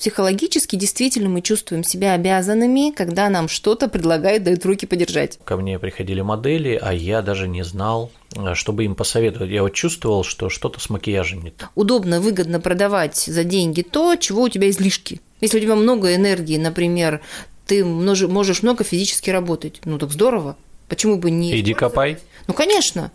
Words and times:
Психологически 0.00 0.76
действительно 0.76 1.28
мы 1.28 1.42
чувствуем 1.42 1.84
себя 1.84 2.14
обязанными, 2.14 2.90
когда 2.90 3.28
нам 3.28 3.48
что-то 3.48 3.86
предлагают, 3.86 4.42
дают 4.44 4.64
руки 4.64 4.86
подержать. 4.86 5.38
Ко 5.44 5.58
мне 5.58 5.78
приходили 5.78 6.22
модели, 6.22 6.78
а 6.80 6.94
я 6.94 7.20
даже 7.20 7.46
не 7.46 7.62
знал, 7.62 8.10
чтобы 8.54 8.86
им 8.86 8.94
посоветовать. 8.94 9.50
Я 9.50 9.60
вот 9.60 9.74
чувствовал, 9.74 10.24
что 10.24 10.48
что-то 10.48 10.80
с 10.80 10.88
макияжем 10.88 11.42
не 11.42 11.50
так. 11.50 11.70
Удобно, 11.74 12.18
выгодно 12.22 12.60
продавать 12.60 13.18
за 13.18 13.44
деньги 13.44 13.82
то, 13.82 14.16
чего 14.16 14.44
у 14.44 14.48
тебя 14.48 14.70
излишки. 14.70 15.20
Если 15.42 15.58
у 15.58 15.60
тебя 15.60 15.76
много 15.76 16.14
энергии, 16.14 16.56
например, 16.56 17.20
ты 17.66 17.84
можешь 17.84 18.62
много 18.62 18.84
физически 18.84 19.28
работать, 19.28 19.82
ну 19.84 19.98
так 19.98 20.12
здорово. 20.12 20.56
Почему 20.88 21.18
бы 21.18 21.30
не... 21.30 21.60
Иди 21.60 21.74
копай. 21.74 22.16
Ну, 22.46 22.54
конечно. 22.54 23.12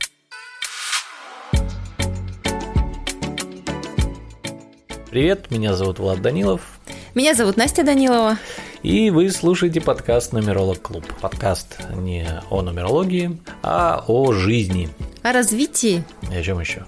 Привет, 5.10 5.50
меня 5.50 5.74
зовут 5.74 5.98
Влад 5.98 6.22
Данилов. 6.22 6.75
Меня 7.16 7.34
зовут 7.34 7.56
Настя 7.56 7.86
Данилова. 7.86 8.38
И 8.84 9.10
вы 9.10 9.30
слушаете 9.30 9.80
подкаст 9.80 10.34
«Нумеролог 10.34 10.82
Клуб». 10.82 11.06
Подкаст 11.22 11.78
не 11.96 12.28
о 12.50 12.62
нумерологии, 12.62 13.40
а 13.64 14.04
о 14.06 14.34
жизни. 14.34 14.90
О 15.24 15.32
развитии. 15.32 16.04
И 16.30 16.36
о 16.36 16.44
чем 16.44 16.60
еще? 16.60 16.86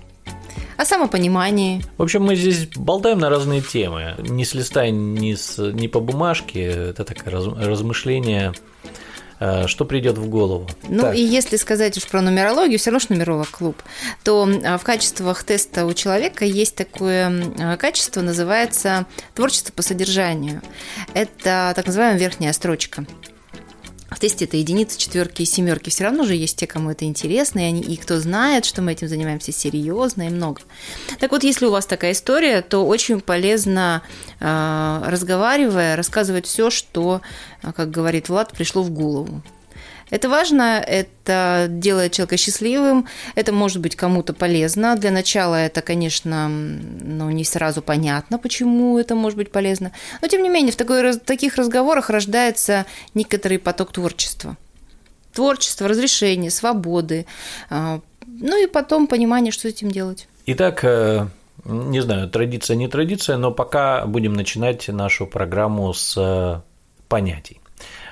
О 0.76 0.84
самопонимании. 0.84 1.82
В 1.98 2.04
общем, 2.04 2.24
мы 2.24 2.36
здесь 2.36 2.68
болтаем 2.76 3.20
на 3.20 3.30
разные 3.30 3.62
темы. 3.62 4.16
Не 4.18 4.44
с 4.44 4.54
листа, 4.54 4.90
не, 4.90 5.38
с, 5.38 5.60
не 5.72 5.88
по 5.88 6.02
бумажке. 6.02 6.62
Это 6.66 7.06
такое 7.06 7.34
размышление 7.34 8.52
Э, 8.52 8.88
что 9.68 9.86
придет 9.86 10.18
в 10.18 10.28
голову. 10.30 10.68
Ну 10.90 11.04
так. 11.04 11.16
и 11.16 11.22
если 11.22 11.58
сказать 11.58 11.98
уж 11.98 12.08
про 12.08 12.22
нумерологию, 12.22 12.80
все 12.80 12.90
равно 12.90 13.00
же 13.00 13.08
нумеролог 13.10 13.50
клуб, 13.50 13.82
то 14.24 14.50
а, 14.66 14.78
в 14.78 14.84
качествах 14.84 15.44
теста 15.44 15.86
у 15.86 15.94
человека 15.94 16.46
есть 16.46 16.76
такое 16.76 17.32
а, 17.60 17.78
качество, 17.78 18.22
называется 18.22 19.06
творчество 19.36 19.74
по 19.74 19.82
содержанию. 19.82 20.62
Это 21.14 21.74
так 21.76 21.86
называемая 21.86 22.20
верхняя 22.20 22.54
строчка 22.54 23.06
в 24.10 24.20
тесте 24.20 24.46
это 24.46 24.58
единицы, 24.58 24.98
четверки 24.98 25.42
и 25.42 25.46
семерки. 25.46 25.90
Все 25.90 26.06
равно 26.06 26.24
же 26.24 26.36
есть 26.36 26.58
те, 26.58 26.68
кому 26.68 26.92
это 26.92 27.06
интересно, 27.06 27.60
и, 27.60 27.64
они, 27.64 27.82
и 27.82 27.98
кто 27.98 28.20
знает, 28.20 28.66
что 28.66 28.82
мы 28.82 28.94
этим 28.94 29.08
занимаемся 29.08 29.52
серьезно 29.52 30.28
и 30.28 30.30
много. 30.30 30.62
Так 31.20 31.32
вот, 31.32 31.44
если 31.44 31.66
у 31.66 31.72
вас 31.72 31.86
такая 31.86 32.14
история, 32.14 32.62
то 32.62 32.86
очень 32.86 33.20
полезно, 33.20 34.04
э, 34.40 35.04
разговаривая, 35.06 35.96
рассказывать 35.96 36.46
все, 36.46 36.70
что, 36.70 37.22
как 37.76 37.92
говорит 37.92 38.30
Влад, 38.30 38.54
пришло 38.54 38.82
в 38.82 38.92
голову. 38.92 39.42
Это 40.10 40.30
важно, 40.30 40.84
это 40.86 41.68
делает 41.70 42.14
человека 42.14 42.38
счастливым, 42.38 43.08
это 43.36 43.52
может 43.52 43.82
быть 43.82 43.96
кому-то 43.96 44.34
полезно. 44.34 44.96
Для 44.96 45.12
начала 45.12 45.56
это, 45.56 45.82
конечно, 45.82 46.48
ну, 46.48 47.30
не 47.30 47.44
сразу 47.44 47.82
понятно, 47.82 48.38
почему 48.38 48.98
это 48.98 49.16
может 49.16 49.38
быть 49.38 49.52
полезно. 49.52 49.92
Но, 50.22 50.28
тем 50.28 50.44
не 50.44 50.50
менее, 50.50 50.72
в, 50.72 50.78
такой, 50.78 51.12
в 51.12 51.20
таких 51.20 51.56
разговорах 51.56 52.10
рождается 52.10 52.86
некоторый 53.14 53.60
поток 53.60 53.92
творчества. 53.92 54.56
Творчество, 55.34 55.88
разрешение, 55.88 56.52
свободы. 56.52 57.26
А, 57.70 58.00
ну 58.26 58.64
и 58.64 58.68
потом 58.68 59.08
понимание, 59.08 59.52
что 59.52 59.64
с 59.64 59.66
этим 59.66 59.92
делать. 59.92 60.28
Итак, 60.46 60.84
э, 60.84 61.28
не 61.66 62.02
знаю, 62.02 62.30
традиция, 62.30 62.76
не 62.76 62.88
традиция, 62.88 63.38
но 63.38 63.52
пока 63.52 64.06
будем 64.06 64.34
начинать 64.34 64.88
нашу 64.88 65.28
программу 65.28 65.94
с 65.94 66.16
э, 66.18 66.62
понятий. 67.10 67.60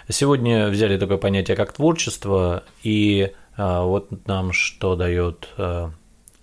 Сегодня 0.07 0.67
взяли 0.67 0.97
такое 0.97 1.17
понятие, 1.17 1.57
как 1.57 1.73
творчество, 1.73 2.63
и 2.83 3.31
а, 3.57 3.83
вот 3.83 4.27
нам 4.27 4.53
что 4.53 4.95
дает 4.95 5.49
а, 5.57 5.91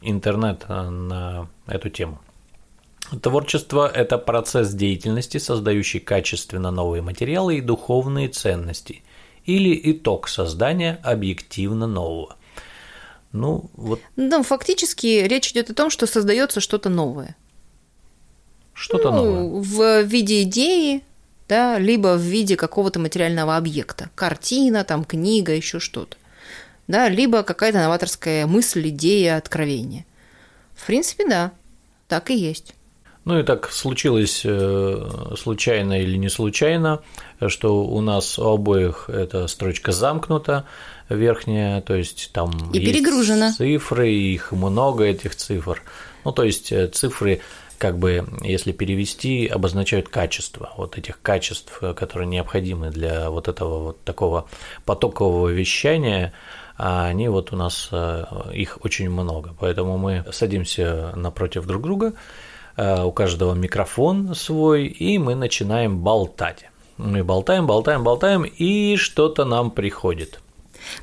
интернет 0.01 0.65
а, 0.69 0.91
на 0.91 1.49
эту 1.67 1.89
тему. 1.89 2.21
Творчество– 3.21 3.87
это 3.95 4.19
процесс 4.19 4.73
деятельности, 4.73 5.39
создающий 5.39 6.01
качественно 6.01 6.71
новые 6.71 7.03
материалы 7.03 7.59
и 7.59 7.61
духовные 7.61 8.29
ценности, 8.29 9.03
или 9.45 9.79
итог 9.93 10.29
создания 10.29 10.99
объективно 11.05 11.87
нового. 11.87 12.37
Ну, 13.33 13.71
вот. 13.75 14.01
Ну, 14.17 14.43
фактически 14.43 15.25
речь 15.27 15.53
идет 15.53 15.71
о 15.71 15.75
том, 15.75 15.91
что 15.91 16.07
создается 16.07 16.61
что-то 16.61 16.89
новое. 16.89 17.37
Что-то 18.73 19.11
ну, 19.11 19.25
новое. 19.25 19.63
В 19.63 20.03
виде 20.03 20.43
идеи, 20.43 21.03
да, 21.53 21.79
либо 21.79 22.17
в 22.17 22.23
виде 22.23 22.57
какого-то 22.57 22.99
материального 22.99 23.59
объекта, 23.59 24.09
картина, 24.15 24.85
там, 24.85 25.05
книга, 25.05 25.53
еще 25.53 25.81
что-то, 25.81 26.17
да, 26.89 27.11
либо 27.11 27.43
какая-то 27.43 27.77
новаторская 27.77 28.47
мысль, 28.47 28.89
идея, 28.89 29.37
откровение. 29.37 30.07
В 30.75 30.87
принципе, 30.87 31.29
да, 31.29 31.53
так 32.09 32.31
и 32.31 32.37
есть. 32.39 32.75
Ну 33.27 33.39
и 33.39 33.43
так 33.43 33.71
случилось 33.71 34.41
э, 34.47 35.35
случайно 35.39 36.01
или 36.01 36.17
не 36.17 36.31
случайно, 36.31 37.03
что 37.47 37.85
у 37.85 38.01
нас 38.01 38.39
у 38.39 38.49
обоих 38.49 39.11
эта 39.11 39.47
строчка 39.47 39.93
замкнута, 39.93 40.65
верхняя, 41.11 41.83
то 41.83 41.95
есть 41.95 42.31
там 42.33 42.71
и 42.73 42.81
перегружена. 42.81 43.53
цифры, 43.53 44.11
их 44.11 44.53
много 44.53 45.05
этих 45.05 45.37
цифр. 45.37 45.83
Ну, 46.25 46.33
то 46.33 46.45
есть 46.45 46.73
э, 46.73 46.87
цифры 46.89 47.43
как 47.83 47.99
бы, 47.99 48.25
если 48.43 48.71
перевести, 48.71 49.49
обозначают 49.49 50.09
качество, 50.09 50.71
вот 50.77 50.99
этих 50.99 51.21
качеств, 51.21 51.81
которые 51.97 52.29
необходимы 52.29 52.91
для 52.91 53.29
вот 53.29 53.49
этого 53.49 53.83
вот 53.83 54.05
такого 54.05 54.47
потокового 54.85 55.49
вещания, 55.49 56.33
а 56.79 57.07
они 57.07 57.27
вот 57.27 57.53
у 57.53 57.57
нас, 57.57 57.89
э, 57.91 58.25
их 58.55 58.79
очень 58.85 59.11
много, 59.11 59.53
поэтому 59.59 59.99
мы 59.99 60.25
садимся 60.31 61.13
напротив 61.17 61.67
друг 61.67 61.83
друга, 61.83 62.13
э, 62.77 63.03
у 63.03 63.11
каждого 63.11 63.53
микрофон 63.55 64.37
свой, 64.37 64.87
и 64.87 65.19
мы 65.19 65.35
начинаем 65.35 65.99
болтать. 65.99 66.67
Мы 66.99 67.25
болтаем, 67.25 67.67
болтаем, 67.67 68.05
болтаем, 68.05 68.45
и 68.45 68.95
что-то 68.95 69.45
нам 69.45 69.73
приходит. 69.73 70.42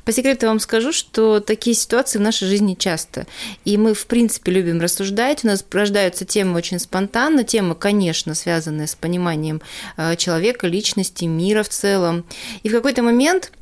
По 0.04 0.12
секрету 0.12 0.46
вам 0.46 0.60
скажу, 0.60 0.92
что 0.92 1.40
такие 1.40 1.74
ситуации 1.74 2.18
в 2.18 2.22
нашей 2.22 2.48
жизни 2.48 2.74
часто. 2.78 3.26
И 3.64 3.76
мы, 3.76 3.94
в 3.94 4.06
принципе, 4.06 4.52
любим 4.52 4.80
рассуждать. 4.80 5.44
У 5.44 5.48
нас 5.48 5.64
рождаются 5.70 6.24
темы 6.24 6.56
очень 6.56 6.78
спонтанно. 6.78 7.44
Темы, 7.44 7.74
конечно, 7.74 8.34
связанные 8.34 8.86
с 8.86 8.94
пониманием 8.94 9.60
э, 9.96 10.16
человека, 10.16 10.66
личности, 10.66 11.24
мира 11.24 11.62
в 11.62 11.68
целом. 11.68 12.24
И 12.62 12.68
в 12.68 12.72
какой-то 12.72 13.02
момент 13.02 13.52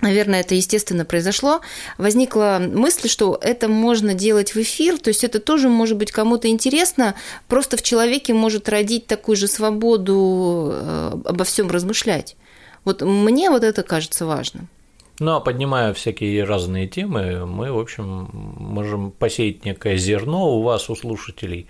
наверное, 0.00 0.40
это 0.40 0.54
естественно 0.54 1.04
произошло, 1.04 1.60
возникла 1.96 2.60
мысль, 2.60 3.08
что 3.08 3.38
это 3.40 3.68
можно 3.68 4.14
делать 4.14 4.54
в 4.54 4.60
эфир, 4.62 4.98
то 4.98 5.08
есть 5.08 5.24
это 5.24 5.40
тоже 5.40 5.68
может 5.68 5.96
быть 5.96 6.12
кому-то 6.12 6.48
интересно, 6.48 7.14
просто 7.48 7.76
в 7.76 7.82
человеке 7.82 8.34
может 8.34 8.68
родить 8.68 9.06
такую 9.06 9.36
же 9.36 9.48
свободу 9.48 10.70
э, 10.72 11.12
обо 11.24 11.44
всем 11.44 11.68
размышлять. 11.70 12.36
Вот 12.84 13.02
мне 13.02 13.50
вот 13.50 13.64
это 13.64 13.82
кажется 13.82 14.24
важным. 14.24 14.68
Ну, 15.20 15.34
а 15.34 15.40
поднимая 15.40 15.92
всякие 15.94 16.44
разные 16.44 16.86
темы, 16.86 17.44
мы, 17.44 17.72
в 17.72 17.78
общем, 17.78 18.30
можем 18.32 19.10
посеять 19.10 19.64
некое 19.64 19.96
зерно 19.96 20.56
у 20.56 20.62
вас, 20.62 20.88
у 20.90 20.94
слушателей, 20.94 21.66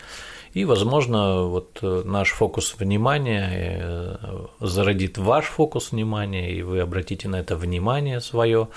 и, 0.53 0.64
возможно, 0.64 1.44
вот 1.44 1.78
наш 1.82 2.31
фокус 2.31 2.75
внимания 2.78 3.81
э, 3.81 4.47
зародит 4.60 5.16
ваш 5.16 5.47
фокус 5.47 5.92
внимания, 5.92 6.53
и 6.53 6.62
вы 6.62 6.81
обратите 6.81 7.28
на 7.28 7.36
это 7.36 7.56
внимание 7.56 8.20
свое, 8.20 8.69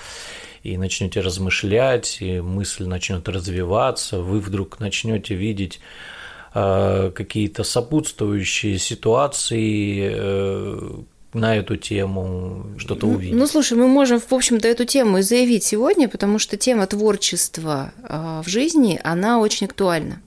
и 0.62 0.76
начнете 0.76 1.20
размышлять, 1.20 2.18
и 2.20 2.40
мысль 2.40 2.86
начнет 2.86 3.28
развиваться, 3.28 4.20
вы 4.20 4.40
вдруг 4.40 4.80
начнете 4.80 5.34
видеть 5.34 5.80
э, 6.54 7.10
какие-то 7.14 7.64
сопутствующие 7.64 8.78
ситуации, 8.78 10.12
э, 10.14 10.90
на 11.32 11.56
эту 11.56 11.76
тему 11.76 12.66
что-то 12.78 13.06
ну, 13.06 13.14
увидеть? 13.14 13.34
Ну, 13.34 13.46
слушай, 13.46 13.76
мы 13.76 13.88
можем, 13.88 14.20
в 14.20 14.32
общем-то, 14.32 14.68
эту 14.68 14.84
тему 14.84 15.18
и 15.18 15.22
заявить 15.22 15.64
сегодня, 15.64 16.08
потому 16.08 16.38
что 16.38 16.56
тема 16.56 16.86
творчества 16.86 17.92
а, 18.02 18.42
в 18.42 18.48
жизни, 18.48 19.00
она 19.02 19.38
очень 19.38 19.66
актуальна. 19.66 20.20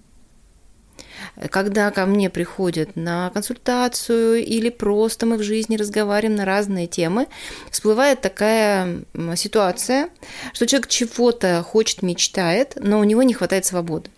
Когда 1.49 1.91
ко 1.91 2.05
мне 2.05 2.29
приходят 2.29 2.95
на 2.95 3.29
консультацию 3.31 4.43
или 4.45 4.69
просто 4.69 5.25
мы 5.25 5.37
в 5.37 5.43
жизни 5.43 5.75
разговариваем 5.75 6.37
на 6.37 6.45
разные 6.45 6.87
темы, 6.87 7.27
всплывает 7.69 8.21
такая 8.21 9.01
ситуация, 9.35 10.09
что 10.53 10.65
человек 10.65 10.87
чего-то 10.87 11.61
хочет, 11.61 12.03
мечтает, 12.03 12.77
но 12.77 12.99
у 12.99 13.03
него 13.03 13.21
не 13.23 13.33
хватает 13.33 13.65
свободы. 13.65 14.09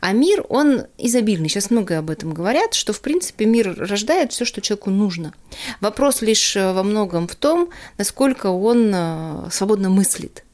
А 0.00 0.12
мир, 0.12 0.44
он 0.48 0.86
изобильный. 0.96 1.48
Сейчас 1.48 1.70
много 1.70 1.98
об 1.98 2.10
этом 2.10 2.32
говорят, 2.32 2.74
что, 2.74 2.92
в 2.92 3.00
принципе, 3.00 3.46
мир 3.46 3.74
рождает 3.78 4.32
все, 4.32 4.44
что 4.44 4.60
человеку 4.60 4.90
нужно. 4.90 5.34
Вопрос 5.80 6.22
лишь 6.22 6.56
э, 6.56 6.72
во 6.72 6.82
многом 6.82 7.28
в 7.28 7.34
том, 7.34 7.70
насколько 7.96 8.48
он 8.48 8.92
э, 8.94 9.48
свободно 9.50 9.88
мыслит 9.90 10.44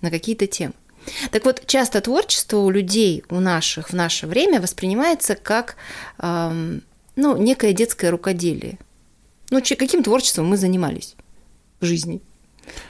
на 0.00 0.10
какие-то 0.10 0.46
темы. 0.46 0.74
Так 1.30 1.44
вот, 1.44 1.62
часто 1.66 2.00
творчество 2.00 2.58
у 2.58 2.70
людей, 2.70 3.24
у 3.30 3.40
наших 3.40 3.90
в 3.90 3.92
наше 3.94 4.26
время 4.26 4.60
воспринимается 4.60 5.34
как 5.34 5.76
эм, 6.18 6.82
ну, 7.16 7.36
некое 7.36 7.72
детское 7.72 8.10
рукоделие. 8.10 8.78
Ну, 9.50 9.60
каким 9.60 10.02
творчеством 10.02 10.46
мы 10.46 10.56
занимались 10.56 11.16
в 11.80 11.86
жизни? 11.86 12.20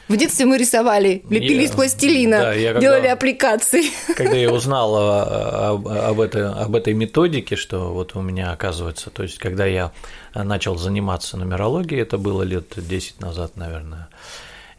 В 0.09 0.17
детстве 0.17 0.45
мы 0.47 0.59
рисовали, 0.59 1.23
лепили 1.31 1.65
из 1.65 1.71
пластилина, 1.71 2.39
да, 2.39 2.53
я 2.53 2.73
когда, 2.73 2.81
делали 2.81 3.07
аппликации. 3.07 3.85
Когда 4.17 4.37
я 4.37 4.53
узнал 4.53 4.97
об, 4.97 5.87
об, 5.87 6.21
этой, 6.21 6.49
об 6.49 6.75
этой 6.75 6.95
методике, 6.95 7.57
что 7.57 7.93
вот 7.93 8.17
у 8.17 8.21
меня 8.21 8.53
оказывается, 8.53 9.11
то 9.11 9.23
есть 9.23 9.39
когда 9.39 9.67
я 9.67 9.93
начал 10.35 10.77
заниматься 10.77 11.37
нумерологией, 11.37 12.03
это 12.03 12.19
было 12.19 12.43
лет 12.43 12.73
10 12.77 13.21
назад, 13.21 13.57
наверное, 13.57 14.09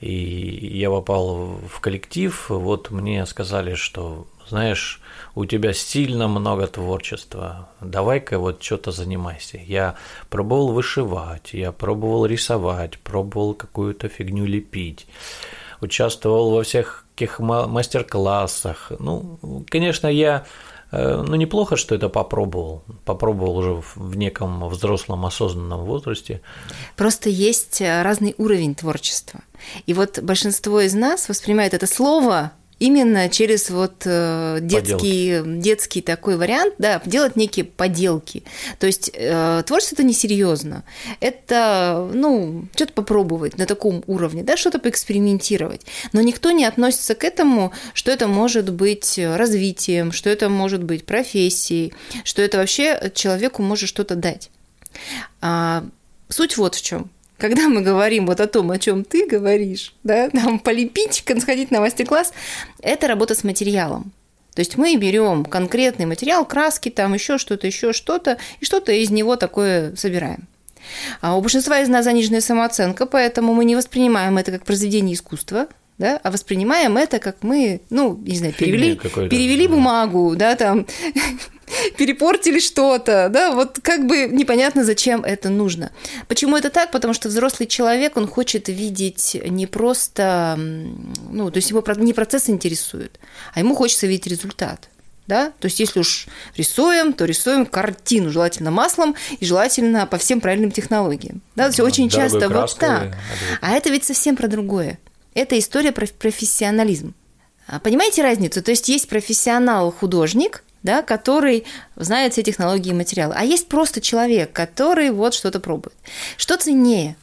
и 0.02 0.14
я 0.74 0.90
попал 0.90 1.60
в 1.72 1.80
коллектив, 1.80 2.50
вот 2.50 2.90
мне 2.90 3.26
сказали, 3.26 3.76
что, 3.76 4.28
знаешь, 4.52 5.00
у 5.34 5.46
тебя 5.46 5.74
сильно 5.74 6.28
много 6.28 6.68
творчества, 6.68 7.70
давай-ка 7.80 8.38
вот 8.38 8.62
что-то 8.62 8.92
занимайся. 8.92 9.58
Я 9.58 9.96
пробовал 10.30 10.74
вышивать, 10.74 11.54
я 11.54 11.72
пробовал 11.72 12.26
рисовать, 12.26 13.00
пробовал 13.00 13.54
какую-то 13.54 14.10
фигню 14.10 14.46
лепить, 14.46 15.08
участвовал 15.80 16.52
во 16.52 16.64
всех 16.64 17.06
каких 17.16 17.40
мастер-классах. 17.40 18.92
Ну, 19.00 19.64
конечно, 19.70 20.08
я 20.08 20.44
э, 20.92 21.24
ну, 21.26 21.36
неплохо, 21.36 21.78
что 21.78 21.96
это 21.96 22.10
попробовал. 22.10 22.84
Попробовал 23.06 23.58
уже 23.58 23.82
в 23.96 24.18
неком 24.18 24.68
взрослом 24.68 25.26
осознанном 25.26 25.86
возрасте. 25.86 26.42
Просто 26.98 27.30
есть 27.30 27.80
э, 27.80 28.02
разный 28.02 28.36
уровень 28.38 28.76
творчества. 28.76 29.40
И 29.86 29.94
вот 29.94 30.20
большинство 30.20 30.82
из 30.82 30.94
нас 30.94 31.30
воспринимает 31.30 31.74
это 31.74 31.88
слово 31.88 32.52
именно 32.82 33.30
через 33.30 33.70
вот 33.70 34.02
э, 34.06 34.58
детский, 34.62 35.42
детский 35.46 36.02
такой 36.02 36.36
вариант, 36.36 36.74
да, 36.80 37.00
делать 37.06 37.36
некие 37.36 37.64
поделки. 37.64 38.44
То 38.80 38.88
есть 38.88 39.12
э, 39.14 39.64
творчество 39.68 39.96
это 39.96 40.04
несерьезно. 40.04 40.84
Это, 41.20 42.10
ну, 42.12 42.66
что-то 42.76 42.94
попробовать 42.94 43.60
на 43.60 43.68
таком 43.68 44.04
уровне, 44.08 44.42
да, 44.42 44.58
что-то 44.58 44.80
поэкспериментировать. 44.80 45.86
Но 46.12 46.22
никто 46.22 46.50
не 46.50 46.66
относится 46.66 47.14
к 47.14 47.24
этому, 47.24 47.72
что 47.94 48.12
это 48.12 48.28
может 48.28 48.72
быть 48.72 49.20
развитием, 49.20 50.12
что 50.12 50.32
это 50.32 50.50
может 50.50 50.84
быть 50.84 51.06
профессией, 51.06 51.94
что 52.24 52.42
это 52.42 52.58
вообще 52.58 53.12
человеку 53.14 53.62
может 53.62 53.90
что-то 53.90 54.16
дать. 54.16 54.50
А, 55.40 55.86
суть 56.30 56.58
вот 56.58 56.74
в 56.74 56.82
чем 56.82 57.12
когда 57.42 57.68
мы 57.68 57.82
говорим 57.82 58.28
вот 58.28 58.40
о 58.40 58.46
том, 58.46 58.70
о 58.70 58.78
чем 58.78 59.04
ты 59.04 59.26
говоришь, 59.26 59.96
да, 60.04 60.30
там 60.30 60.60
полепить, 60.60 61.24
сходить 61.42 61.72
на 61.72 61.80
мастер-класс, 61.80 62.34
это 62.84 63.08
работа 63.08 63.34
с 63.34 63.44
материалом. 63.44 64.12
То 64.54 64.60
есть 64.60 64.78
мы 64.78 64.96
берем 64.96 65.46
конкретный 65.46 66.06
материал, 66.06 66.46
краски, 66.46 66.90
там 66.90 67.16
еще 67.16 67.40
что-то, 67.40 67.66
еще 67.66 67.94
что-то, 67.94 68.38
и 68.60 68.66
что-то 68.66 68.92
из 68.92 69.10
него 69.10 69.38
такое 69.38 69.96
собираем. 69.96 70.48
А 71.20 71.36
у 71.36 71.42
большинства 71.42 71.80
из 71.80 71.90
нас 71.90 72.06
заниженная 72.06 72.42
самооценка, 72.42 73.08
поэтому 73.08 73.56
мы 73.56 73.66
не 73.66 73.76
воспринимаем 73.76 74.38
это 74.38 74.52
как 74.52 74.64
произведение 74.64 75.16
искусства, 75.16 75.68
да, 76.02 76.20
а 76.24 76.32
воспринимаем 76.32 76.98
это 76.98 77.20
как 77.20 77.38
мы, 77.44 77.82
ну, 77.92 78.20
не 78.26 78.36
знаю, 78.36 78.54
перевели, 78.54 78.96
перевели 78.96 79.68
бумагу, 79.68 80.36
да, 80.36 80.56
там, 80.56 80.88
перепортили 81.98 82.60
что-то, 82.60 83.30
да, 83.30 83.52
вот 83.52 83.80
как 83.84 84.08
бы 84.08 84.26
непонятно, 84.26 84.84
зачем 84.84 85.24
это 85.24 85.50
нужно. 85.50 85.92
Почему 86.28 86.58
это 86.58 86.72
так? 86.72 86.90
Потому 86.90 87.14
что 87.14 87.30
взрослый 87.30 87.68
человек, 87.68 88.18
он 88.18 88.28
хочет 88.28 88.68
видеть 88.68 89.38
не 89.46 89.68
просто, 89.68 90.56
ну, 90.58 91.52
то 91.52 91.58
есть 91.58 91.70
его 91.70 91.84
не 91.98 92.14
процесс 92.14 92.50
интересует, 92.50 93.20
а 93.54 93.60
ему 93.60 93.76
хочется 93.76 94.08
видеть 94.08 94.26
результат. 94.28 94.90
Да? 95.28 95.54
То 95.60 95.68
есть, 95.68 95.80
если 95.80 96.00
уж 96.00 96.28
рисуем, 96.58 97.14
то 97.14 97.24
рисуем 97.26 97.66
картину, 97.66 98.32
желательно 98.32 98.72
маслом 98.72 99.16
и 99.40 99.46
желательно 99.46 100.06
по 100.08 100.18
всем 100.18 100.42
правильным 100.42 100.72
технологиям. 100.72 101.42
Да, 101.56 101.66
то 101.66 101.70
есть, 101.70 101.80
очень 101.80 102.10
часто 102.10 102.50
вот 102.50 102.76
так. 102.78 103.16
А 103.62 103.72
это 103.72 103.92
ведь 103.92 104.04
совсем 104.04 104.36
про 104.36 104.48
другое. 104.48 105.00
Это 105.34 105.58
история 105.58 105.92
про 105.92 106.08
профессионализм. 106.08 107.14
А 107.68 107.80
понимаете 107.80 108.22
разницу? 108.22 108.62
То 108.62 108.72
есть 108.72 108.90
есть 108.90 109.08
профессионал-художник, 109.08 110.64
да, 110.84 111.02
который 111.04 111.66
знает 111.96 112.34
все 112.34 112.44
технологии 112.44 112.90
и 112.90 112.94
материалы. 112.94 113.34
А 113.38 113.46
есть 113.46 113.68
просто 113.68 114.02
человек, 114.02 114.52
который 114.52 115.12
вот 115.12 115.34
что-то 115.34 115.60
пробует. 115.60 115.94
Что 116.38 116.58
ценнее? 116.58 117.16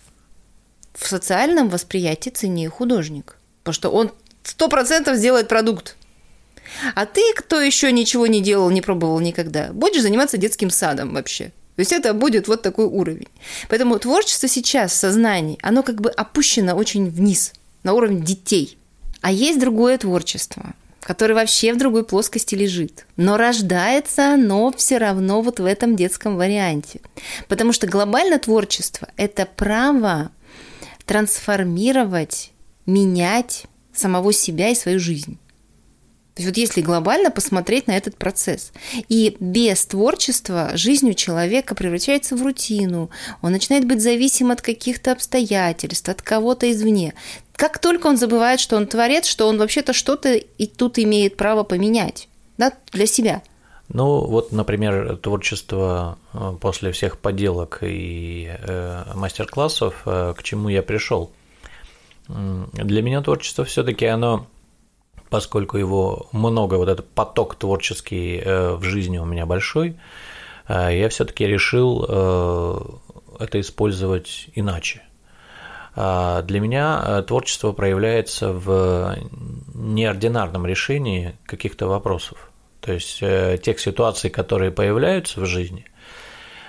В 0.95 1.07
социальном 1.07 1.69
восприятии 1.69 2.31
ценнее 2.31 2.71
художник, 2.71 3.37
потому 3.63 3.75
что 3.75 3.91
он 3.91 4.11
сто 4.43 4.69
процентов 4.69 5.17
сделает 5.17 5.49
продукт. 5.49 5.97
А 6.95 7.07
ты, 7.07 7.23
кто 7.37 7.61
еще 7.61 7.93
ничего 7.93 8.27
не 8.27 8.41
делал, 8.41 8.71
не 8.71 8.83
пробовал 8.83 9.21
никогда, 9.21 9.69
будешь 9.73 10.03
заниматься 10.03 10.39
детским 10.39 10.71
садом 10.71 11.15
вообще. 11.15 11.53
То 11.77 11.81
есть 11.81 11.93
это 11.93 12.13
будет 12.13 12.49
вот 12.49 12.63
такой 12.63 12.87
уровень. 12.87 13.29
Поэтому 13.69 13.99
творчество 13.99 14.49
сейчас 14.49 14.93
в 14.93 14.97
сознании, 14.97 15.59
оно 15.63 15.85
как 15.85 16.01
бы 16.01 16.11
опущено 16.11 16.75
очень 16.75 17.09
вниз, 17.09 17.53
на 17.83 17.95
уровень 17.95 18.23
детей. 18.23 18.79
А 19.21 19.33
есть 19.33 19.61
другое 19.61 19.99
творчество– 19.99 20.75
который 21.09 21.35
вообще 21.35 21.73
в 21.73 21.79
другой 21.79 22.05
плоскости 22.05 22.55
лежит. 22.55 23.07
Но 23.17 23.39
рождается 23.39 24.35
оно 24.35 24.71
все 24.73 24.99
равно 24.99 25.41
вот 25.41 25.59
в 25.59 25.65
этом 25.65 25.97
детском 25.97 26.37
варианте. 26.37 27.01
Потому 27.49 27.73
что 27.73 27.87
глобальное 27.87 28.39
творчество– 28.39 29.09
это 29.17 29.47
право 29.47 30.31
трансформировать, 31.07 32.53
менять 32.85 33.65
самого 33.95 34.35
себя 34.35 34.69
и 34.69 34.75
свою 34.75 34.99
жизнь. 34.99 35.39
То 36.35 36.43
есть 36.43 36.51
вот 36.51 36.57
если 36.59 36.83
глобально 36.83 37.31
посмотреть 37.31 37.87
на 37.87 37.97
этот 37.97 38.17
процесс. 38.17 38.71
И 39.09 39.35
без 39.41 39.87
творчества 39.87 40.73
жизнь 40.75 41.09
у 41.11 41.15
человека 41.15 41.75
превращается 41.75 42.37
в 42.37 42.43
рутину, 42.43 43.09
он 43.41 43.53
начинает 43.53 43.87
быть 43.87 44.03
зависим 44.03 44.51
от 44.51 44.61
каких-то 44.61 45.13
обстоятельств, 45.13 46.09
от 46.11 46.21
кого-то 46.21 46.71
извне 46.71 47.15
как 47.59 47.81
только 47.81 48.07
он 48.07 48.17
забывает, 48.17 48.61
что 48.61 48.77
он 48.77 48.87
творец, 48.87 49.27
что 49.27 49.49
он 49.49 49.59
вообще-то 49.59 49.93
что-то 49.93 50.35
и 50.35 50.67
тут 50.67 50.97
имеет 50.97 51.37
право 51.37 51.65
поменять 51.65 52.29
да, 52.57 52.73
для 52.93 53.07
себя. 53.07 53.43
Ну, 53.89 54.21
вот, 54.27 54.53
например, 54.53 55.17
творчество 55.17 56.19
э, 56.35 56.53
после 56.61 56.93
всех 56.93 57.19
поделок 57.19 57.79
и 57.83 58.49
э, 58.49 59.05
мастер-классов, 59.15 60.03
э, 60.07 60.35
к 60.37 60.43
чему 60.45 60.69
я 60.69 60.83
пришел. 60.83 61.33
Для 62.29 63.03
меня 63.03 63.23
творчество 63.23 63.65
все-таки 63.65 64.07
оно, 64.07 64.47
поскольку 65.29 65.79
его 65.79 66.29
много, 66.31 66.75
вот 66.75 66.89
этот 66.89 67.09
поток 67.09 67.57
творческий 67.57 68.37
э, 68.37 68.75
в 68.75 68.85
жизни 68.85 69.19
у 69.19 69.25
меня 69.25 69.47
большой, 69.47 69.97
э, 70.69 70.91
я 70.97 71.09
все-таки 71.09 71.45
решил 71.45 72.07
э, 72.09 72.81
это 73.41 73.59
использовать 73.59 74.49
иначе. 74.55 75.08
А, 76.01 76.43
для 76.43 76.61
меня 76.61 77.03
э, 77.05 77.23
творчество 77.27 77.73
проявляется 77.73 78.53
в 78.53 79.17
неординарном 79.75 80.65
решении 80.65 81.37
каких-то 81.45 81.89
вопросов. 81.89 82.53
То 82.81 82.93
есть 82.93 83.19
э, 83.21 83.59
тех 83.61 83.81
ситуаций, 83.81 84.31
которые 84.31 84.71
появляются 84.71 85.41
в 85.41 85.47
жизни, 85.47 85.87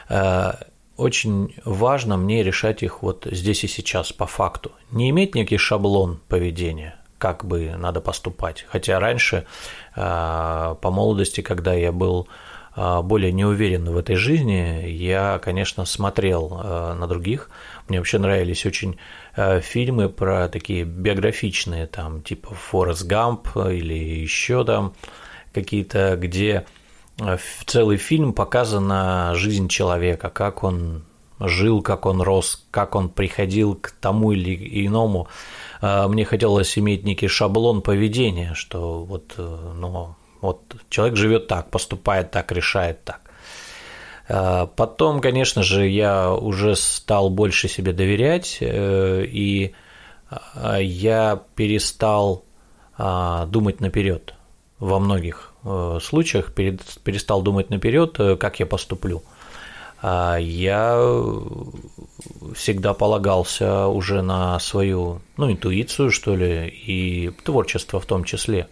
э, 0.09 0.53
очень 0.97 1.53
важно 1.63 2.17
мне 2.17 2.41
решать 2.41 2.81
их 2.81 3.03
вот 3.03 3.27
здесь 3.29 3.63
и 3.63 3.67
сейчас, 3.67 4.11
по 4.11 4.25
факту. 4.25 4.71
Не 4.89 5.11
иметь 5.11 5.35
некий 5.35 5.57
шаблон 5.57 6.19
поведения, 6.27 6.95
как 7.19 7.45
бы 7.45 7.75
надо 7.77 8.01
поступать. 8.01 8.65
Хотя 8.67 8.99
раньше, 8.99 9.45
по 9.95 10.77
молодости, 10.83 11.39
когда 11.39 11.73
я 11.73 11.93
был 11.93 12.27
более 12.75 13.31
неуверен 13.31 13.85
в 13.85 13.97
этой 13.97 14.17
жизни, 14.17 14.89
я, 14.89 15.39
конечно, 15.41 15.85
смотрел 15.85 16.49
на 16.49 17.07
других. 17.07 17.49
Мне 17.89 17.99
вообще 17.99 18.19
нравились 18.19 18.65
очень 18.65 18.97
Э, 19.41 19.61
фильмы 19.61 20.09
про 20.09 20.49
такие 20.49 20.83
биографичные, 20.83 21.87
там, 21.87 22.21
типа 22.21 22.53
Форест 22.53 23.05
Гамп 23.05 23.47
или 23.55 23.93
еще 23.93 24.65
там 24.65 24.93
какие-то, 25.53 26.17
где 26.17 26.65
э, 27.19 27.37
целый 27.65 27.95
фильм 27.95 28.33
показана 28.33 29.33
жизнь 29.35 29.69
человека, 29.69 30.29
как 30.29 30.65
он 30.65 31.05
жил, 31.39 31.81
как 31.81 32.05
он 32.05 32.21
рос, 32.21 32.65
как 32.69 32.95
он 32.95 33.07
приходил 33.07 33.75
к 33.75 33.91
тому 33.91 34.33
или 34.33 34.85
иному. 34.85 35.29
Э, 35.81 36.07
мне 36.09 36.25
хотелось 36.25 36.77
иметь 36.77 37.05
некий 37.05 37.29
шаблон 37.29 37.81
поведения, 37.81 38.55
что 38.55 39.05
вот, 39.05 39.35
ну, 39.37 40.15
вот 40.41 40.75
человек 40.89 41.15
живет 41.15 41.47
так, 41.47 41.69
поступает 41.69 42.31
так, 42.31 42.51
решает 42.51 43.05
так. 43.05 43.21
А, 44.29 44.67
потом, 44.67 45.21
конечно 45.21 45.63
же, 45.63 45.87
я 45.87 46.31
уже 46.31 46.75
стал 46.75 47.29
больше 47.29 47.67
себе 47.67 47.93
доверять, 47.93 48.59
э, 48.61 49.25
и 49.25 49.73
а, 50.29 50.77
я 50.77 51.41
перестал 51.55 52.45
а, 52.97 53.47
думать 53.47 53.81
наперед 53.81 54.35
во 54.77 54.99
многих 54.99 55.53
э, 55.63 55.99
случаях, 56.01 56.53
перестал 56.53 57.41
думать 57.41 57.71
наперед, 57.71 58.19
э, 58.19 58.35
как 58.37 58.59
я 58.59 58.65
поступлю. 58.65 59.23
Я 60.01 60.97
всегда 62.55 62.93
полагался 62.93 63.87
уже 63.87 64.21
на 64.21 64.57
свою, 64.59 65.19
ну, 65.35 65.51
интуицию, 65.51 66.11
что 66.11 66.37
ли, 66.37 66.69
и 66.69 67.31
творчество 67.43 67.99
в 67.99 68.05
том 68.05 68.23
числе. 68.23 68.69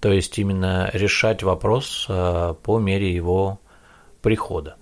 То 0.00 0.12
есть 0.12 0.36
именно 0.36 0.90
решать 0.92 1.44
вопрос 1.44 2.08
по 2.08 2.78
мере 2.80 3.14
его 3.14 3.60
прихода. 4.22 4.76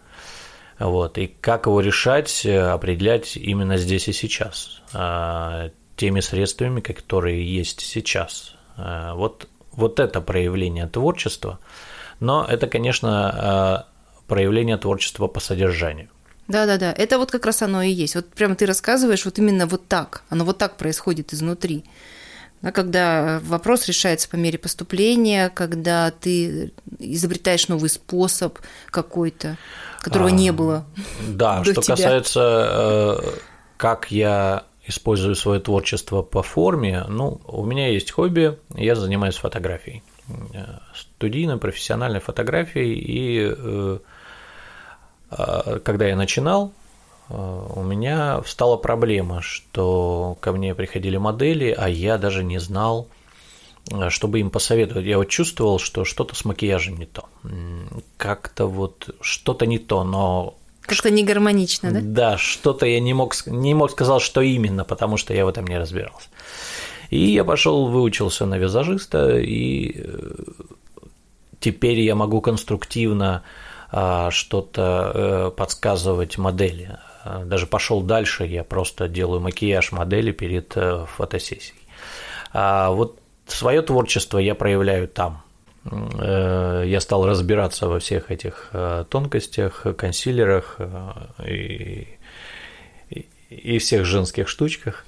Вот. 0.79 1.19
И 1.19 1.27
как 1.27 1.67
его 1.67 1.81
решать, 1.81 2.45
э, 2.45 2.59
определять 2.59 3.37
именно 3.37 3.77
здесь 3.77 4.09
и 4.09 4.13
сейчас. 4.13 4.83
А, 4.93 5.71
теми 5.97 6.21
средствами, 6.21 6.81
которые 6.81 7.45
есть 7.45 7.81
сейчас. 7.81 8.55
Э, 8.77 9.13
вот, 9.15 9.49
вот 9.73 10.01
это 10.01 10.21
проявление 10.21 10.87
творчества, 10.87 11.59
но 12.21 12.45
это, 12.49 12.67
конечно, 12.67 13.87
проявление 14.27 14.79
творчества 14.79 15.27
по 15.29 15.41
содержанию. 15.41 16.09
Да-да-да, 16.49 16.93
это 16.93 17.19
вот 17.19 17.31
как 17.31 17.45
раз 17.45 17.63
оно 17.63 17.83
и 17.83 17.91
есть. 17.91 18.15
Вот 18.15 18.29
прямо 18.29 18.55
ты 18.55 18.67
рассказываешь 18.67 19.25
вот 19.25 19.39
именно 19.39 19.67
вот 19.67 19.89
так, 19.89 20.23
оно 20.29 20.45
вот 20.45 20.59
так 20.59 20.77
происходит 20.77 21.33
изнутри. 21.33 21.85
Да, 22.63 22.73
когда 22.73 23.41
вопрос 23.45 23.87
решается 23.87 24.29
по 24.29 24.37
мере 24.37 24.59
поступления, 24.59 25.51
когда 25.51 26.11
ты 26.11 26.73
изобретаешь 26.99 27.69
новый 27.69 27.91
способ 27.91 28.59
какой-то, 28.91 29.57
которого 30.01 30.29
а, 30.29 30.33
не 30.33 30.53
было. 30.53 30.87
Да, 31.29 31.63
что 31.63 31.83
тебя. 31.83 31.97
касается, 31.97 33.21
э, 33.21 33.39
как 33.77 34.11
я 34.11 34.65
использую 34.87 35.35
свое 35.35 35.61
творчество 35.61 36.23
по 36.23 36.43
форме, 36.43 37.05
ну, 37.09 37.41
у 37.47 37.65
меня 37.65 37.89
есть 37.89 38.13
хобби, 38.13 38.59
я 38.75 38.95
занимаюсь 38.95 39.37
фотографией, 39.37 40.03
э, 40.55 40.79
студийной, 40.95 41.59
профессиональной 41.59 42.21
фотографией, 42.21 42.95
и 42.95 43.55
э, 43.57 43.99
а, 45.31 45.81
когда 45.81 46.07
я 46.07 46.17
начинал, 46.17 46.67
а, 46.67 46.86
у 47.29 47.83
меня 47.83 48.41
встала 48.43 48.77
проблема, 48.77 49.43
что 49.43 50.37
ко 50.41 50.53
мне 50.53 50.75
приходили 50.75 51.17
модели, 51.17 51.75
а 51.77 51.89
я 51.89 52.19
даже 52.19 52.45
не 52.45 52.59
знал, 52.59 53.09
а, 53.93 54.11
чтобы 54.11 54.41
им 54.41 54.51
посоветовать. 54.51 55.07
Я 55.07 55.19
вот 55.19 55.29
чувствовал, 55.29 55.79
что 55.79 56.05
что-то 56.05 56.35
с 56.35 56.45
макияжем 56.45 56.97
не 56.97 57.07
то. 57.07 57.25
Как-то 58.17 58.67
вот 58.67 59.11
что-то 59.21 59.67
не 59.67 59.79
то, 59.79 60.05
но 60.05 60.57
как-то 60.83 61.11
не 61.11 61.25
гармонично, 61.25 61.91
да? 61.91 62.01
Да, 62.01 62.39
что-то 62.39 62.87
я 62.87 63.01
не 63.01 63.13
мог, 63.13 63.35
не 63.47 63.75
мог 63.75 63.91
сказать, 63.91 64.23
что 64.23 64.41
именно, 64.41 64.85
потому 64.85 65.17
что 65.17 65.35
я 65.35 65.45
в 65.45 65.49
этом 65.49 65.67
не 65.67 65.77
разбирался. 65.77 66.29
И 67.11 67.19
я 67.19 67.45
пошел, 67.45 67.89
выучился 67.89 68.47
на 68.47 68.57
визажиста, 68.57 69.37
и 69.37 69.95
э, 69.97 70.45
теперь 71.59 72.01
я 72.01 72.15
могу 72.15 72.41
конструктивно 72.41 73.43
а, 73.91 74.31
что-то 74.31 75.13
э, 75.15 75.51
подсказывать 75.57 76.39
модели. 76.39 76.99
А, 77.27 77.45
даже 77.45 77.67
пошел 77.67 78.03
дальше, 78.03 78.45
я 78.45 78.63
просто 78.63 79.09
делаю 79.09 79.41
макияж 79.41 79.93
модели 79.93 80.31
перед 80.31 80.77
э, 80.77 81.05
фотосессией. 81.07 81.81
А 82.53 82.91
вот 82.91 83.19
свое 83.47 83.83
творчество 83.83 84.39
я 84.39 84.55
проявляю 84.55 85.09
там. 85.09 85.43
Э, 85.85 86.85
я 86.87 87.01
стал 87.01 87.27
разбираться 87.27 87.89
во 87.89 87.99
всех 87.99 88.31
этих 88.31 88.71
тонкостях, 89.11 89.87
консилерах 89.97 90.79
и, 91.45 92.07
и 93.51 93.79
всех 93.79 94.05
женских 94.05 94.49
штучках. 94.49 95.05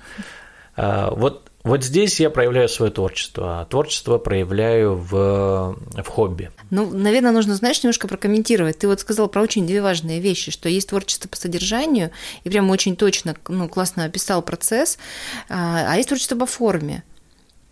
Вот 0.76 1.48
вот 1.65 1.83
здесь 1.83 2.21
я 2.21 2.31
проявляю 2.31 2.69
свое 2.69 2.93
творчество. 2.93 3.67
Творчество 3.69 4.19
проявляю 4.19 4.95
в, 4.95 5.77
в 6.03 6.07
хобби. 6.07 6.50
Ну, 6.71 6.88
наверное, 6.91 7.33
нужно, 7.33 7.57
знаешь, 7.57 7.83
немножко 7.83 8.07
прокомментировать. 8.07 8.79
Ты 8.79 8.87
вот 8.87 9.00
сказал 9.00 9.29
про 9.29 9.43
очень 9.43 9.67
две 9.67 9.83
важные 9.83 10.21
вещи, 10.21 10.50
что 10.50 10.69
есть 10.69 10.88
творчество 10.88 11.29
по 11.29 11.37
содержанию, 11.37 12.11
и 12.45 12.49
прям 12.49 12.71
очень 12.71 12.97
точно, 12.97 13.35
ну, 13.49 13.69
классно 13.69 14.05
описал 14.05 14.43
процесс, 14.43 14.99
а, 15.49 15.93
а 15.93 15.97
есть 15.97 16.09
творчество 16.09 16.37
по 16.37 16.47
форме. 16.47 17.03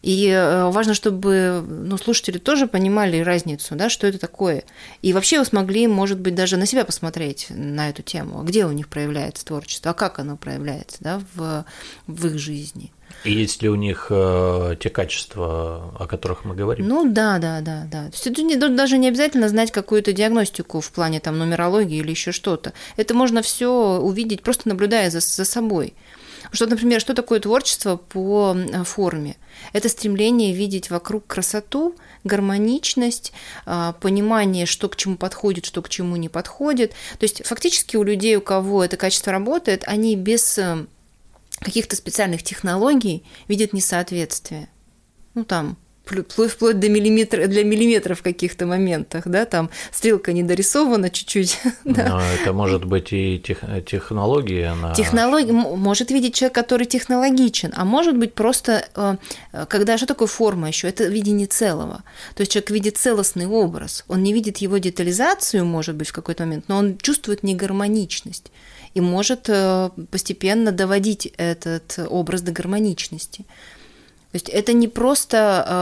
И 0.02 0.28
э, 0.28 0.70
важно, 0.70 0.94
чтобы 0.94 1.64
ну, 1.66 1.96
слушатели 1.98 2.38
тоже 2.38 2.68
понимали 2.68 3.18
разницу, 3.20 3.74
да, 3.74 3.88
что 3.88 4.06
это 4.06 4.18
такое. 4.18 4.62
И 5.02 5.12
вообще 5.12 5.38
вы 5.38 5.44
смогли, 5.44 5.86
может 5.86 6.20
быть, 6.20 6.34
даже 6.34 6.56
на 6.56 6.66
себя 6.66 6.84
посмотреть 6.84 7.46
на 7.50 7.88
эту 7.88 8.02
тему. 8.02 8.42
Где 8.42 8.66
у 8.66 8.72
них 8.72 8.88
проявляется 8.88 9.44
творчество, 9.44 9.92
а 9.92 9.94
как 9.94 10.18
оно 10.18 10.36
проявляется 10.36 10.98
да, 11.00 11.22
в, 11.34 11.64
в 12.06 12.26
их 12.26 12.38
жизни. 12.38 12.92
И 13.24 13.32
есть 13.32 13.62
ли 13.62 13.68
у 13.68 13.74
них 13.74 14.06
э, 14.10 14.76
те 14.78 14.90
качества, 14.90 15.92
о 15.98 16.06
которых 16.06 16.44
мы 16.44 16.54
говорим? 16.54 16.86
Ну 16.86 17.10
да, 17.10 17.38
да, 17.38 17.60
да, 17.60 17.86
да. 17.90 18.04
То 18.06 18.12
есть 18.12 18.26
это 18.26 18.42
не, 18.42 18.56
даже 18.56 18.98
не 18.98 19.08
обязательно 19.08 19.48
знать 19.48 19.72
какую-то 19.72 20.12
диагностику 20.12 20.80
в 20.80 20.90
плане 20.92 21.20
там 21.20 21.38
нумерологии 21.38 21.98
или 21.98 22.10
еще 22.10 22.32
что-то. 22.32 22.72
Это 22.96 23.14
можно 23.14 23.42
все 23.42 23.98
увидеть, 23.98 24.42
просто 24.42 24.68
наблюдая 24.68 25.10
за, 25.10 25.20
за 25.20 25.44
собой. 25.44 25.94
Что, 26.52 26.66
например, 26.66 27.00
что 27.00 27.14
такое 27.14 27.40
творчество 27.40 27.96
по 27.96 28.56
форме? 28.84 29.36
Это 29.72 29.88
стремление 29.88 30.52
видеть 30.52 30.90
вокруг 30.90 31.26
красоту, 31.26 31.94
гармоничность, 32.24 33.32
а, 33.64 33.92
понимание, 33.94 34.66
что 34.66 34.88
к 34.88 34.96
чему 34.96 35.16
подходит, 35.16 35.64
что 35.64 35.82
к 35.82 35.88
чему 35.88 36.16
не 36.16 36.28
подходит. 36.28 36.92
То 37.18 37.24
есть 37.24 37.44
фактически 37.44 37.96
у 37.96 38.02
людей, 38.02 38.36
у 38.36 38.40
кого 38.40 38.84
это 38.84 38.96
качество 38.96 39.32
работает, 39.32 39.82
они 39.86 40.16
без 40.16 40.58
э, 40.58 40.86
каких-то 41.60 41.96
специальных 41.96 42.42
технологий 42.42 43.24
видят 43.48 43.72
несоответствие. 43.72 44.68
Ну, 45.34 45.44
там, 45.44 45.76
вплоть, 46.06 46.52
вплоть 46.52 46.78
до 46.78 46.88
миллиметра, 46.88 47.46
для 47.46 47.64
миллиметров 47.64 48.20
в 48.20 48.22
каких-то 48.22 48.66
моментах, 48.66 49.26
да, 49.26 49.44
там 49.44 49.70
стрелка 49.92 50.32
не 50.32 50.42
дорисована 50.42 51.10
чуть-чуть. 51.10 51.58
Да. 51.84 52.08
Но 52.08 52.20
это 52.20 52.52
может 52.52 52.84
быть 52.84 53.12
и 53.12 53.38
тех, 53.38 53.60
технология. 53.86 54.68
Она... 54.68 54.92
Технология 54.94 55.52
может 55.52 56.10
видеть 56.10 56.34
человек, 56.34 56.54
который 56.54 56.86
технологичен, 56.86 57.72
а 57.74 57.84
может 57.84 58.16
быть 58.16 58.34
просто, 58.34 58.88
э, 58.94 59.16
когда 59.68 59.96
что 59.96 60.06
такое 60.06 60.28
форма 60.28 60.68
еще? 60.68 60.88
Это 60.88 61.04
видение 61.04 61.46
целого. 61.46 62.02
То 62.34 62.42
есть 62.42 62.52
человек 62.52 62.70
видит 62.70 62.98
целостный 62.98 63.46
образ, 63.46 64.04
он 64.08 64.22
не 64.22 64.32
видит 64.32 64.58
его 64.58 64.78
детализацию, 64.78 65.64
может 65.64 65.94
быть, 65.94 66.08
в 66.08 66.12
какой-то 66.12 66.44
момент, 66.44 66.64
но 66.68 66.78
он 66.78 66.98
чувствует 66.98 67.42
негармоничность 67.42 68.50
и 68.96 69.00
может 69.00 69.50
э, 69.50 69.90
постепенно 70.10 70.72
доводить 70.72 71.26
этот 71.36 71.98
образ 72.08 72.40
до 72.40 72.52
гармоничности. 72.52 73.42
То 74.32 74.36
есть 74.36 74.48
это 74.48 74.72
не 74.72 74.88
просто 74.88 75.36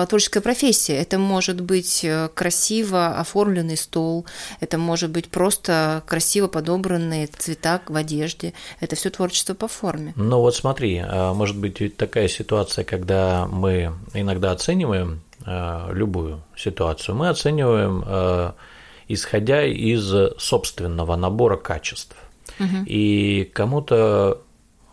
э, 0.04 0.06
творческая 0.08 0.40
профессия, 0.40 0.96
это 0.96 1.16
может 1.16 1.60
быть 1.60 2.04
э, 2.04 2.28
красиво 2.34 3.16
оформленный 3.20 3.76
стол, 3.76 4.26
это 4.58 4.78
может 4.78 5.10
быть 5.10 5.28
просто 5.30 6.02
красиво 6.06 6.48
подобранные 6.48 7.28
цвета 7.28 7.80
в 7.86 7.94
одежде, 7.94 8.52
это 8.80 8.96
все 8.96 9.10
творчество 9.10 9.54
по 9.54 9.68
форме. 9.68 10.12
Ну 10.16 10.40
вот 10.40 10.56
смотри, 10.56 11.00
может 11.34 11.56
быть 11.56 11.96
такая 11.96 12.26
ситуация, 12.26 12.84
когда 12.84 13.46
мы 13.46 13.92
иногда 14.12 14.50
оцениваем 14.50 15.20
любую 15.46 16.42
ситуацию, 16.56 17.14
мы 17.14 17.28
оцениваем 17.28 18.54
исходя 19.06 19.64
из 19.64 20.12
собственного 20.38 21.14
набора 21.14 21.56
качеств. 21.56 22.16
И 22.86 23.50
кому-то, 23.52 24.42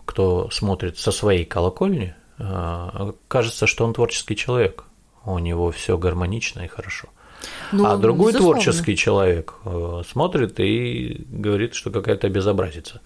кто 0.06 0.50
смотрит 0.50 0.98
со 0.98 1.12
своей 1.12 1.46
колокольни, 1.46 2.16
э, 2.38 3.12
кажется, 3.28 3.68
что 3.68 3.86
он 3.86 3.94
творческий 3.94 4.36
человек. 4.36 4.86
У 5.24 5.38
него 5.38 5.72
все 5.72 5.98
гармонично 5.98 6.62
и 6.62 6.68
хорошо. 6.68 7.10
Ну, 7.72 7.86
а 7.86 7.98
другой 7.98 8.32
безусловно. 8.34 8.62
творческий 8.62 8.96
человек 8.96 9.54
э, 9.66 10.02
смотрит 10.10 10.60
и 10.60 11.26
говорит, 11.30 11.74
что 11.74 11.92
какая-то 11.92 12.30
безобразица. 12.30 13.02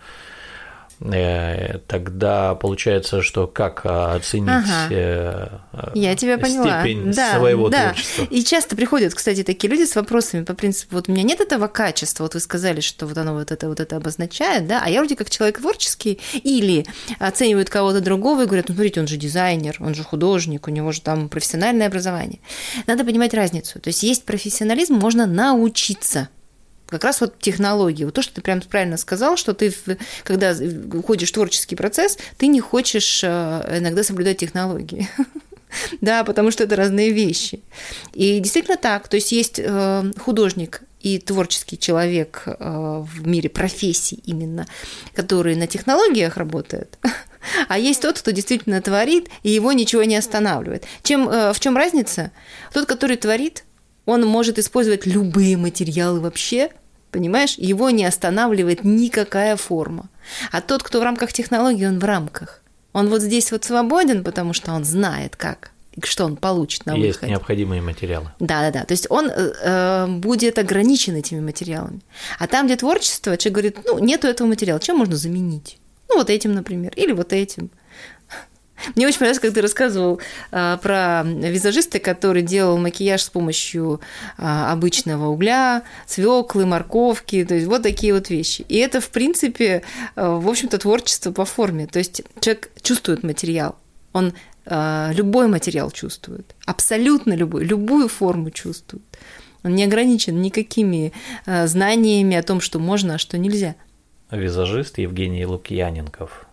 Э, 1.02 1.80
тогда 1.88 2.56
получается, 2.56 3.22
что 3.22 3.48
как 3.48 3.82
а, 3.84 4.16
оценить 4.16 4.50
ага. 4.50 4.88
Э, 4.90 5.90
Я 5.94 6.16
тебя 6.16 6.38
поняла. 6.38 6.82
степень 6.82 7.12
да, 7.12 7.38
своего 7.38 7.70
да. 7.70 7.90
творчества. 7.90 8.28
И 8.30 8.44
часто 8.44 8.76
приходят, 8.76 9.14
кстати, 9.14 9.44
такие 9.44 9.70
люди 9.70 9.86
с 9.86 9.96
вопросами 9.96 10.44
по 10.44 10.54
принципу, 10.54 10.96
вот 10.96 11.10
у 11.10 11.12
меня 11.12 11.24
нет 11.24 11.42
этого 11.42 11.68
качества, 11.68 12.24
вот 12.24 12.34
вы 12.34 12.40
сказали, 12.40 12.80
что 12.80 13.08
вот 13.08 13.18
оно 13.18 13.34
вот 13.34 13.52
это 13.52 13.68
вот 13.68 13.80
это 13.80 13.98
обозначает, 13.98 14.68
да, 14.68 14.82
а 14.84 14.90
я 14.90 15.00
вроде 15.00 15.16
как 15.18 15.30
человек 15.30 15.60
творческий, 15.60 16.20
или 16.34 16.86
оценивают 17.20 17.70
кого-то 17.70 18.00
другого 18.00 18.44
и 18.44 18.46
говорят, 18.46 18.70
ну 18.70 18.76
смотрите, 18.76 19.02
он 19.02 19.08
же 19.08 19.18
дизайнер, 19.18 19.76
он 19.80 19.96
же 19.96 20.04
художник, 20.04 20.68
у 20.68 20.72
него 20.72 20.92
же 20.94 21.02
там 21.02 21.28
профессиональное 21.28 21.88
образование. 21.88 22.40
Надо 22.88 23.04
понимать 23.04 23.34
разницу. 23.34 23.80
То 23.80 23.90
есть 23.90 24.04
есть 24.04 24.24
профессионализм, 24.24 24.96
можно 24.96 25.26
научиться– 25.26 26.30
как 26.88 27.04
раз 27.04 27.22
вот 27.22 27.40
технологии. 27.40 28.04
Вот 28.04 28.14
то, 28.14 28.22
что 28.22 28.36
ты 28.36 28.42
прям 28.42 28.62
правильно 28.62 28.98
сказал, 28.98 29.38
что 29.38 29.54
ты, 29.54 29.74
когда 30.24 30.56
уходишь 30.94 31.30
в 31.30 31.34
творческий 31.34 31.76
процесс, 31.76 32.18
ты 32.38 32.48
не 32.48 32.60
хочешь 32.60 33.22
э, 33.24 33.78
иногда 33.80 34.04
соблюдать 34.04 34.38
технологии. 34.38 35.10
Да, 36.00 36.24
потому 36.24 36.52
что 36.52 36.64
это 36.64 36.78
разные 36.78 37.12
вещи. 37.12 37.60
И 38.14 38.40
действительно 38.40 38.78
так. 38.78 39.10
То 39.10 39.18
есть 39.18 39.34
есть 39.34 39.60
э, 39.60 40.12
художник 40.18 40.84
и 41.02 41.20
творческий 41.20 41.78
человек 41.78 42.44
э, 42.46 42.54
в 42.60 43.28
мире 43.28 43.50
профессий 43.50 44.22
именно, 44.24 44.68
который 45.14 45.58
на 45.58 45.68
технологиях 45.68 46.38
работает, 46.38 46.98
а 47.68 47.78
есть 47.78 48.02
тот, 48.02 48.20
кто 48.20 48.32
действительно 48.32 48.82
творит, 48.82 49.28
и 49.44 49.52
его 49.52 49.74
ничего 49.74 50.06
не 50.06 50.16
останавливает. 50.16 50.86
Чем, 51.04 51.28
в 51.28 51.60
чем 51.60 51.76
разница? 51.76 52.32
Тот, 52.72 52.86
который 52.86 53.18
творит, 53.18 53.66
он 54.06 54.26
может 54.26 54.60
использовать 54.60 55.06
любые 55.06 55.58
материалы 55.58 56.20
вообще, 56.20 56.70
понимаешь? 57.12 57.56
Его 57.58 57.90
не 57.90 58.06
останавливает 58.06 58.84
никакая 58.84 59.56
форма. 59.56 60.10
А 60.52 60.62
тот, 60.62 60.84
кто 60.84 61.00
в 61.00 61.04
рамках 61.04 61.34
технологии, 61.34 61.86
он 61.86 62.00
в 62.00 62.04
рамках. 62.04 62.62
Он 62.94 63.10
вот 63.10 63.22
здесь 63.22 63.52
вот 63.52 63.64
свободен, 63.64 64.24
потому 64.24 64.54
что 64.54 64.72
он 64.72 64.86
знает, 64.86 65.36
как 65.36 65.72
что 66.04 66.26
он 66.26 66.36
получит 66.36 66.86
на 66.86 66.94
выходе. 66.94 67.08
Есть 67.08 67.22
необходимые 67.22 67.82
материалы. 67.82 68.32
Да, 68.40 68.62
да, 68.62 68.72
да. 68.72 68.86
То 68.86 68.92
есть 68.92 69.08
он 69.10 69.30
э, 69.30 69.54
э, 69.62 70.08
будет 70.08 70.60
ограничен 70.60 71.16
этими 71.16 71.40
материалами. 71.40 72.02
А 72.38 72.48
там, 72.48 72.66
где 72.66 72.76
творчество, 72.76 73.38
человек 73.38 73.54
говорит, 73.54 73.78
ну, 73.86 74.00
нету 74.00 74.28
этого 74.28 74.48
материала, 74.48 74.80
чем 74.82 74.98
можно 74.98 75.16
заменить? 75.16 75.78
Ну, 76.10 76.18
вот 76.18 76.30
этим, 76.30 76.54
например, 76.54 76.92
или 76.96 77.14
вот 77.14 77.32
этим. 77.32 77.70
Мне 78.96 79.08
очень 79.08 79.20
понравилось, 79.20 79.42
как 79.42 79.54
ты 79.54 79.62
рассказывал 79.62 80.20
а, 80.52 80.78
про 80.78 81.24
визажиста, 81.24 82.00
который 82.00 82.42
делал 82.42 82.78
макияж 82.78 83.22
с 83.22 83.30
помощью 83.30 84.02
а, 84.38 84.72
обычного 84.72 85.28
угля, 85.28 85.84
свеклы, 86.06 86.66
морковки, 86.66 87.44
то 87.46 87.56
есть 87.56 87.68
вот 87.68 87.84
такие 87.84 88.14
вот 88.14 88.30
вещи. 88.30 88.66
И 88.70 88.78
это, 88.78 89.02
в 89.02 89.10
принципе, 89.10 89.84
а, 90.16 90.38
в 90.38 90.48
общем-то, 90.48 90.78
творчество 90.78 91.32
по 91.32 91.46
форме. 91.46 91.88
То 91.88 92.00
есть 92.00 92.22
человек 92.40 92.70
чувствует 92.82 93.24
материал, 93.24 93.76
он 94.14 94.34
а, 94.66 95.12
любой 95.14 95.48
материал 95.48 95.92
чувствует, 95.92 96.56
абсолютно 96.66 97.34
любой, 97.34 97.64
любую 97.66 98.08
форму 98.08 98.50
чувствует. 98.50 99.04
Он 99.64 99.76
не 99.76 99.84
ограничен 99.84 100.42
никакими 100.42 101.12
а, 101.46 101.68
знаниями 101.68 102.36
о 102.36 102.44
том, 102.44 102.62
что 102.62 102.80
можно, 102.80 103.16
а 103.16 103.18
что 103.18 103.38
нельзя. 103.38 103.76
Визажист 104.32 104.98
Евгений 104.98 105.46
Лукьяненков. 105.46 106.48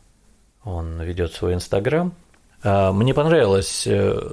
Он 0.65 1.01
ведет 1.03 1.33
свой 1.33 1.55
инстаграм. 1.55 2.15
А, 2.63 2.93
мне 2.93 3.15
понравилось 3.15 3.87
э, 3.87 4.33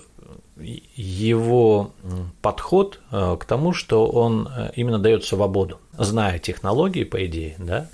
его 0.57 1.93
подход 2.41 2.99
э, 3.11 3.37
к 3.39 3.45
тому, 3.45 3.73
что 3.73 4.07
он 4.07 4.47
э, 4.47 4.71
именно 4.75 4.99
дает 4.99 5.25
свободу, 5.25 5.79
зная 5.97 6.39
технологии, 6.39 7.03
по 7.03 7.25
идее, 7.25 7.55
да, 7.57 7.89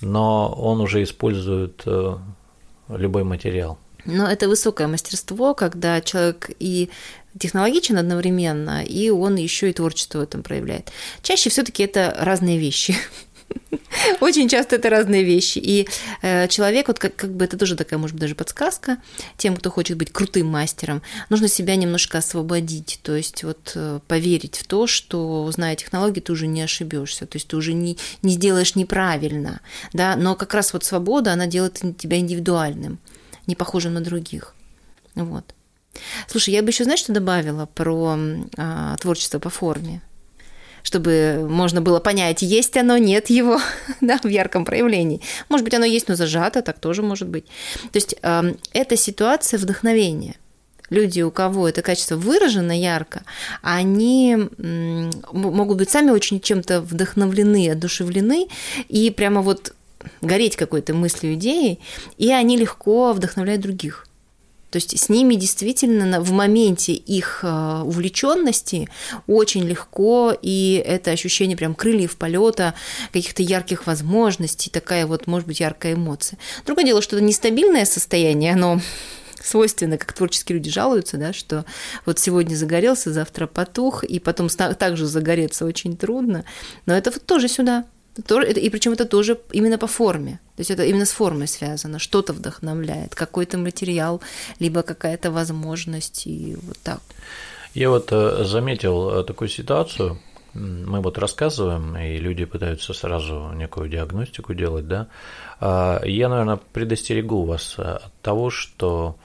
но 0.00 0.52
он 0.52 0.80
уже 0.80 1.02
использует 1.02 1.84
любой 2.88 3.24
материал. 3.24 3.78
Но 4.04 4.28
это 4.28 4.48
высокое 4.48 4.86
мастерство, 4.86 5.54
когда 5.54 6.00
человек 6.02 6.50
и 6.58 6.90
технологичен 7.38 7.96
одновременно, 7.96 8.84
и 8.84 9.08
он 9.08 9.36
еще 9.36 9.70
и 9.70 9.72
творчество 9.72 10.18
в 10.18 10.22
этом 10.22 10.42
проявляет. 10.42 10.92
Чаще 11.22 11.48
все-таки 11.48 11.82
это 11.82 12.14
разные 12.18 12.58
вещи. 12.58 12.94
Очень 14.20 14.48
часто 14.48 14.76
это 14.76 14.90
разные 14.90 15.22
вещи. 15.22 15.58
И 15.58 15.88
э, 16.22 16.48
человек, 16.48 16.88
вот 16.88 16.98
как, 16.98 17.16
как 17.16 17.32
бы 17.32 17.44
это 17.44 17.56
тоже 17.56 17.76
такая, 17.76 17.98
может 17.98 18.14
быть, 18.14 18.22
даже 18.22 18.34
подсказка 18.34 18.98
тем, 19.36 19.56
кто 19.56 19.70
хочет 19.70 19.96
быть 19.96 20.12
крутым 20.12 20.46
мастером, 20.46 21.02
нужно 21.30 21.48
себя 21.48 21.76
немножко 21.76 22.18
освободить, 22.18 23.00
то 23.02 23.14
есть 23.14 23.44
вот 23.44 23.72
э, 23.74 24.00
поверить 24.06 24.58
в 24.58 24.66
то, 24.66 24.86
что, 24.86 25.50
зная 25.52 25.76
технологии, 25.76 26.20
ты 26.20 26.32
уже 26.32 26.46
не 26.46 26.62
ошибешься, 26.62 27.26
то 27.26 27.36
есть 27.36 27.48
ты 27.48 27.56
уже 27.56 27.72
не, 27.72 27.98
не 28.22 28.32
сделаешь 28.32 28.74
неправильно, 28.74 29.60
да, 29.92 30.16
но 30.16 30.34
как 30.34 30.54
раз 30.54 30.72
вот 30.72 30.84
свобода, 30.84 31.32
она 31.32 31.46
делает 31.46 31.80
тебя 31.98 32.18
индивидуальным, 32.18 32.98
не 33.46 33.54
похожим 33.54 33.94
на 33.94 34.00
других. 34.00 34.54
Вот. 35.14 35.44
Слушай, 36.26 36.54
я 36.54 36.62
бы 36.62 36.70
еще, 36.70 36.84
знаешь, 36.84 37.00
что 37.00 37.12
добавила 37.12 37.66
про 37.66 38.18
а, 38.56 38.96
творчество 38.96 39.38
по 39.38 39.50
форме? 39.50 40.02
Чтобы 40.84 41.46
можно 41.48 41.80
было 41.80 41.98
понять, 41.98 42.42
есть 42.42 42.76
оно, 42.76 42.98
нет 42.98 43.30
его 43.30 43.60
да, 44.00 44.20
в 44.22 44.28
ярком 44.28 44.64
проявлении. 44.64 45.20
Может 45.48 45.64
быть, 45.64 45.74
оно 45.74 45.86
есть, 45.86 46.08
но 46.08 46.14
зажато, 46.14 46.62
так 46.62 46.78
тоже 46.78 47.02
может 47.02 47.26
быть. 47.26 47.46
То 47.90 47.96
есть 47.96 48.14
э, 48.22 48.54
это 48.72 48.96
ситуация 48.96 49.58
вдохновения. 49.58 50.36
Люди, 50.90 51.22
у 51.22 51.30
кого 51.30 51.68
это 51.68 51.80
качество 51.80 52.16
выражено 52.16 52.78
ярко, 52.78 53.22
они 53.62 54.36
могут 55.32 55.78
быть 55.78 55.88
сами 55.88 56.10
очень 56.10 56.40
чем-то 56.40 56.82
вдохновлены, 56.82 57.70
одушевлены, 57.70 58.48
и 58.88 59.10
прямо 59.10 59.40
вот 59.40 59.74
гореть 60.20 60.56
какой-то 60.56 60.92
мыслью, 60.92 61.34
идеей, 61.34 61.80
и 62.18 62.30
они 62.30 62.58
легко 62.58 63.14
вдохновляют 63.14 63.62
других. 63.62 64.06
То 64.74 64.78
есть 64.78 64.98
с 64.98 65.08
ними 65.08 65.36
действительно 65.36 66.20
в 66.20 66.32
моменте 66.32 66.94
их 66.94 67.44
э, 67.44 67.82
увлеченности 67.84 68.88
очень 69.28 69.62
легко, 69.62 70.36
и 70.42 70.82
это 70.84 71.12
ощущение 71.12 71.56
прям 71.56 71.76
крыльев 71.76 72.16
полета, 72.16 72.74
каких-то 73.12 73.44
ярких 73.44 73.86
возможностей, 73.86 74.70
такая 74.70 75.06
вот, 75.06 75.28
может 75.28 75.46
быть, 75.46 75.60
яркая 75.60 75.94
эмоция. 75.94 76.40
Другое 76.66 76.86
дело, 76.86 77.02
что 77.02 77.14
это 77.14 77.24
нестабильное 77.24 77.84
состояние, 77.84 78.54
оно 78.54 78.80
свойственно, 79.44 79.96
как 79.96 80.12
творческие 80.12 80.58
люди 80.58 80.72
жалуются, 80.72 81.18
да, 81.18 81.32
что 81.32 81.64
вот 82.04 82.18
сегодня 82.18 82.56
загорелся, 82.56 83.12
завтра 83.12 83.46
потух, 83.46 84.02
и 84.02 84.18
потом 84.18 84.48
также 84.48 85.06
загореться 85.06 85.66
очень 85.66 85.96
трудно. 85.96 86.44
Но 86.86 86.96
это 86.96 87.12
вот 87.12 87.24
тоже 87.24 87.46
сюда. 87.46 87.84
И 88.16 88.70
причем 88.70 88.92
это 88.92 89.06
тоже 89.06 89.38
именно 89.52 89.78
по 89.78 89.86
форме. 89.86 90.40
То 90.56 90.60
есть 90.60 90.70
это 90.70 90.84
именно 90.84 91.04
с 91.04 91.10
формой 91.10 91.48
связано. 91.48 91.98
Что-то 91.98 92.32
вдохновляет, 92.32 93.14
какой-то 93.14 93.58
материал, 93.58 94.20
либо 94.60 94.82
какая-то 94.82 95.30
возможность, 95.30 96.26
и 96.26 96.56
вот 96.62 96.78
так. 96.82 97.00
Я 97.74 97.90
вот 97.90 98.12
э, 98.12 98.44
заметил 98.44 99.10
э, 99.10 99.24
такую 99.24 99.48
ситуацию. 99.48 100.20
Мы 100.52 101.00
вот 101.00 101.18
рассказываем, 101.18 101.96
и 101.96 102.18
люди 102.18 102.44
пытаются 102.44 102.94
сразу 102.94 103.50
некую 103.54 103.88
диагностику 103.88 104.54
делать, 104.54 104.86
да. 104.86 105.08
А, 105.58 106.00
я, 106.04 106.28
наверное, 106.28 106.60
предостерегу 106.72 107.44
вас 107.44 107.74
от 107.76 108.12
того, 108.22 108.50
что 108.50 109.16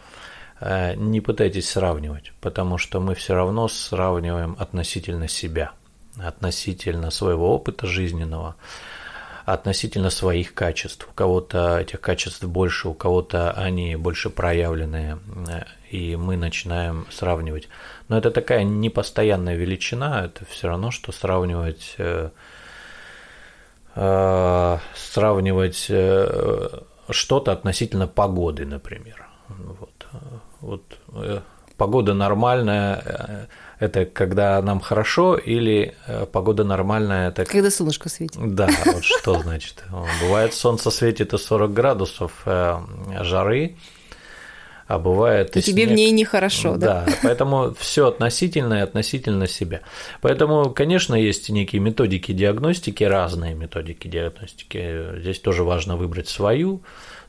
э, 0.60 0.96
не 0.96 1.22
пытайтесь 1.22 1.70
сравнивать, 1.70 2.34
потому 2.42 2.80
что 2.80 3.00
мы 3.00 3.14
все 3.14 3.36
равно 3.36 3.68
сравниваем 3.68 4.56
относительно 4.60 5.28
себя– 5.28 5.74
относительно 6.24 7.12
своего 7.12 7.54
опыта 7.54 7.88
жизненного, 7.88 8.56
относительно 9.46 10.10
своих 10.10 10.54
качеств. 10.54 11.08
У 11.10 11.14
кого-то 11.14 11.80
этих 11.80 12.02
качеств 12.02 12.44
больше, 12.44 12.90
у 12.90 12.94
кого-то 12.94 13.52
они 13.52 13.96
больше 13.96 14.30
проявленные, 14.30 15.18
и 15.90 16.16
мы 16.16 16.38
начинаем 16.38 17.08
сравнивать. 17.10 17.68
Но 18.08 18.18
это 18.18 18.32
такая 18.32 18.64
непостоянная 18.64 19.56
величина, 19.56 20.26
это 20.26 20.46
все 20.46 20.68
равно, 20.68 20.92
что 20.92 21.12
сравнивать, 21.12 21.96
э, 21.98 22.30
э, 23.96 24.78
сравнивать 24.96 25.86
э, 25.90 26.70
что-то 27.10 27.52
относительно 27.52 28.08
погоды, 28.08 28.66
например. 28.66 29.26
Вот, 29.48 30.08
вот 30.62 31.44
погода 31.76 32.14
нормальная, 32.14 33.48
это 33.80 34.06
когда 34.06 34.62
нам 34.62 34.82
хорошо 34.82 35.36
или 35.36 35.96
э, 36.06 36.26
погода 36.26 36.66
нормальная? 36.66 37.30
Это... 37.30 37.46
Когда 37.46 37.72
солнышко 37.72 38.10
светит. 38.10 38.40
Да, 38.54 38.70
вот 38.86 39.04
что 39.06 39.40
значит. 39.40 39.84
Бывает 40.22 40.54
солнце 40.54 40.92
светит 40.92 41.34
и 41.34 41.38
40 41.38 41.74
градусов 41.74 42.42
э, 42.46 42.78
жары, 43.22 43.78
а 44.88 45.00
бывает 45.00 45.56
и, 45.56 45.60
и 45.60 45.62
тебе 45.62 45.84
снег. 45.84 45.94
в 45.94 45.96
ней 45.96 46.12
нехорошо, 46.12 46.76
да? 46.76 47.06
Да, 47.06 47.14
поэтому 47.24 47.74
все 47.80 48.08
относительно 48.08 48.74
и 48.74 48.80
относительно 48.80 49.48
себя. 49.48 49.82
Поэтому, 50.20 50.72
конечно, 50.72 51.16
есть 51.16 51.50
некие 51.50 51.80
методики 51.80 52.34
диагностики, 52.34 53.06
разные 53.06 53.54
методики 53.54 54.10
диагностики. 54.10 55.20
Здесь 55.22 55.40
тоже 55.40 55.64
важно 55.64 55.96
выбрать 55.96 56.28
свою, 56.28 56.82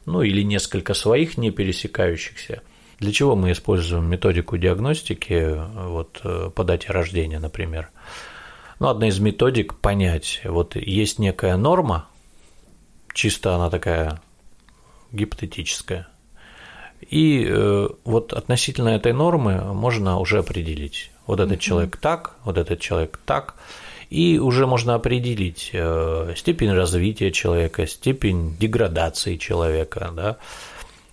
ну 0.04 0.22
или 0.22 0.42
несколько 0.42 0.94
своих 0.94 1.38
не 1.38 1.52
пересекающихся. 1.52 2.62
Для 3.00 3.12
чего 3.12 3.34
мы 3.34 3.52
используем 3.52 4.04
методику 4.10 4.58
диагностики 4.58 5.58
вот, 5.74 6.20
э, 6.22 6.50
по 6.54 6.64
дате 6.64 6.92
рождения, 6.92 7.38
например? 7.38 7.88
Ну, 8.78 8.88
одна 8.88 9.08
из 9.08 9.18
методик 9.18 9.74
понять, 9.74 10.42
вот 10.44 10.76
есть 10.76 11.18
некая 11.18 11.56
норма, 11.56 12.06
чисто 13.14 13.54
она 13.54 13.70
такая 13.70 14.20
гипотетическая, 15.12 16.08
и 17.08 17.46
э, 17.48 17.88
вот 18.04 18.34
относительно 18.34 18.90
этой 18.90 19.14
нормы 19.14 19.72
можно 19.72 20.18
уже 20.18 20.38
определить, 20.38 21.10
вот 21.26 21.40
этот 21.40 21.54
mm-hmm. 21.54 21.58
человек 21.58 21.96
так, 21.96 22.36
вот 22.44 22.58
этот 22.58 22.80
человек 22.80 23.18
так, 23.24 23.54
и 24.10 24.38
уже 24.38 24.66
можно 24.66 24.94
определить 24.94 25.70
э, 25.72 26.34
степень 26.36 26.72
развития 26.72 27.32
человека, 27.32 27.86
степень 27.86 28.56
деградации 28.58 29.36
человека, 29.36 30.10
да, 30.14 30.36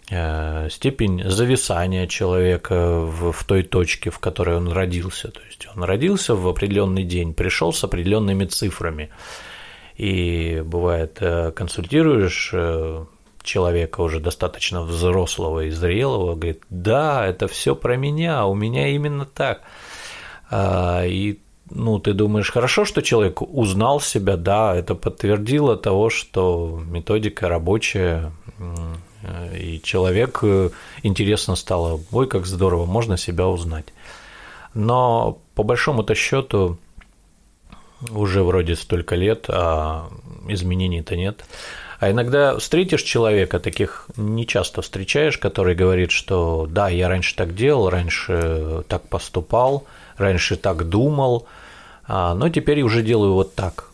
степень 0.07 1.21
зависания 1.29 2.07
человека 2.07 3.01
в, 3.01 3.31
в 3.33 3.43
той 3.43 3.63
точке, 3.63 4.09
в 4.09 4.19
которой 4.19 4.55
он 4.55 4.71
родился. 4.71 5.29
То 5.29 5.41
есть 5.45 5.67
он 5.75 5.83
родился 5.83 6.35
в 6.35 6.47
определенный 6.47 7.03
день, 7.03 7.33
пришел 7.33 7.73
с 7.73 7.83
определенными 7.83 8.45
цифрами. 8.45 9.09
И 9.97 10.61
бывает, 10.63 11.17
э, 11.19 11.51
консультируешь 11.51 12.51
э, 12.53 13.05
человека 13.41 14.01
уже 14.01 14.19
достаточно 14.19 14.83
взрослого 14.83 15.65
и 15.65 15.71
зрелого, 15.71 16.35
говорит, 16.35 16.63
да, 16.69 17.25
это 17.25 17.47
все 17.47 17.75
про 17.75 17.97
меня, 17.97 18.45
у 18.45 18.53
меня 18.53 18.89
именно 18.89 19.25
так. 19.25 19.63
А, 20.51 21.03
и 21.05 21.39
ну, 21.69 21.99
ты 21.99 22.13
думаешь, 22.13 22.51
хорошо, 22.51 22.85
что 22.85 23.01
человек 23.01 23.41
узнал 23.41 23.99
себя, 23.99 24.37
да, 24.37 24.75
это 24.75 24.95
подтвердило 24.95 25.75
того, 25.75 26.09
что 26.09 26.79
методика 26.85 27.49
рабочая, 27.49 28.31
и 29.53 29.81
человек 29.81 30.39
э, 30.43 30.69
интересно 31.03 31.55
стало, 31.55 31.99
ой, 32.11 32.27
как 32.27 32.45
здорово, 32.45 32.85
можно 32.85 33.17
себя 33.17 33.47
узнать. 33.47 33.93
Но 34.73 35.39
по 35.55 35.63
большому-то 35.63 36.15
счету 36.15 36.77
уже 38.09 38.43
вроде 38.43 38.75
столько 38.75 39.15
лет, 39.15 39.45
а 39.49 40.09
изменений-то 40.47 41.15
нет. 41.15 41.45
А 41.99 42.11
иногда 42.11 42.57
встретишь 42.57 43.01
человека, 43.01 43.59
таких 43.59 44.07
не 44.17 44.45
часто 44.45 44.81
встречаешь, 44.81 45.37
который 45.37 45.73
говорит, 45.73 46.11
что 46.11 46.67
да, 46.69 46.89
я 46.89 47.09
раньше 47.09 47.35
так 47.35 47.55
делал, 47.55 47.89
раньше 47.89 48.83
так 48.87 49.07
поступал, 49.09 49.85
раньше 50.15 50.57
так 50.57 50.87
думал, 50.87 51.47
а, 52.07 52.35
но 52.35 52.49
теперь 52.49 52.81
уже 52.81 53.01
делаю 53.01 53.33
вот 53.33 53.55
так. 53.55 53.89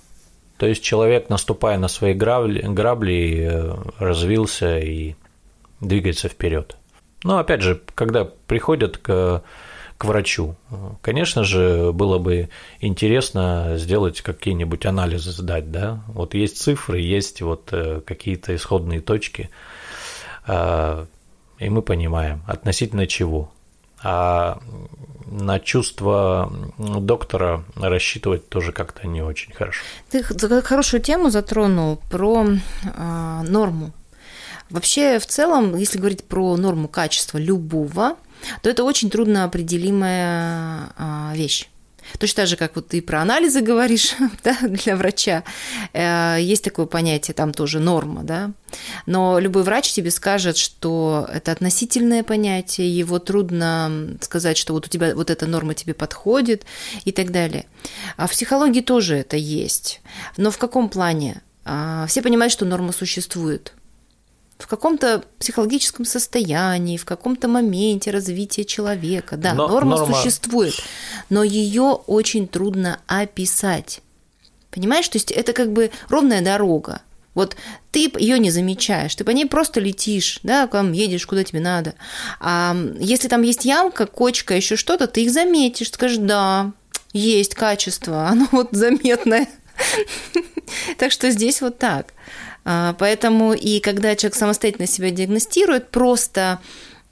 То 0.57 0.67
есть 0.67 0.83
человек, 0.83 1.29
наступая 1.29 1.77
на 1.77 1.87
свои 1.87 2.13
грабли, 2.13 2.61
грабли 2.61 3.47
э, 3.49 3.75
развился 3.99 4.79
и 4.79 5.15
двигается 5.83 6.29
вперед. 6.29 6.77
Но 7.23 7.37
опять 7.37 7.61
же, 7.61 7.81
когда 7.95 8.25
приходят 8.25 8.97
к 8.97 9.43
к 10.03 10.05
врачу. 10.05 10.55
Конечно 11.01 11.43
же, 11.45 11.91
было 11.93 12.17
бы 12.17 12.49
интересно 12.81 13.75
сделать 13.77 14.21
какие-нибудь 14.21 14.85
анализы, 14.85 15.31
сдать, 15.31 15.71
да. 15.71 16.03
Вот 16.07 16.33
есть 16.33 16.61
цифры, 16.61 16.99
есть 16.99 17.41
вот 17.41 17.69
э, 17.71 18.01
какие-то 18.05 18.53
исходные 18.53 18.99
точки, 18.99 19.49
а, 20.45 21.05
и 21.59 21.69
мы 21.69 21.81
понимаем, 21.81 22.43
относительно 22.47 23.07
чего. 23.07 23.51
А 24.03 24.59
на 25.25 25.59
чувство 25.61 26.51
доктора 26.77 27.63
рассчитывать 27.75 28.49
тоже 28.49 28.73
как-то 28.73 29.07
не 29.07 29.21
очень 29.21 29.53
хорошо. 29.53 29.81
Ты 30.11 30.21
хорошую 30.23 31.01
тему 31.01 31.29
затронул 31.29 32.01
про 32.11 32.45
э, 32.45 33.41
норму. 33.43 33.93
Вообще, 34.73 35.19
в 35.19 35.27
целом, 35.27 35.77
если 35.77 35.99
говорить 35.99 36.23
про 36.23 36.57
норму 36.57 36.87
качества 36.89 37.37
любого 37.37 38.17
то 38.61 38.69
это 38.69 38.83
очень 38.83 39.09
трудно 39.09 39.45
определимая 39.45 40.91
а, 40.97 41.31
вещь. 41.35 41.69
Точно 42.19 42.41
так 42.41 42.47
же, 42.47 42.57
как 42.57 42.75
вот 42.75 42.89
ты 42.89 43.01
про 43.01 43.21
анализы 43.21 43.61
говоришь 43.61 44.15
да, 44.43 44.57
для 44.61 44.97
врача, 44.97 45.43
э, 45.93 46.37
есть 46.41 46.63
такое 46.63 46.85
понятие, 46.85 47.33
там 47.33 47.53
тоже 47.53 47.79
норма, 47.79 48.23
да, 48.23 48.51
но 49.05 49.39
любой 49.39 49.63
врач 49.63 49.93
тебе 49.93 50.11
скажет, 50.11 50.57
что 50.57 51.29
это 51.31 51.53
относительное 51.53 52.23
понятие, 52.23 52.93
его 52.93 53.19
трудно 53.19 54.17
сказать, 54.19 54.57
что 54.57 54.73
вот 54.73 54.87
у 54.87 54.89
тебя 54.89 55.15
вот 55.15 55.29
эта 55.29 55.45
норма 55.45 55.75
тебе 55.75 55.93
подходит 55.93 56.65
и 57.05 57.13
так 57.13 57.31
далее. 57.31 57.67
А 58.17 58.27
в 58.27 58.31
психологии 58.31 58.81
тоже 58.81 59.15
это 59.15 59.37
есть. 59.37 60.01
Но 60.35 60.51
в 60.51 60.57
каком 60.57 60.89
плане? 60.89 61.41
А, 61.63 62.05
все 62.07 62.21
понимают, 62.21 62.51
что 62.51 62.65
норма 62.65 62.91
существует– 62.91 63.71
в 64.63 64.67
каком-то 64.67 65.25
психологическом 65.39 66.05
состоянии, 66.05 66.95
в 66.95 67.03
каком-то 67.03 67.49
моменте 67.49 68.11
развития 68.11 68.63
человека. 68.63 69.35
Да, 69.35 69.53
но, 69.53 69.67
норма, 69.67 69.97
норма 69.97 70.15
существует, 70.15 70.73
но 71.29 71.43
ее 71.43 71.99
очень 72.07 72.47
трудно 72.47 73.01
описать. 73.05 73.99
Понимаешь, 74.71 75.09
то 75.09 75.17
есть 75.17 75.31
это 75.31 75.51
как 75.51 75.73
бы 75.73 75.91
ровная 76.07 76.41
дорога. 76.41 77.01
Вот 77.33 77.57
ты 77.91 78.09
ее 78.17 78.39
не 78.39 78.51
замечаешь, 78.51 79.13
ты 79.15 79.25
по 79.25 79.31
ней 79.31 79.47
просто 79.47 79.81
летишь, 79.81 80.39
да, 80.43 80.65
там 80.67 80.93
едешь, 80.93 81.27
куда 81.27 81.43
тебе 81.43 81.59
надо. 81.59 81.95
А 82.39 82.73
если 83.01 83.27
там 83.27 83.41
есть 83.41 83.65
ямка, 83.65 84.05
кочка, 84.05 84.55
еще 84.55 84.77
что-то, 84.77 85.07
ты 85.07 85.25
их 85.25 85.31
заметишь, 85.31 85.91
скажешь, 85.91 86.19
да, 86.19 86.71
есть 87.11 87.53
качество, 87.53 88.27
оно 88.29 88.47
вот 88.53 88.69
заметное. 88.71 89.49
Так 90.97 91.11
что 91.11 91.29
здесь 91.31 91.61
вот 91.61 91.77
так. 91.77 92.13
А, 92.65 92.95
поэтому 92.97 93.53
и 93.53 93.79
когда 93.79 94.15
человек 94.15 94.35
самостоятельно 94.35 94.87
себя 94.87 95.11
диагностирует, 95.11 95.89
просто 95.89 96.59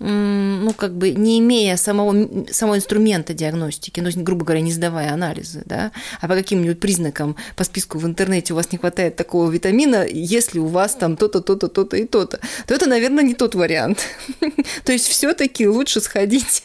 ну, 0.03 0.73
как 0.75 0.97
бы 0.97 1.11
не 1.11 1.37
имея 1.37 1.77
самого, 1.77 2.45
самого 2.51 2.77
инструмента 2.77 3.35
диагностики, 3.35 3.99
ну, 3.99 4.09
грубо 4.15 4.43
говоря, 4.45 4.61
не 4.61 4.71
сдавая 4.71 5.13
анализы, 5.13 5.61
да, 5.65 5.91
а 6.19 6.27
по 6.27 6.33
каким-нибудь 6.33 6.79
признакам 6.79 7.35
по 7.55 7.63
списку 7.63 7.99
в 7.99 8.05
интернете 8.07 8.53
у 8.53 8.55
вас 8.55 8.71
не 8.71 8.79
хватает 8.79 9.15
такого 9.15 9.51
витамина, 9.51 10.07
если 10.07 10.57
у 10.57 10.65
вас 10.65 10.95
там 10.95 11.17
то-то, 11.17 11.39
то-то, 11.41 11.67
то-то 11.67 11.97
и 11.97 12.05
то-то, 12.05 12.39
то 12.65 12.73
это, 12.73 12.89
наверное, 12.89 13.23
не 13.23 13.35
тот 13.35 13.53
вариант. 13.53 14.07
То 14.85 14.91
есть 14.91 15.07
все 15.07 15.33
таки 15.33 15.67
лучше 15.67 16.01
сходить 16.01 16.63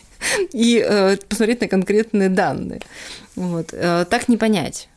и 0.55 0.83
э, 0.83 1.19
посмотреть 1.29 1.61
на 1.61 1.69
конкретные 1.69 2.31
данные. 2.31 2.81
Вот. 3.35 3.69
Э, 3.73 4.07
так 4.09 4.29
не 4.29 4.39
понять. 4.39 4.89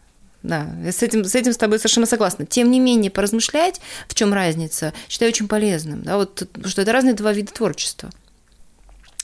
Да, 0.42 0.74
с 0.86 1.04
этим, 1.04 1.26
с 1.26 1.36
этим 1.36 1.52
с 1.52 1.58
тобой 1.58 1.80
совершенно 1.80 2.06
согласна. 2.06 2.46
Тем 2.46 2.72
не 2.72 2.80
менее, 2.80 3.12
поразмышлять, 3.12 3.82
в 4.08 4.16
чем 4.16 4.34
разница, 4.34 4.94
считаю 5.10 5.32
очень 5.32 5.50
полезным. 5.50 6.02
Да, 6.04 6.16
вот, 6.16 6.48
что 6.66 6.82
это 6.82 6.94
разные 6.94 7.14
два 7.14 7.34
вида 7.34 7.52
творчества. 7.52 8.10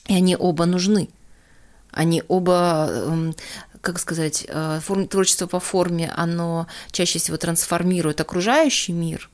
И 0.08 0.14
они 0.14 0.36
оба 0.36 0.66
нужны. 0.66 1.10
Они 1.92 2.22
оба, 2.28 2.90
эм, 2.92 3.36
как 3.80 4.00
сказать, 4.00 4.46
э, 4.48 4.80
форм, 4.84 5.08
творчество 5.08 5.48
по 5.48 5.62
форме, 5.62 6.12
оно 6.16 6.68
чаще 6.92 7.20
всего 7.20 7.38
трансформирует 7.38 8.20
окружающий 8.20 8.92
мир. 8.92 9.30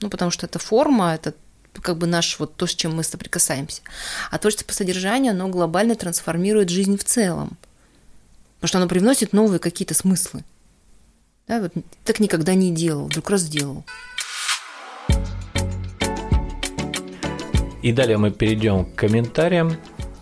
Ну, 0.00 0.08
потому 0.10 0.30
что 0.30 0.46
это 0.46 0.60
форма, 0.60 1.14
это 1.14 1.34
как 1.82 1.98
бы 1.98 2.06
наш 2.06 2.38
вот 2.38 2.54
то, 2.54 2.66
с 2.66 2.74
чем 2.74 2.94
мы 2.94 3.02
соприкасаемся. 3.02 3.82
А 4.30 4.38
творчество 4.38 4.66
по 4.66 4.72
содержанию, 4.72 5.32
оно 5.32 5.48
глобально 5.48 5.96
трансформирует 5.96 6.68
жизнь 6.68 6.96
в 6.96 7.04
целом. 7.04 7.58
Потому 8.56 8.68
что 8.68 8.78
оно 8.78 8.88
привносит 8.88 9.32
новые 9.32 9.58
какие-то 9.58 9.94
смыслы. 9.94 10.44
Да, 11.48 11.60
вот 11.60 11.72
так 12.04 12.20
никогда 12.20 12.54
не 12.54 12.72
делал, 12.72 13.06
вдруг 13.06 13.30
раз 13.30 13.42
сделал. 13.42 13.84
И 17.82 17.92
далее 17.92 18.18
мы 18.18 18.30
перейдем 18.30 18.84
к 18.84 18.94
комментариям. 18.94 19.72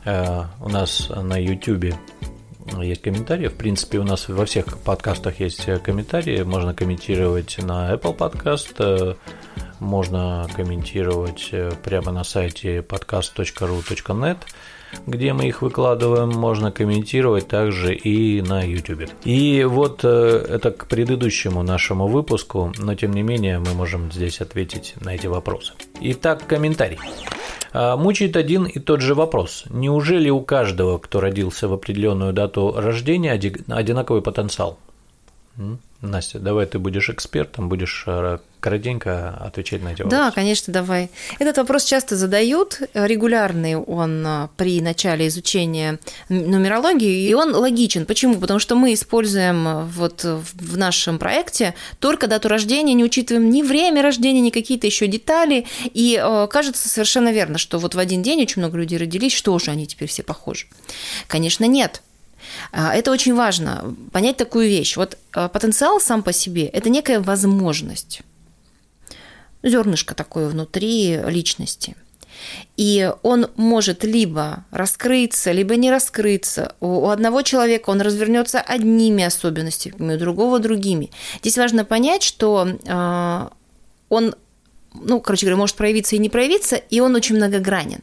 Э, 0.04 0.44
у 0.60 0.68
нас 0.68 1.10
на 1.10 1.36
YouTube 1.36 1.94
есть 2.80 3.02
комментарии. 3.02 3.48
В 3.48 3.54
принципе, 3.54 3.98
у 3.98 4.04
нас 4.04 4.28
во 4.28 4.44
всех 4.44 4.78
подкастах 4.78 5.40
есть 5.40 5.66
комментарии. 5.82 6.42
Можно 6.42 6.74
комментировать 6.74 7.58
на 7.58 7.92
Apple 7.92 8.16
Podcast, 8.16 8.74
э, 8.78 9.14
можно 9.80 10.46
комментировать 10.54 11.48
э, 11.52 11.72
прямо 11.82 12.12
на 12.12 12.24
сайте 12.24 12.78
podcast.ru.net 12.78 14.38
где 15.06 15.32
мы 15.32 15.46
их 15.46 15.62
выкладываем, 15.62 16.30
можно 16.30 16.70
комментировать 16.70 17.48
также 17.48 17.94
и 17.94 18.42
на 18.42 18.62
YouTube. 18.62 19.10
И 19.24 19.64
вот 19.64 20.00
э, 20.04 20.46
это 20.48 20.70
к 20.70 20.86
предыдущему 20.86 21.62
нашему 21.62 22.06
выпуску, 22.06 22.72
но 22.78 22.94
тем 22.94 23.12
не 23.12 23.22
менее 23.22 23.58
мы 23.58 23.74
можем 23.74 24.12
здесь 24.12 24.40
ответить 24.40 24.94
на 25.00 25.14
эти 25.14 25.26
вопросы. 25.26 25.72
Итак, 26.00 26.46
комментарий. 26.46 26.98
А, 27.72 27.96
мучает 27.96 28.36
один 28.36 28.64
и 28.64 28.78
тот 28.78 29.00
же 29.00 29.14
вопрос. 29.14 29.64
Неужели 29.70 30.30
у 30.30 30.40
каждого, 30.40 30.98
кто 30.98 31.20
родился 31.20 31.68
в 31.68 31.72
определенную 31.72 32.32
дату 32.32 32.74
рождения, 32.76 33.32
одинаковый 33.32 34.22
потенциал? 34.22 34.78
Настя, 36.00 36.38
давай 36.38 36.66
ты 36.66 36.78
будешь 36.78 37.10
экспертом, 37.10 37.68
будешь 37.68 38.04
э, 38.06 38.38
коротенько 38.60 39.30
отвечать 39.30 39.82
на 39.82 39.88
эти 39.88 40.02
вопросы. 40.02 40.16
Да, 40.16 40.30
конечно, 40.30 40.72
давай. 40.72 41.10
Этот 41.40 41.56
вопрос 41.56 41.82
часто 41.82 42.14
задают, 42.14 42.80
регулярный 42.94 43.74
он 43.74 44.24
э, 44.24 44.48
при 44.56 44.80
начале 44.80 45.26
изучения 45.26 45.98
нумерологии, 46.28 47.28
и 47.28 47.34
он 47.34 47.52
логичен. 47.52 48.06
Почему? 48.06 48.36
Потому 48.36 48.60
что 48.60 48.76
мы 48.76 48.94
используем 48.94 49.66
э, 49.66 49.84
вот 49.86 50.22
в 50.22 50.78
нашем 50.78 51.18
проекте 51.18 51.74
только 51.98 52.28
дату 52.28 52.48
рождения, 52.48 52.94
не 52.94 53.04
учитываем 53.04 53.50
ни 53.50 53.62
время 53.62 54.00
рождения, 54.00 54.40
ни 54.40 54.50
какие-то 54.50 54.86
еще 54.86 55.08
детали, 55.08 55.66
и 55.82 56.16
кажется 56.50 56.88
совершенно 56.88 57.32
верно, 57.32 57.58
что 57.58 57.78
вот 57.78 57.96
в 57.96 57.98
один 57.98 58.22
день 58.22 58.42
очень 58.42 58.62
много 58.62 58.78
людей 58.78 58.98
родились, 58.98 59.32
что 59.32 59.58
же 59.58 59.72
они 59.72 59.88
теперь 59.88 60.08
все 60.08 60.22
похожи? 60.22 60.66
Конечно, 61.26 61.64
нет. 61.64 62.02
А, 62.72 62.94
это 62.94 63.10
очень 63.10 63.34
важно, 63.34 63.94
понять 64.12 64.36
такую 64.36 64.68
вещь. 64.68 64.96
Вот 64.96 65.16
а, 65.32 65.48
потенциал 65.48 66.00
сам 66.00 66.22
по 66.22 66.32
себе– 66.32 66.66
это 66.72 66.90
некая 66.90 67.20
возможность, 67.20 68.22
зернышко 69.62 70.14
такое 70.14 70.48
внутри 70.48 71.18
личности. 71.26 71.96
И 72.76 73.10
он 73.22 73.48
может 73.56 74.04
либо 74.04 74.64
раскрыться, 74.70 75.50
либо 75.52 75.76
не 75.76 75.90
раскрыться. 75.90 76.76
У 76.80 77.08
одного 77.08 77.42
человека 77.42 77.90
он 77.90 78.00
развернется 78.00 78.60
одними 78.60 79.24
особенностями, 79.24 80.14
у 80.14 80.18
другого 80.18 80.60
другими. 80.60 81.10
Здесь 81.40 81.58
важно 81.58 81.84
понять, 81.84 82.22
что 82.22 82.68
а, 82.86 83.50
он, 84.08 84.34
ну, 84.94 85.20
короче 85.20 85.46
говоря, 85.46 85.56
может 85.56 85.76
проявиться 85.76 86.16
и 86.16 86.20
не 86.20 86.28
проявиться, 86.28 86.76
и 86.76 87.00
он 87.00 87.14
очень 87.14 87.36
многогранен. 87.36 88.02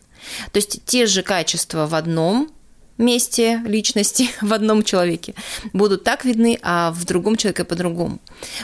То 0.52 0.58
есть 0.58 0.84
те 0.86 1.06
же 1.06 1.22
качества 1.22 1.86
в 1.88 1.96
одном 1.96 2.50
месте 2.98 3.62
личности 3.66 4.30
в 4.42 4.54
одном 4.54 4.84
человеке 4.84 5.36
будут 5.74 6.04
так 6.04 6.26
видны, 6.26 6.58
а 6.62 6.92
в 6.92 7.06
другом 7.06 7.36
человеке 7.36 7.64
по-другому. 7.64 8.20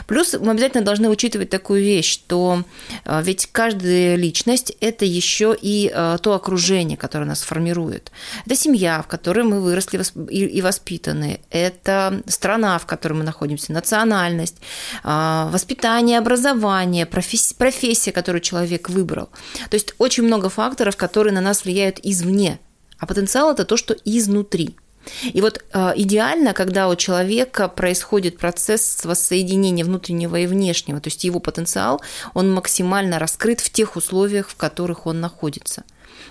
Плюс 0.06 0.34
мы 0.38 0.52
обязательно 0.52 0.84
должны 0.84 1.08
учитывать 1.08 1.50
такую 1.50 1.82
вещь, 1.82 2.10
что 2.10 2.64
а, 3.04 3.22
ведь 3.22 3.48
каждая 3.52 4.16
личность– 4.16 4.72
это 4.80 5.04
еще 5.04 5.56
и 5.60 5.90
а, 5.92 6.18
то 6.18 6.34
окружение, 6.34 6.96
которое 6.96 7.26
нас 7.26 7.42
формирует. 7.42 8.10
Это 8.46 8.56
семья, 8.56 9.02
в 9.02 9.06
которой 9.06 9.44
мы 9.44 9.60
выросли 9.60 10.00
и 10.30 10.62
воспитаны, 10.62 11.40
это 11.50 12.22
страна, 12.26 12.78
в 12.78 12.86
которой 12.86 13.14
мы 13.14 13.24
находимся, 13.24 13.72
национальность, 13.72 14.56
а, 15.02 15.48
воспитание, 15.52 16.18
образование, 16.18 17.06
профессия, 17.06 18.12
которую 18.12 18.40
человек 18.40 18.88
выбрал. 18.88 19.28
То 19.70 19.74
есть 19.74 19.94
очень 19.98 20.24
много 20.24 20.48
факторов, 20.48 20.96
которые 20.96 21.34
на 21.34 21.40
нас 21.40 21.64
влияют 21.64 22.00
извне– 22.02 22.58
а 23.02 23.06
потенциал 23.06 23.50
это 23.50 23.64
то, 23.64 23.76
что 23.76 23.96
изнутри. 24.04 24.76
И 25.24 25.40
вот 25.40 25.64
э, 25.72 25.92
идеально, 25.96 26.54
когда 26.54 26.88
у 26.88 26.94
человека 26.94 27.66
происходит 27.66 28.38
процесс 28.38 29.04
воссоединения 29.04 29.84
внутреннего 29.84 30.36
и 30.36 30.46
внешнего, 30.46 31.00
то 31.00 31.08
есть 31.08 31.24
его 31.24 31.40
потенциал, 31.40 32.00
он 32.32 32.52
максимально 32.52 33.18
раскрыт 33.18 33.60
в 33.60 33.70
тех 33.70 33.96
условиях, 33.96 34.48
в 34.48 34.54
которых 34.54 35.06
он 35.06 35.20
находится. 35.20 35.82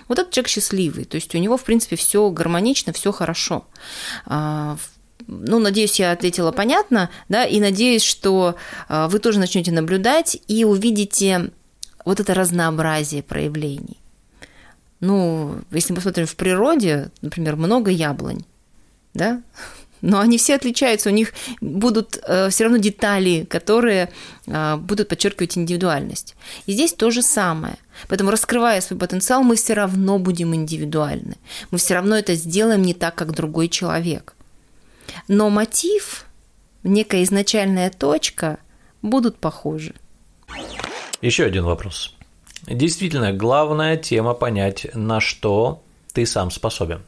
Вот 0.08 0.18
этот 0.18 0.32
человек 0.32 0.48
счастливый, 0.48 1.04
то 1.04 1.16
есть 1.16 1.34
у 1.34 1.38
него, 1.38 1.58
в 1.58 1.62
принципе, 1.62 1.96
все 1.96 2.30
гармонично, 2.30 2.94
все 2.94 3.12
хорошо. 3.12 3.66
А, 4.24 4.78
ну, 5.26 5.58
надеюсь, 5.58 6.00
я 6.00 6.12
ответила 6.12 6.52
понятно, 6.52 7.10
да, 7.28 7.44
и 7.44 7.60
надеюсь, 7.60 8.02
что 8.02 8.56
э, 8.88 9.08
вы 9.10 9.18
тоже 9.18 9.38
начнете 9.38 9.72
наблюдать 9.72 10.38
и 10.48 10.64
увидите 10.64 11.50
вот 12.06 12.18
это 12.18 12.32
разнообразие 12.32 13.22
проявлений 13.22 14.01
Ну, 15.02 15.56
если 15.72 15.92
мы 15.92 15.96
посмотрим 15.96 16.26
в 16.26 16.36
природе, 16.36 17.10
например, 17.22 17.56
много 17.56 17.90
яблонь, 17.90 18.44
да, 19.14 19.42
но 20.00 20.20
они 20.20 20.38
все 20.38 20.54
отличаются, 20.54 21.10
у 21.10 21.12
них 21.12 21.32
будут 21.60 22.20
э, 22.24 22.50
все 22.50 22.64
равно 22.64 22.78
детали, 22.78 23.44
которые 23.44 24.12
э, 24.46 24.76
будут 24.76 25.08
подчеркивать 25.08 25.58
индивидуальность. 25.58 26.36
И 26.66 26.72
здесь 26.72 26.92
то 26.92 27.10
же 27.10 27.20
самое. 27.22 27.78
Поэтому, 28.08 28.30
раскрывая 28.30 28.80
свой 28.80 28.96
потенциал, 28.96 29.42
мы 29.42 29.56
все 29.56 29.74
равно 29.74 30.20
будем 30.20 30.54
индивидуальны. 30.54 31.36
Мы 31.72 31.78
все 31.78 31.94
равно 31.94 32.16
это 32.16 32.36
сделаем 32.36 32.82
не 32.82 32.94
так, 32.94 33.16
как 33.16 33.34
другой 33.34 33.68
человек. 33.68 34.34
Но 35.26 35.50
мотив, 35.50 36.26
некая 36.84 37.24
изначальная 37.24 37.90
точка 37.90 38.58
будут 39.02 39.38
похожи. 39.38 39.94
Еще 41.20 41.44
один 41.44 41.64
вопрос. 41.64 42.14
Действительно, 42.66 43.32
главная 43.32 43.96
тема 43.96 44.34
понять, 44.34 44.86
на 44.94 45.20
что 45.20 45.82
ты 46.12 46.26
сам 46.26 46.50
способен. 46.50 47.02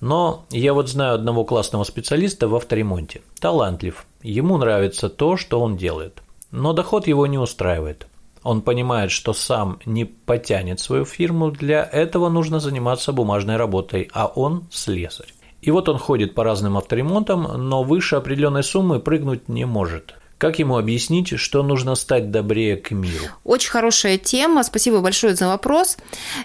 Но 0.00 0.44
я 0.50 0.74
вот 0.74 0.88
знаю 0.88 1.14
одного 1.14 1.44
классного 1.44 1.84
специалиста 1.84 2.48
в 2.48 2.54
авторемонте. 2.54 3.22
Талантлив. 3.40 4.06
Ему 4.22 4.56
нравится 4.58 5.08
то, 5.08 5.36
что 5.36 5.60
он 5.60 5.76
делает. 5.76 6.22
Но 6.50 6.72
доход 6.72 7.06
его 7.06 7.26
не 7.26 7.38
устраивает. 7.38 8.06
Он 8.42 8.62
понимает, 8.62 9.10
что 9.10 9.32
сам 9.32 9.80
не 9.86 10.04
потянет 10.04 10.78
свою 10.78 11.04
фирму, 11.04 11.50
для 11.50 11.82
этого 11.82 12.28
нужно 12.28 12.60
заниматься 12.60 13.12
бумажной 13.12 13.56
работой, 13.56 14.08
а 14.12 14.26
он 14.26 14.66
слесарь. 14.70 15.32
И 15.62 15.72
вот 15.72 15.88
он 15.88 15.98
ходит 15.98 16.34
по 16.34 16.44
разным 16.44 16.76
авторемонтам, 16.76 17.68
но 17.68 17.82
выше 17.82 18.14
определенной 18.14 18.62
суммы 18.62 19.00
прыгнуть 19.00 19.48
не 19.48 19.64
может. 19.64 20.14
Как 20.38 20.58
ему 20.58 20.76
объяснить, 20.76 21.38
что 21.38 21.62
нужно 21.62 21.94
стать 21.94 22.30
добрее 22.30 22.76
к 22.76 22.90
миру? 22.90 23.24
Очень 23.42 23.70
хорошая 23.70 24.18
тема. 24.18 24.64
Спасибо 24.64 25.00
большое 25.00 25.34
за 25.34 25.46
вопрос. 25.46 25.96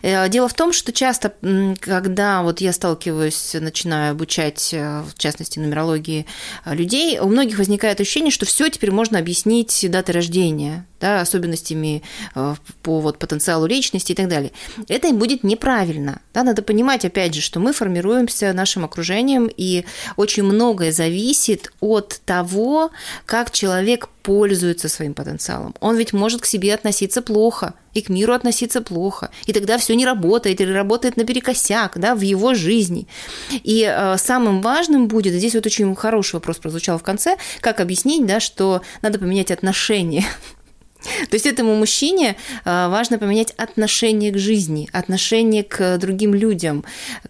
Э, 0.02 0.30
дело 0.30 0.48
в 0.48 0.54
том, 0.54 0.72
что 0.72 0.94
часто, 0.94 1.34
когда 1.82 2.42
вот 2.42 2.62
я 2.62 2.72
сталкиваюсь, 2.72 3.54
начинаю 3.60 4.12
обучать, 4.12 4.74
э, 4.74 5.02
в 5.02 5.18
частности, 5.18 5.60
нумерологии 5.60 6.26
э, 6.64 6.74
людей, 6.74 7.20
у 7.20 7.28
многих 7.28 7.58
возникает 7.58 8.00
ощущение, 8.00 8.32
что 8.32 8.46
все 8.46 8.70
теперь 8.70 8.92
можно 8.92 9.20
объяснить 9.20 9.86
датой 9.90 10.16
рождения 10.16 10.86
да, 11.02 11.22
особенностями 11.22 12.04
э, 12.36 12.56
по 12.84 13.00
вот, 13.00 13.18
потенциалу 13.18 13.66
личности 13.66 14.14
и 14.14 14.16
так 14.16 14.30
далее. 14.30 14.52
Это 14.88 15.12
будет 15.12 15.44
неправильно. 15.44 16.22
Да? 16.34 16.44
Надо 16.44 16.62
понимать, 16.62 17.04
опять 17.04 17.34
же, 17.34 17.42
что 17.42 17.60
мы 17.60 17.74
формируемся 17.74 18.54
нашим 18.54 18.86
окружением, 18.86 19.50
и 19.56 19.84
очень 20.16 20.44
многое 20.44 20.92
зависит 20.92 21.74
от 21.82 22.22
того, 22.26 22.92
как 23.26 23.52
человек 23.52 24.08
пользуется 24.24 24.88
своим 24.88 25.14
потенциалом. 25.14 25.76
Он 25.80 25.98
ведь 25.98 26.14
может 26.14 26.42
к 26.42 26.46
себе 26.46 26.74
относиться 26.74 27.22
плохо 27.22 27.74
и 27.94 28.02
к 28.02 28.10
миру 28.10 28.34
относиться 28.34 28.82
плохо. 28.82 29.32
И 29.46 29.54
тогда 29.54 29.78
все 29.78 29.96
не 29.96 30.06
работает 30.06 30.62
или 30.62 30.72
работает 30.72 31.18
наперекосяк 31.18 31.98
да, 31.98 32.16
в 32.16 32.22
его 32.22 32.54
жизни. 32.54 33.08
И 33.52 33.84
э, 33.84 34.18
самым 34.18 34.62
важным 34.62 35.08
будет, 35.08 35.34
здесь 35.34 35.56
вот 35.56 35.66
очень 35.66 35.96
хороший 35.96 36.36
вопрос 36.36 36.58
прозвучал 36.58 36.98
в 36.98 37.04
конце, 37.04 37.38
как 37.60 37.80
объяснить, 37.80 38.26
да, 38.26 38.40
что 38.40 38.82
надо 39.02 39.20
поменять 39.20 39.52
отношения 39.52 40.24
то 41.02 41.34
есть 41.34 41.46
этому 41.46 41.76
мужчине 41.76 42.36
а, 42.64 42.90
важно 42.90 43.18
поменять 43.18 43.52
отношение 43.58 44.32
к 44.32 44.38
жизни, 44.38 44.90
отношение 44.94 45.64
к 45.64 45.98
другим 45.98 46.34
людям, 46.34 46.84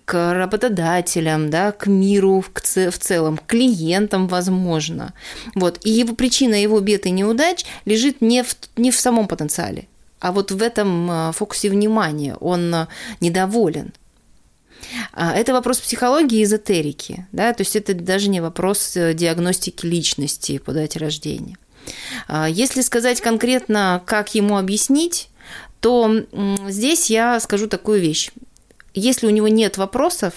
к 0.06 0.34
работодателям, 0.34 1.50
да, 1.50 1.72
к 1.72 1.88
миру 1.88 2.44
в 2.44 2.98
целом, 2.98 3.38
к 3.38 3.46
клиентам, 3.46 4.28
возможно. 4.28 5.14
Вот. 5.56 5.80
И 5.86 5.90
его 5.90 6.16
причина 6.16 6.56
его 6.56 6.80
бед 6.80 7.06
и 7.06 7.12
неудач 7.12 7.66
лежит 7.86 8.22
не 8.22 8.44
в, 8.44 8.56
не 8.76 8.92
в 8.92 9.00
самом 9.00 9.28
потенциале, 9.28 9.88
а 10.20 10.32
вот 10.32 10.52
в 10.52 10.62
этом 10.62 11.10
а, 11.10 11.32
фокусе 11.32 11.70
внимания. 11.70 12.36
Он 12.36 12.74
а, 12.74 12.88
недоволен. 13.20 13.94
Это 15.16 15.54
вопрос 15.54 15.80
психологии 15.80 16.40
и 16.40 16.44
эзотерики, 16.44 17.28
да, 17.32 17.54
то 17.54 17.62
есть 17.62 17.76
это 17.76 17.94
даже 17.94 18.30
не 18.30 18.42
вопрос 18.42 18.98
э, 18.98 19.14
диагностики 19.14 19.86
личности 19.86 20.58
по 20.58 20.74
дате 20.74 21.00
рождения. 21.00 21.56
А, 22.28 22.48
если 22.48 22.82
сказать 22.82 23.22
конкретно, 23.22 24.02
как 24.06 24.36
ему 24.36 24.58
объяснить, 24.58 25.30
то 25.80 26.12
здесь 26.67 27.10
я 27.10 27.39
скажу 27.39 27.67
такую 27.67 28.02
вещь. 28.02 28.32
Если 28.94 29.26
у 29.26 29.32
него 29.32 29.48
нет 29.48 29.78
вопросов, 29.78 30.34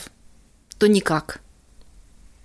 то 0.79 0.87
никак. 0.87 1.41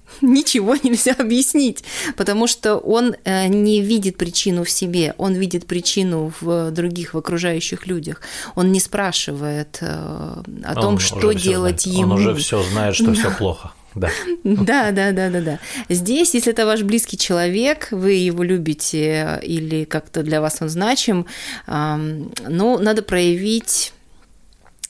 Ничего 0.22 0.76
нельзя 0.76 1.14
объяснить, 1.18 1.84
потому 2.18 2.48
что 2.48 2.78
он 2.78 3.16
э, 3.24 3.48
не 3.48 3.82
видит 3.82 4.18
причину 4.18 4.64
в 4.64 4.70
себе, 4.70 5.14
он 5.18 5.34
видит 5.36 5.66
причину 5.66 6.34
в 6.42 6.72
других, 6.72 7.14
в 7.14 7.18
окружающих 7.18 7.88
людях. 7.88 8.22
Он 8.56 8.72
не 8.72 8.80
спрашивает 8.80 9.78
э, 9.82 10.44
о 10.64 10.76
том, 10.76 10.96
он 10.96 11.00
что 11.00 11.32
делать 11.32 11.82
знает. 11.82 12.00
ему. 12.00 12.14
Он 12.14 12.20
уже 12.20 12.36
все 12.36 12.64
знает, 12.64 12.96
что 12.96 13.06
да. 13.06 13.14
все 13.14 13.32
плохо. 13.32 13.72
Да. 13.96 14.10
Да, 14.44 14.92
да, 14.92 15.12
да, 15.12 15.30
да, 15.30 15.42
да. 15.42 15.60
Здесь, 15.90 16.34
если 16.34 16.52
это 16.52 16.66
ваш 16.66 16.84
близкий 16.84 17.18
человек, 17.18 17.90
вы 17.92 18.14
его 18.14 18.44
любите 18.44 19.40
или 19.44 19.84
как-то 19.84 20.24
для 20.24 20.42
вас 20.42 20.58
он 20.62 20.70
значим, 20.70 21.26
ну, 21.68 22.80
надо 22.80 23.02
проявить 23.02 23.94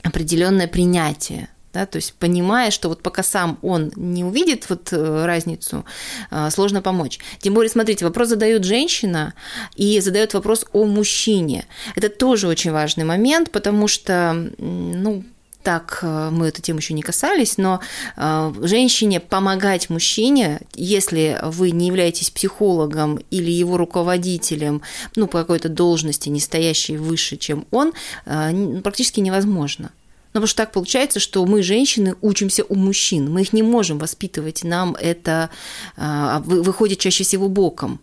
определенное 0.04 0.68
принятие 0.68 1.50
да, 1.74 1.86
то 1.86 1.98
есть 1.98 2.14
понимая, 2.16 2.72
что 2.72 2.90
вот 2.90 3.04
пока 3.04 3.24
сам 3.24 3.60
он 3.62 3.92
не 3.96 4.24
увидит 4.24 4.70
вот 4.70 4.92
э, 4.92 5.26
разницу, 5.26 5.86
э, 6.32 6.50
сложно 6.50 6.82
помочь. 6.82 7.20
Тем 7.40 7.54
более, 7.54 7.70
смотрите, 7.70 8.06
вопрос 8.06 8.30
задает 8.30 8.64
женщина 8.64 9.34
и 9.76 10.00
задает 10.00 10.34
вопрос 10.34 10.66
о 10.74 10.86
мужчине. 10.86 11.66
Это 11.96 12.10
тоже 12.10 12.48
очень 12.48 12.72
важный 12.72 13.04
момент, 13.04 13.52
потому 13.52 13.88
что, 13.88 14.50
ну, 14.58 15.24
так 15.64 16.00
э, 16.02 16.30
мы 16.32 16.48
эту 16.48 16.62
тему 16.62 16.80
еще 16.80 16.94
не 16.94 17.02
касались, 17.02 17.58
но 17.58 17.82
э, 18.16 18.54
женщине 18.62 19.20
помогать 19.20 19.90
мужчине, 19.90 20.62
если 20.74 21.40
вы 21.44 21.72
не 21.72 21.88
являетесь 21.88 22.30
психологом 22.30 23.20
или 23.30 23.52
его 23.52 23.78
руководителем, 23.78 24.82
ну, 25.16 25.28
по 25.28 25.40
какой-то 25.40 25.70
должности, 25.70 26.30
не 26.30 26.40
стоящей 26.40 26.98
выше, 26.98 27.38
чем 27.38 27.66
он, 27.72 27.94
э, 28.26 28.82
практически 28.82 29.20
невозможно. 29.20 29.92
Ну, 30.32 30.42
потому 30.42 30.48
что 30.48 30.58
так 30.58 30.72
получается, 30.72 31.20
что 31.20 31.46
мы, 31.46 31.64
женщины, 31.64 32.16
учимся 32.22 32.64
у 32.64 32.76
мужчин. 32.76 33.32
Мы 33.32 33.42
их 33.42 33.52
не 33.52 33.64
можем 33.64 33.98
воспитывать. 33.98 34.64
Нам 34.64 34.96
это 34.96 35.50
выходит 35.98 37.00
чаще 37.00 37.24
всего 37.24 37.50
боком 37.50 38.00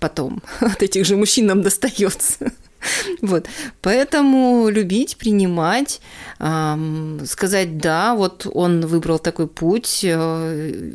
потом. 0.00 0.42
От 0.60 0.82
этих 0.82 1.04
же 1.04 1.16
мужчин 1.16 1.46
нам 1.46 1.62
достается. 1.62 2.52
Вот. 3.22 3.46
Поэтому 3.82 4.68
любить, 4.68 5.16
принимать, 5.16 6.00
сказать 6.38 7.78
«да», 7.78 8.14
вот 8.14 8.46
он 8.52 8.86
выбрал 8.86 9.18
такой 9.18 9.48
путь, 9.48 10.00
э, 10.04 10.92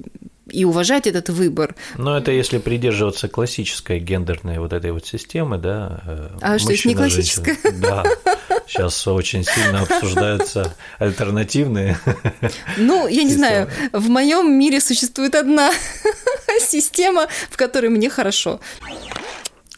и 0.49 0.65
уважать 0.65 1.07
этот 1.07 1.29
выбор. 1.29 1.75
Но 1.97 2.17
это 2.17 2.31
если 2.31 2.57
придерживаться 2.57 3.27
классической 3.27 3.99
гендерной 3.99 4.59
вот 4.59 4.73
этой 4.73 4.91
вот 4.91 5.05
системы, 5.05 5.57
да. 5.57 6.01
Э, 6.05 6.29
а 6.41 6.59
что, 6.59 6.71
есть 6.71 6.85
не 6.85 6.95
классическая? 6.95 7.57
Да. 7.73 8.03
Сейчас 8.67 9.07
очень 9.07 9.43
сильно 9.43 9.81
обсуждаются 9.81 10.75
альтернативные. 10.99 11.97
Ну, 12.77 13.07
я 13.07 13.23
не 13.23 13.33
знаю, 13.33 13.69
в 13.91 14.09
моем 14.09 14.57
мире 14.57 14.79
существует 14.79 15.35
одна 15.35 15.71
система, 16.59 17.27
в 17.49 17.57
которой 17.57 17.89
мне 17.89 18.09
хорошо. 18.09 18.59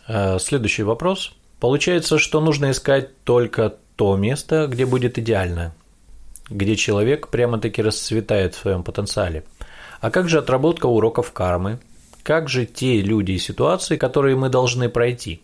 Э, 0.08 0.38
следующий 0.40 0.84
вопрос. 0.84 1.34
Получается, 1.66 2.20
что 2.20 2.42
нужно 2.42 2.70
искать 2.70 3.24
только 3.24 3.74
то 3.96 4.16
место, 4.18 4.68
где 4.68 4.86
будет 4.86 5.18
идеально, 5.18 5.74
где 6.48 6.76
человек 6.76 7.30
прямо-таки 7.30 7.82
расцветает 7.82 8.54
в 8.54 8.60
своем 8.60 8.84
потенциале. 8.84 9.46
А 10.00 10.12
как 10.12 10.30
же 10.30 10.38
отработка 10.38 10.86
уроков 10.86 11.32
кармы? 11.32 11.80
Как 12.22 12.50
же 12.50 12.68
те 12.68 13.02
люди 13.02 13.32
и 13.32 13.40
ситуации, 13.40 13.98
которые 13.98 14.36
мы 14.36 14.50
должны 14.50 14.90
пройти? 14.90 15.42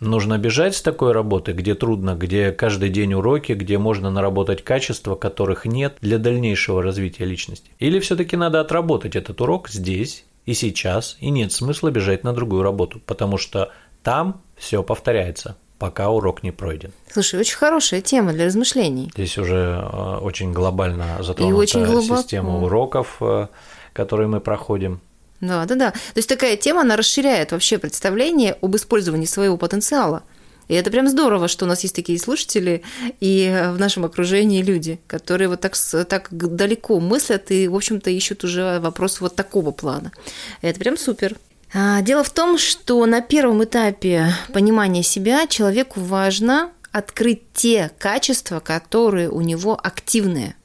Нужно 0.00 0.38
бежать 0.38 0.76
с 0.76 0.80
такой 0.80 1.12
работы, 1.12 1.52
где 1.52 1.74
трудно, 1.74 2.14
где 2.14 2.52
каждый 2.52 2.88
день 2.88 3.12
уроки, 3.12 3.52
где 3.52 3.76
можно 3.76 4.10
наработать 4.10 4.64
качества, 4.64 5.14
которых 5.14 5.66
нет 5.66 5.98
для 6.00 6.16
дальнейшего 6.16 6.82
развития 6.82 7.26
личности? 7.26 7.70
Или 7.78 8.00
все-таки 8.00 8.34
надо 8.34 8.60
отработать 8.60 9.14
этот 9.14 9.38
урок 9.42 9.68
здесь 9.68 10.24
и 10.46 10.54
сейчас, 10.54 11.18
и 11.20 11.28
нет 11.28 11.52
смысла 11.52 11.90
бежать 11.90 12.24
на 12.24 12.32
другую 12.32 12.62
работу, 12.62 12.98
потому 13.04 13.36
что 13.36 13.70
там 14.02 14.40
все 14.60 14.82
повторяется, 14.82 15.56
пока 15.78 16.10
урок 16.10 16.42
не 16.42 16.52
пройден. 16.52 16.92
Слушай, 17.10 17.40
очень 17.40 17.56
хорошая 17.56 18.02
тема 18.02 18.32
для 18.32 18.44
размышлений. 18.44 19.10
Здесь 19.14 19.38
уже 19.38 19.82
э, 19.82 20.18
очень 20.18 20.52
глобально 20.52 21.16
затронута 21.22 21.56
очень 21.56 21.84
глубоко. 21.84 22.22
система 22.22 22.62
уроков, 22.62 23.16
э, 23.20 23.46
которые 23.94 24.28
мы 24.28 24.40
проходим. 24.40 25.00
Да, 25.40 25.64
да, 25.64 25.74
да. 25.74 25.90
То 25.92 26.16
есть 26.16 26.28
такая 26.28 26.56
тема, 26.56 26.82
она 26.82 26.96
расширяет 26.96 27.52
вообще 27.52 27.78
представление 27.78 28.54
об 28.60 28.76
использовании 28.76 29.24
своего 29.24 29.56
потенциала. 29.56 30.22
И 30.68 30.74
это 30.74 30.90
прям 30.90 31.08
здорово, 31.08 31.48
что 31.48 31.64
у 31.64 31.68
нас 31.68 31.82
есть 31.82 31.96
такие 31.96 32.18
слушатели 32.18 32.82
и 33.18 33.70
в 33.72 33.80
нашем 33.80 34.04
окружении 34.04 34.62
люди, 34.62 35.00
которые 35.06 35.48
вот 35.48 35.62
так, 35.62 35.74
так 36.06 36.28
далеко 36.30 37.00
мыслят 37.00 37.50
и, 37.50 37.66
в 37.66 37.74
общем-то, 37.74 38.10
ищут 38.10 38.44
уже 38.44 38.78
вопрос 38.78 39.20
вот 39.20 39.34
такого 39.34 39.72
плана. 39.72 40.12
Это 40.60 40.78
прям 40.78 40.96
супер. 40.98 41.36
А, 41.72 42.02
дело 42.02 42.24
в 42.24 42.30
том, 42.30 42.58
что 42.58 43.04
на 43.06 43.20
первом 43.20 43.62
этапе 43.62 44.34
понимания 44.52 45.02
себя 45.02 45.46
человеку 45.46 46.00
важно 46.00 46.72
открыть 46.90 47.52
те 47.52 47.90
качества, 47.98 48.60
которые 48.60 49.30
у 49.30 49.40
него 49.40 49.78
активные. 49.80 50.56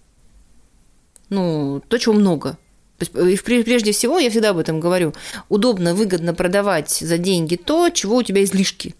Ну, 1.30 1.82
то, 1.88 1.98
чего 1.98 2.16
много. 2.16 2.58
Есть, 3.00 3.48
и 3.48 3.64
прежде 3.64 3.92
всего, 3.92 4.20
я 4.20 4.30
всегда 4.30 4.50
об 4.52 4.58
этом 4.58 4.80
говорю, 4.80 5.14
удобно, 5.50 5.94
выгодно 5.94 6.34
продавать 6.34 6.90
за 6.90 7.18
деньги 7.18 7.56
то, 7.56 7.90
чего 7.90 8.18
у 8.18 8.24
тебя 8.24 8.44
излишки. 8.44 8.96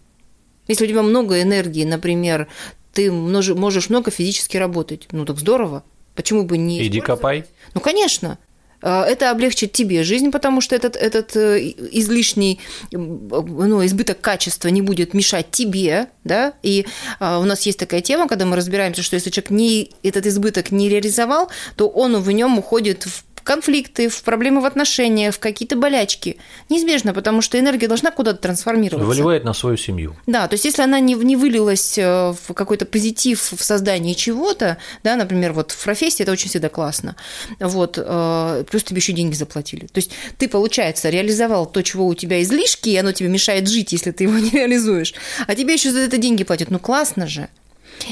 Если 0.68 0.86
у 0.86 0.88
тебя 0.88 1.02
много 1.02 1.42
энергии, 1.42 1.86
например, 1.86 2.48
ты 2.94 3.12
можешь 3.12 3.90
много 3.90 4.12
физически 4.12 4.58
работать, 4.58 5.08
ну 5.12 5.26
так 5.26 5.38
здорово. 5.38 5.84
Почему 6.16 6.44
бы 6.44 6.58
не... 6.58 6.86
Иди 6.86 7.02
копай. 7.02 7.46
Ну, 7.74 7.82
конечно. 7.82 8.38
А, 8.86 9.04
это 9.04 9.32
облегчит 9.32 9.72
тебе 9.72 10.04
жизнь, 10.04 10.32
потому 10.32 10.62
что 10.62 10.76
этот, 10.76 10.96
этот 10.96 11.36
э, 11.36 11.74
излишний 11.92 12.60
ну, 12.92 13.84
избыток 13.84 14.22
качества 14.22 14.68
не 14.68 14.84
будет 14.84 15.16
мешать 15.16 15.50
тебе, 15.50 16.08
да, 16.24 16.54
и 16.62 16.86
а, 17.20 17.40
у 17.40 17.46
нас 17.46 17.66
есть 17.66 17.80
такая 17.80 18.02
тема, 18.02 18.28
когда 18.28 18.46
мы 18.46 18.56
разбираемся, 18.56 19.02
что 19.02 19.16
если 19.16 19.32
человек 19.32 19.50
не, 19.50 19.92
этот 20.04 20.28
избыток 20.28 20.70
не 20.72 20.88
реализовал, 20.88 21.50
то 21.76 21.88
он 21.88 22.18
в 22.18 22.30
нем 22.30 22.60
уходит 22.60 23.06
в 23.06 23.24
конфликты, 23.46 24.10
в 24.10 24.24
проблемы 24.24 24.60
в 24.60 24.66
отношениях, 24.66 25.36
в 25.36 25.40
какие-то 25.40 25.78
болячки. 25.78 26.38
Неизбежно, 26.68 27.14
потому 27.14 27.42
что 27.42 27.58
энергия 27.60 27.88
должна 27.88 28.12
куда-то 28.12 28.40
трансформироваться. 28.40 29.08
Выливает 29.08 29.46
на 29.46 29.54
свою 29.54 29.78
семью. 29.78 30.16
Да, 30.26 30.48
то 30.48 30.56
есть 30.56 30.66
если 30.66 30.82
она 30.82 31.00
не, 31.00 31.14
не 31.14 31.36
вылилась 31.36 31.98
э, 31.98 32.34
в 32.34 32.54
какой-то 32.54 32.86
позитив 32.86 33.40
в 33.40 33.64
создании 33.64 34.14
чего-то, 34.14 34.78
да, 35.04 35.16
например, 35.16 35.54
вот 35.54 35.72
в 35.72 35.84
профессии 35.84 36.24
это 36.24 36.32
очень 36.32 36.50
всегда 36.50 36.70
классно, 36.70 37.16
вот, 37.60 38.00
э, 38.02 38.64
плюс 38.70 38.84
тебе 38.84 38.98
еще 38.98 39.14
деньги 39.14 39.36
заплатили. 39.36 39.86
То 39.86 40.00
есть 40.00 40.12
ты, 40.38 40.50
получается, 40.50 41.10
реализовал 41.10 41.68
то, 41.68 41.84
чего 41.84 42.08
у 42.08 42.16
тебя 42.16 42.42
излишки, 42.42 42.90
и 42.90 42.98
оно 42.98 43.12
тебе 43.12 43.30
мешает 43.30 43.70
жить, 43.70 43.94
если 43.94 44.10
ты 44.10 44.24
его 44.24 44.38
не 44.40 44.50
реализуешь, 44.50 45.14
а 45.46 45.54
тебе 45.54 45.76
еще 45.76 45.92
за 45.92 46.00
это 46.00 46.18
деньги 46.18 46.44
платят. 46.44 46.72
Ну, 46.72 46.80
классно 46.80 47.28
же. 47.28 47.48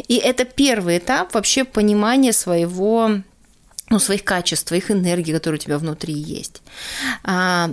И 0.08 0.16
это 0.16 0.46
первый 0.46 1.00
этап 1.00 1.34
вообще 1.34 1.64
понимания 1.64 2.34
своего 2.34 3.24
ну, 3.94 4.00
своих 4.00 4.24
качеств, 4.24 4.68
своих 4.68 4.90
энергий, 4.90 5.34
которые 5.34 5.60
у 5.60 5.62
тебя 5.62 5.78
внутри 5.78 6.16
есть. 6.16 6.64
А, 7.24 7.70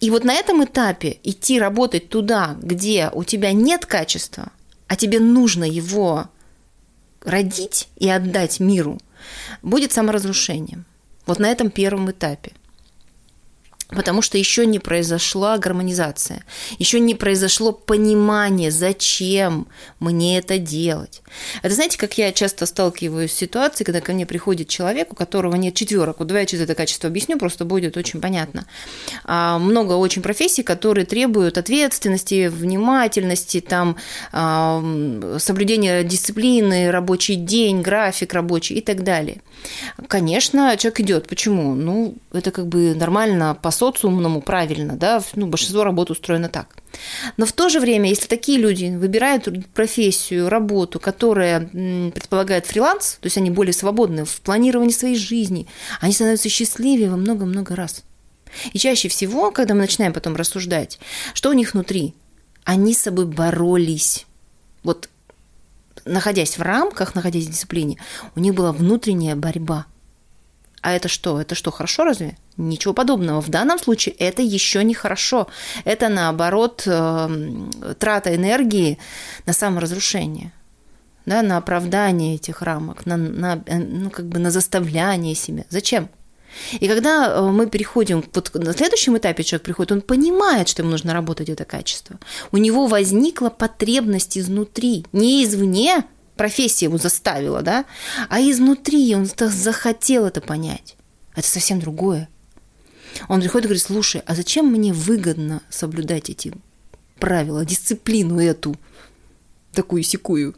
и 0.00 0.10
вот 0.10 0.24
на 0.24 0.34
этом 0.34 0.64
этапе 0.64 1.18
идти 1.22 1.60
работать 1.60 2.08
туда, 2.08 2.56
где 2.60 3.08
у 3.12 3.22
тебя 3.22 3.52
нет 3.52 3.86
качества, 3.86 4.50
а 4.88 4.96
тебе 4.96 5.20
нужно 5.20 5.62
его 5.62 6.28
родить 7.22 7.88
и 7.96 8.08
отдать 8.08 8.58
миру, 8.58 8.98
будет 9.62 9.92
саморазрушением. 9.92 10.86
Вот 11.26 11.38
на 11.38 11.46
этом 11.46 11.70
первом 11.70 12.10
этапе 12.10 12.50
потому 13.90 14.22
что 14.22 14.38
еще 14.38 14.66
не 14.66 14.78
произошла 14.78 15.58
гармонизация, 15.58 16.44
еще 16.78 17.00
не 17.00 17.14
произошло 17.14 17.72
понимание, 17.72 18.70
зачем 18.70 19.66
мне 19.98 20.38
это 20.38 20.58
делать. 20.58 21.22
Это 21.62 21.74
знаете, 21.74 21.98
как 21.98 22.18
я 22.18 22.32
часто 22.32 22.66
сталкиваюсь 22.66 23.32
с 23.32 23.36
ситуацией, 23.36 23.84
когда 23.84 24.00
ко 24.00 24.12
мне 24.12 24.26
приходит 24.26 24.68
человек, 24.68 25.12
у 25.12 25.16
которого 25.16 25.56
нет 25.56 25.74
четверок. 25.74 26.18
Вот 26.18 26.28
давай 26.28 26.42
я 26.42 26.46
через 26.46 26.64
это 26.64 26.74
качество 26.74 27.08
объясню, 27.08 27.38
просто 27.38 27.64
будет 27.64 27.96
очень 27.96 28.20
понятно. 28.20 28.66
А, 29.24 29.58
много 29.58 29.94
очень 29.94 30.22
профессий, 30.22 30.62
которые 30.62 31.06
требуют 31.06 31.58
ответственности, 31.58 32.48
внимательности, 32.48 33.60
там, 33.60 33.96
а, 34.32 34.82
соблюдения 35.38 36.02
дисциплины, 36.04 36.90
рабочий 36.90 37.36
день, 37.36 37.82
график 37.82 38.32
рабочий 38.34 38.76
и 38.76 38.80
так 38.80 39.02
далее. 39.02 39.40
Конечно, 40.08 40.76
человек 40.76 41.00
идет. 41.00 41.28
Почему? 41.28 41.74
Ну, 41.74 42.14
это 42.32 42.50
как 42.50 42.66
бы 42.66 42.94
нормально 42.94 43.56
по 43.60 43.70
социумному, 43.80 44.42
правильно, 44.42 44.96
да, 44.96 45.22
ну, 45.34 45.46
большинство 45.46 45.84
работы 45.84 46.12
устроено 46.12 46.48
так. 46.48 46.76
Но 47.36 47.46
в 47.46 47.52
то 47.52 47.68
же 47.68 47.80
время, 47.80 48.10
если 48.10 48.26
такие 48.26 48.58
люди 48.58 48.94
выбирают 48.94 49.48
профессию, 49.72 50.48
работу, 50.48 51.00
которая 51.00 51.60
предполагает 52.12 52.66
фриланс, 52.66 53.18
то 53.20 53.26
есть 53.26 53.38
они 53.38 53.50
более 53.50 53.72
свободны 53.72 54.24
в 54.24 54.40
планировании 54.42 54.92
своей 54.92 55.16
жизни, 55.16 55.66
они 56.00 56.12
становятся 56.12 56.48
счастливее 56.48 57.10
во 57.10 57.16
много-много 57.16 57.74
раз. 57.74 58.02
И 58.72 58.78
чаще 58.78 59.08
всего, 59.08 59.50
когда 59.50 59.74
мы 59.74 59.80
начинаем 59.80 60.12
потом 60.12 60.36
рассуждать, 60.36 60.98
что 61.34 61.50
у 61.50 61.54
них 61.54 61.72
внутри, 61.72 62.14
они 62.64 62.92
с 62.92 63.02
собой 63.02 63.26
боролись. 63.26 64.26
Вот 64.82 65.08
находясь 66.04 66.58
в 66.58 66.62
рамках, 66.62 67.14
находясь 67.14 67.46
в 67.46 67.50
дисциплине, 67.50 67.96
у 68.36 68.40
них 68.40 68.54
была 68.54 68.72
внутренняя 68.72 69.36
борьба. 69.36 69.86
А 70.82 70.92
это 70.92 71.08
что? 71.08 71.40
Это 71.40 71.54
что, 71.54 71.70
хорошо 71.70 72.04
разве? 72.04 72.36
Ничего 72.56 72.94
подобного. 72.94 73.40
В 73.40 73.48
данном 73.48 73.78
случае 73.78 74.14
это 74.14 74.42
еще 74.42 74.82
не 74.82 74.94
хорошо. 74.94 75.46
Это, 75.84 76.08
наоборот, 76.08 76.84
эм, 76.86 77.70
трата 77.98 78.34
энергии 78.34 78.98
на 79.46 79.52
саморазрушение 79.52 80.52
да, 81.26 81.42
на 81.42 81.56
оправдание 81.56 82.34
этих 82.34 82.62
рамок, 82.62 83.06
на, 83.06 83.16
на, 83.16 83.62
э, 83.66 83.78
ну, 83.78 84.10
как 84.10 84.26
бы 84.26 84.38
на 84.38 84.50
заставляние 84.50 85.34
себя. 85.34 85.64
Зачем? 85.68 86.08
И 86.80 86.88
когда 86.88 87.28
э, 87.28 87.42
мы 87.42 87.68
переходим, 87.68 88.24
вот 88.34 88.54
на 88.54 88.72
следующем 88.72 89.16
этапе 89.16 89.44
человек 89.44 89.64
приходит, 89.64 89.92
он 89.92 90.00
понимает, 90.00 90.68
что 90.68 90.82
ему 90.82 90.90
нужно 90.90 91.12
работать 91.12 91.48
это 91.48 91.64
качество. 91.64 92.18
У 92.52 92.56
него 92.56 92.86
возникла 92.86 93.50
потребность 93.50 94.36
изнутри, 94.36 95.06
не 95.12 95.44
извне, 95.44 96.04
профессия 96.40 96.86
его 96.86 96.96
заставила, 96.96 97.60
да, 97.60 97.84
а 98.30 98.40
изнутри 98.40 99.14
он 99.14 99.26
захотел 99.26 100.24
это 100.24 100.40
понять. 100.40 100.96
Это 101.36 101.46
совсем 101.46 101.80
другое. 101.80 102.30
Он 103.28 103.42
приходит 103.42 103.66
и 103.66 103.68
говорит, 103.68 103.82
слушай, 103.82 104.22
а 104.24 104.34
зачем 104.34 104.68
мне 104.68 104.94
выгодно 104.94 105.60
соблюдать 105.68 106.30
эти 106.30 106.54
правила, 107.18 107.66
дисциплину 107.66 108.40
эту, 108.40 108.74
такую 109.74 110.02
секую? 110.02 110.56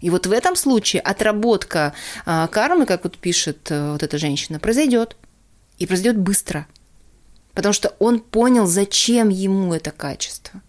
И 0.00 0.10
вот 0.10 0.26
в 0.26 0.32
этом 0.32 0.56
случае 0.56 1.00
отработка 1.02 1.94
а, 2.26 2.48
кармы, 2.48 2.84
как 2.84 3.04
вот 3.04 3.16
пишет 3.16 3.70
э, 3.70 3.92
вот 3.92 4.02
эта 4.02 4.18
женщина, 4.18 4.58
произойдет. 4.58 5.16
И 5.78 5.86
произойдет 5.86 6.18
быстро. 6.18 6.66
Потому 7.54 7.72
что 7.72 7.94
он 8.00 8.18
понял, 8.18 8.66
зачем 8.66 9.28
ему 9.28 9.72
это 9.72 9.92
качество. 9.92 10.60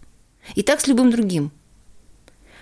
И 0.54 0.62
так 0.62 0.80
с 0.80 0.86
любым 0.86 1.10
другим. 1.10 1.50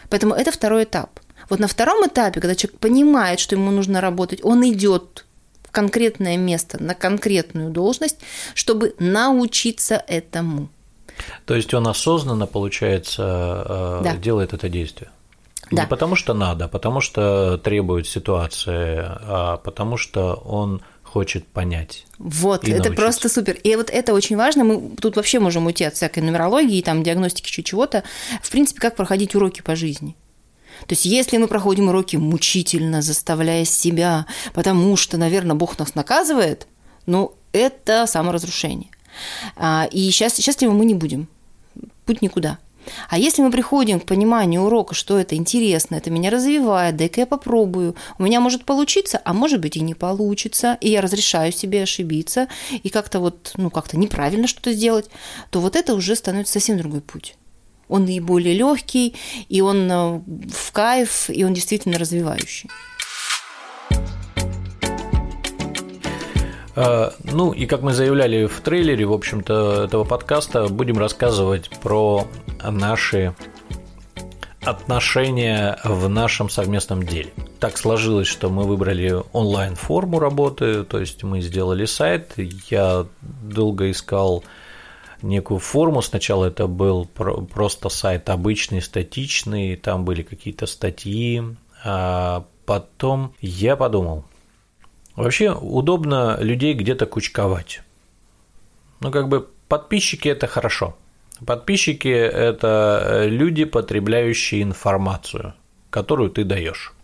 Поэтому 0.09 0.33
это 0.33 0.53
второй 0.53 0.85
этап. 0.85 1.21
Вот 1.49 1.59
на 1.61 1.69
втором 1.69 2.07
этапе, 2.07 2.41
когда 2.41 2.55
человек 2.55 2.79
понимает, 2.81 3.41
что 3.41 3.55
ему 3.55 3.71
нужно 3.71 4.01
работать, 4.01 4.41
он 4.43 4.67
идет 4.69 5.25
в 5.63 5.71
конкретное 5.71 6.37
место, 6.37 6.83
на 6.83 6.95
конкретную 6.95 7.71
должность, 7.71 8.19
чтобы 8.55 8.95
научиться 8.99 10.03
этому. 10.07 10.69
То 11.45 11.55
есть 11.55 11.73
он 11.75 11.87
осознанно, 11.89 12.47
получается, 12.47 13.65
э, 13.69 14.01
да. 14.05 14.17
делает 14.17 14.53
это 14.53 14.69
действие. 14.69 15.11
Да. 15.71 15.83
Не 15.83 15.89
потому 15.89 16.17
что 16.17 16.35
надо, 16.35 16.67
а 16.67 16.69
потому 16.69 17.01
что 17.01 17.59
требует 17.59 18.07
ситуации, 18.07 18.99
а 19.03 19.57
потому 19.59 19.97
что 19.97 20.35
он 20.35 20.83
хочет 21.03 21.47
понять. 21.47 22.07
Вот, 22.19 22.65
это 22.65 22.71
научиться. 22.71 22.97
просто 22.97 23.29
супер. 23.29 23.55
И 23.55 23.77
вот 23.77 23.91
это 23.91 24.15
очень 24.15 24.37
важно. 24.37 24.65
Мы 24.65 24.97
тут 25.01 25.17
вообще 25.17 25.41
можем 25.41 25.67
уйти 25.67 25.85
от 25.85 25.95
всякой 25.95 26.23
нумерологии, 26.23 26.81
там, 26.81 27.03
диагностики, 27.03 27.63
чего-то. 27.63 28.03
В 28.43 28.51
принципе, 28.51 28.81
как 28.81 28.97
проходить 28.97 29.35
уроки 29.35 29.61
по 29.61 29.77
жизни. 29.77 30.17
То 30.81 30.93
есть, 30.93 31.05
если 31.05 31.37
мы 31.39 31.47
проходим 31.49 31.89
уроки 31.89 32.17
мучительно, 32.17 33.03
заставляя 33.03 33.65
себя, 33.65 34.27
потому 34.55 34.97
что, 34.97 35.17
наверное, 35.17 35.55
Бог 35.55 35.79
нас 35.79 35.95
наказывает, 35.95 36.67
ну, 37.07 37.35
это 37.53 38.07
саморазрушение. 38.07 38.91
А, 39.57 39.89
и 39.91 40.11
сейчас, 40.11 40.37
счастливы 40.37 40.73
мы 40.75 40.85
не 40.85 40.95
будем. 40.95 41.29
Путь 42.05 42.23
никуда. 42.23 42.59
А 43.09 43.19
если 43.19 43.43
мы 43.43 43.51
приходим 43.51 44.01
к 44.01 44.07
пониманию 44.07 44.63
урока, 44.63 44.95
что 44.95 45.19
это 45.19 45.37
интересно, 45.37 45.97
это 45.97 46.11
меня 46.11 46.31
развивает, 46.31 46.97
дай-ка 46.97 47.21
я 47.21 47.27
попробую, 47.27 47.95
у 48.19 48.25
меня 48.25 48.41
может 48.41 48.65
получиться, 48.65 49.21
а 49.25 49.33
может 49.33 49.61
быть 49.61 49.77
и 49.77 49.81
не 49.81 49.95
получится, 49.95 50.79
и 50.81 50.91
я 50.91 51.01
разрешаю 51.01 51.53
себе 51.53 51.83
ошибиться, 51.83 52.49
и 52.83 52.89
как-то 52.89 53.21
вот, 53.21 53.53
ну, 53.57 53.71
как-то 53.71 53.97
неправильно 53.97 54.49
что-то 54.49 54.73
сделать, 54.73 55.09
то 55.51 55.61
вот 55.61 55.77
это 55.77 55.95
уже 55.95 56.17
становится 56.17 56.55
совсем 56.55 56.79
другой 56.79 57.03
путь. 57.03 57.37
Он 57.93 58.07
и 58.07 58.21
более 58.21 58.55
легкий, 58.55 59.15
и 59.51 59.61
он 59.61 59.91
э, 59.91 60.21
в 60.51 60.73
кайф, 60.73 61.29
и 61.29 61.45
он 61.45 61.53
действительно 61.53 61.99
развивающий. 61.99 62.71
А, 66.75 67.13
ну 67.23 67.53
и 67.53 67.67
как 67.67 67.83
мы 67.83 67.93
заявляли 67.93 68.47
в 68.47 68.61
трейлере, 68.61 69.05
в 69.05 69.13
общем-то, 69.13 69.85
этого 69.85 70.05
подкаста, 70.05 70.69
будем 70.69 70.97
рассказывать 70.97 71.69
про 71.83 72.27
наши 72.65 73.35
отношения 74.65 75.79
в 75.85 76.09
нашем 76.09 76.49
совместном 76.49 77.03
деле. 77.03 77.31
Так 77.61 77.77
сложилось, 77.77 78.27
что 78.27 78.49
мы 78.49 78.63
выбрали 78.63 79.23
онлайн-форму 79.35 80.19
работы, 80.19 80.85
то 80.85 80.99
есть 80.99 81.23
мы 81.25 81.43
сделали 81.43 81.85
сайт, 81.85 82.33
я 82.71 83.05
долго 83.43 83.91
искал 83.91 84.45
некую 85.23 85.59
форму. 85.59 86.03
Сначала 86.03 86.47
это 86.47 86.67
был 86.67 87.07
просто 87.07 87.89
сайт 87.89 88.29
обычный, 88.29 88.83
статичный, 88.83 89.77
там 89.77 90.05
были 90.05 90.23
какие-то 90.23 90.67
статьи, 90.67 91.43
а 91.85 92.45
потом 92.67 93.35
я 93.41 93.77
подумал, 93.77 94.25
Вообще 95.17 95.53
удобно 95.53 96.39
людей 96.41 96.75
где-то 96.75 97.07
кучковать. 97.07 97.83
Ну, 99.01 99.11
как 99.11 99.29
бы 99.29 99.47
подписчики– 99.69 100.29
это 100.31 100.47
хорошо. 100.47 100.97
Подписчики– 101.47 102.09
это 102.09 103.25
люди, 103.27 103.65
потребляющие 103.65 104.63
информацию. 104.63 105.55
которую 105.91 106.31
ты 106.31 106.45
даешь. 106.45 106.95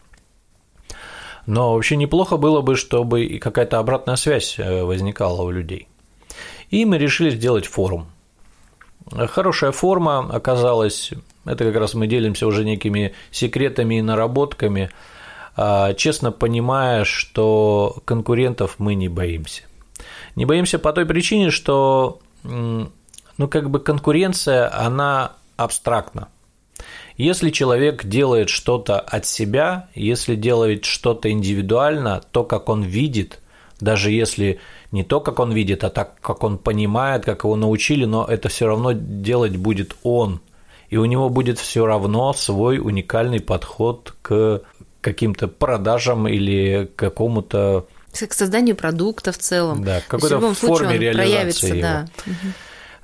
Но 1.45 1.75
вообще 1.75 1.97
неплохо 1.97 2.39
было 2.39 2.63
бы, 2.63 2.75
чтобы 2.75 3.25
и 3.25 3.39
какая-то 3.39 3.79
обратная 3.79 4.17
связь 4.17 4.59
э, 4.59 4.83
возникала 4.83 5.43
у 5.43 5.51
людей. 5.51 5.89
И 6.71 6.85
мы 6.85 6.99
решили 6.99 7.31
сделать 7.31 7.67
форум. 7.67 8.07
Хорошая 9.11 9.73
форма 9.73 10.29
оказалась, 10.31 11.13
это 11.45 11.65
как 11.65 11.77
раз 11.77 11.95
мы 11.95 12.07
делимся 12.07 12.47
уже 12.47 12.65
некими 12.65 13.15
секретами 13.31 13.99
и 13.99 14.03
наработками, 14.03 14.91
а, 15.57 15.95
честно 15.95 16.31
понимая, 16.31 17.05
что 17.05 17.97
конкурентов 18.05 18.77
мы 18.79 18.95
не 18.95 19.09
боимся. 19.09 19.63
Не 20.37 20.45
боимся 20.45 20.79
по 20.79 20.93
той 20.93 21.07
причине, 21.07 21.51
что 21.51 22.21
ну, 22.45 23.49
как 23.49 23.71
бы 23.71 23.81
конкуренция, 23.81 24.73
она 24.73 25.33
абстрактна. 25.57 26.29
Если 27.17 27.51
человек 27.51 28.05
делает 28.05 28.49
что-то 28.49 29.01
от 29.01 29.27
себя, 29.27 29.89
если 29.95 30.37
делает 30.37 30.85
что-то 30.85 31.31
индивидуально, 31.31 32.23
то, 32.31 32.45
как 32.45 32.69
он 32.69 32.83
видит, 32.83 33.41
даже 33.81 34.13
если 34.13 34.61
не 34.91 35.05
то, 35.05 35.21
как 35.21 35.39
он 35.39 35.53
видит, 35.53 35.85
а 35.85 35.91
так, 35.91 36.21
как 36.21 36.45
он 36.45 36.59
понимает, 36.59 37.25
как 37.25 37.45
его 37.45 37.57
научили, 37.57 38.05
но 38.05 38.25
это 38.25 38.49
все 38.49 38.67
равно 38.67 38.93
делать 38.93 39.57
будет 39.57 39.97
он. 40.03 40.41
И 40.89 40.97
у 40.97 41.05
него 41.05 41.29
будет 41.29 41.59
все 41.59 41.85
равно 41.85 42.33
свой 42.33 42.79
уникальный 42.79 43.41
подход 43.41 44.15
к 44.23 44.63
каким-то 45.01 45.49
продажам 45.49 46.27
или 46.27 46.91
к 46.95 46.97
какому-то 46.97 47.87
к 48.11 48.33
созданию 48.33 48.75
продукта 48.75 49.33
в 49.33 49.39
целом. 49.39 49.85
Да, 49.85 50.01
какой-то 50.09 50.39
в 50.39 50.55
форме 50.55 50.99
реализации 50.99 51.69
его. 51.69 51.81
Да. 51.81 52.09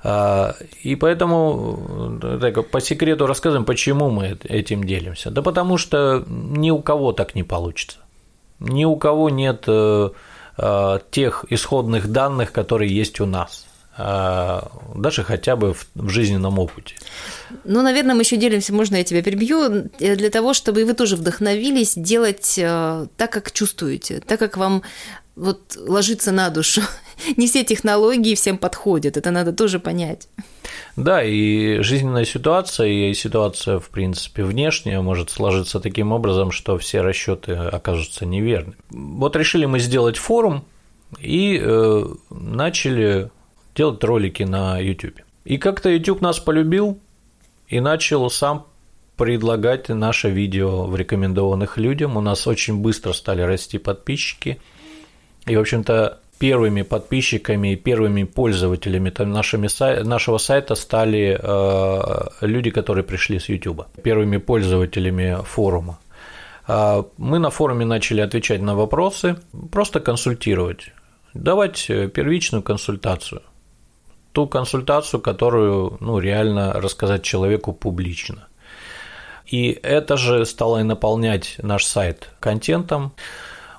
А, 0.03 0.55
и 0.83 0.95
поэтому 0.95 2.19
так, 2.41 2.67
по 2.69 2.81
секрету 2.81 3.25
рассказываем, 3.27 3.65
почему 3.65 4.09
мы 4.09 4.37
этим 4.43 4.83
делимся. 4.83 5.31
Да 5.31 5.41
потому 5.41 5.77
что 5.77 6.23
ни 6.27 6.69
у 6.69 6.79
кого 6.79 7.11
так 7.11 7.33
не 7.33 7.43
получится. 7.43 7.99
Ни 8.59 8.85
у 8.85 8.95
кого 8.97 9.29
нет 9.29 9.63
э, 9.67 10.09
тех 11.11 11.45
исходных 11.49 12.07
данных, 12.11 12.51
которые 12.51 12.95
есть 12.95 13.19
у 13.19 13.25
нас 13.25 13.65
а, 13.97 14.71
даже 14.95 15.23
хотя 15.23 15.55
бы 15.55 15.73
в 15.73 16.09
жизненном 16.09 16.59
опыте. 16.59 16.95
Ну, 17.63 17.81
наверное, 17.81 18.15
мы 18.15 18.21
еще 18.21 18.35
делимся, 18.37 18.73
можно 18.73 18.97
я 18.97 19.03
тебя 19.03 19.21
перебью, 19.21 19.89
э, 19.99 20.15
для 20.15 20.29
того, 20.29 20.53
чтобы 20.53 20.85
вы 20.85 20.93
тоже 20.93 21.15
вдохновились 21.15 21.93
делать 21.95 22.55
так, 22.55 23.31
как 23.31 23.51
чувствуете, 23.51 24.19
так, 24.19 24.39
как 24.39 24.57
вам 24.57 24.83
вот 25.35 25.75
ложится 25.75 26.31
на 26.31 26.49
душу. 26.49 26.81
Не 27.37 27.47
все 27.47 27.63
технологии 27.63 28.35
всем 28.35 28.57
подходят, 28.57 29.17
это 29.17 29.31
надо 29.31 29.51
тоже 29.53 29.79
понять. 29.79 30.27
Да, 30.95 31.23
и 31.23 31.79
жизненная 31.79 32.25
ситуация, 32.25 32.87
и 32.87 33.13
ситуация, 33.13 33.79
в 33.79 33.89
принципе, 33.89 34.43
внешняя 34.43 35.01
может 35.01 35.29
сложиться 35.29 35.79
таким 35.79 36.11
образом, 36.11 36.51
что 36.51 36.77
все 36.77 37.01
расчеты 37.01 37.53
окажутся 37.53 38.25
неверны. 38.25 38.75
Вот 38.89 39.35
решили 39.35 39.65
мы 39.65 39.79
сделать 39.79 40.17
форум 40.17 40.65
и 41.19 41.59
э, 41.61 42.05
начали 42.29 43.29
делать 43.75 44.03
ролики 44.03 44.43
на 44.43 44.79
YouTube. 44.79 45.19
И 45.43 45.57
как-то 45.57 45.89
YouTube 45.89 46.21
нас 46.21 46.39
полюбил 46.39 46.97
и 47.67 47.79
начал 47.79 48.29
сам 48.29 48.65
предлагать 49.17 49.89
наше 49.89 50.29
видео 50.29 50.85
в 50.85 50.95
рекомендованных 50.95 51.77
людям. 51.77 52.17
У 52.17 52.21
нас 52.21 52.47
очень 52.47 52.77
быстро 52.77 53.11
стали 53.11 53.41
расти 53.41 53.77
подписчики– 53.77 54.59
и, 55.45 55.55
в 55.55 55.59
общем-то, 55.59 56.19
первыми 56.39 56.81
подписчиками 56.81 57.73
и 57.73 57.75
первыми 57.75 58.23
пользователями 58.23 59.11
нашими, 59.19 60.03
нашего 60.03 60.37
сайта 60.37 60.75
стали 60.75 61.39
э, 61.41 62.27
люди, 62.41 62.71
которые 62.71 63.03
пришли 63.03 63.39
с 63.39 63.49
YouTube, 63.49 63.85
первыми 64.03 64.37
пользователями 64.37 65.37
форума. 65.43 65.99
А 66.67 67.05
мы 67.17 67.39
на 67.39 67.49
форуме 67.49 67.85
начали 67.85 68.21
отвечать 68.21 68.61
на 68.61 68.75
вопросы, 68.75 69.37
просто 69.71 69.99
консультировать, 69.99 70.91
давать 71.33 71.85
первичную 71.87 72.63
консультацию, 72.63 73.41
ту 74.31 74.47
консультацию, 74.47 75.21
которую 75.21 75.97
ну, 75.99 76.19
реально 76.19 76.73
рассказать 76.73 77.23
человеку 77.23 77.71
публично. 77.71 78.47
И 79.45 79.79
это 79.83 80.17
же 80.17 80.43
стало 80.45 80.79
и 80.79 80.83
наполнять 80.83 81.55
наш 81.61 81.85
сайт 81.85 82.29
контентом. 82.39 83.13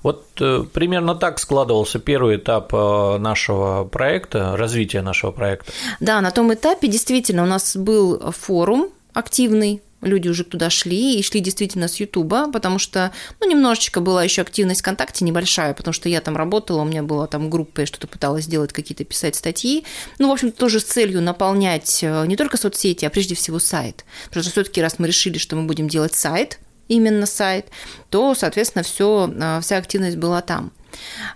Вот 0.03 0.27
э, 0.41 0.65
примерно 0.73 1.15
так 1.15 1.39
складывался 1.39 1.99
первый 1.99 2.37
этап 2.37 2.73
э, 2.73 3.19
нашего 3.19 3.85
проекта, 3.85 4.57
развития 4.57 5.03
нашего 5.03 5.31
проекта. 5.31 5.73
Да, 6.01 6.21
на 6.21 6.31
том 6.31 6.53
этапе 6.53 6.89
действительно 6.89 7.43
у 7.43 7.47
нас 7.47 7.77
был 7.77 8.33
форум 8.33 8.91
активный, 9.13 9.83
люди 10.03 10.29
уже 10.29 10.45
туда 10.45 10.71
шли 10.71 11.19
и 11.19 11.23
шли 11.23 11.41
действительно 11.41 11.89
с 11.89 11.97
Ютуба, 11.97 12.51
потому 12.51 12.79
что, 12.79 13.13
ну, 13.41 13.49
немножечко 13.49 14.01
была 14.01 14.23
еще 14.23 14.43
активность 14.43 14.81
ВКонтакте 14.81 15.25
небольшая, 15.25 15.75
потому 15.75 15.93
что 15.93 16.09
я 16.09 16.21
там 16.21 16.37
работала, 16.37 16.83
у 16.83 16.85
меня 16.85 17.03
была 17.03 17.27
там 17.27 17.51
группа, 17.51 17.81
я 17.81 17.87
что-то 17.87 18.07
пыталась 18.07 18.47
делать, 18.47 18.73
какие-то 18.73 19.05
писать 19.05 19.37
статьи. 19.37 19.85
Ну, 20.19 20.29
в 20.29 20.33
общем 20.33 20.53
тоже 20.53 20.81
с 20.81 20.85
целью 20.85 21.23
наполнять 21.23 22.01
э, 22.03 22.27
не 22.27 22.37
только 22.37 22.57
соцсети, 22.57 23.05
а 23.05 23.11
прежде 23.11 23.35
всего 23.35 23.59
сайт. 23.59 24.05
Потому 24.29 24.43
что 24.43 24.53
все-таки 24.53 24.81
раз 24.81 24.99
мы 24.99 25.07
решили, 25.07 25.39
что 25.39 25.57
мы 25.57 25.65
будем 25.65 25.89
делать 25.89 26.15
сайт, 26.15 26.59
именно 26.89 27.27
сайт, 27.27 27.71
то, 28.11 28.35
соответственно, 28.35 28.83
все, 28.83 29.31
а, 29.41 29.61
вся 29.61 29.77
активность 29.77 30.17
была 30.17 30.41
там. 30.41 30.73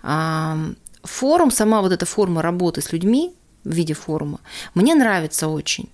А, 0.03 0.57
форум, 1.03 1.51
сама 1.51 1.83
вот 1.83 1.93
эта 1.93 2.07
форма 2.07 2.43
работы 2.43 2.81
с 2.81 2.93
людьми 2.93 3.35
в 3.65 3.73
виде 3.73 3.95
форума, 3.95 4.41
мне 4.75 4.95
нравится 4.95 5.49
очень. 5.49 5.89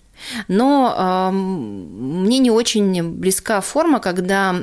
Но 0.48 0.94
э, 0.96 1.34
мне 1.34 2.38
не 2.38 2.50
очень 2.50 3.02
близка 3.02 3.60
форма, 3.60 4.00
когда, 4.00 4.54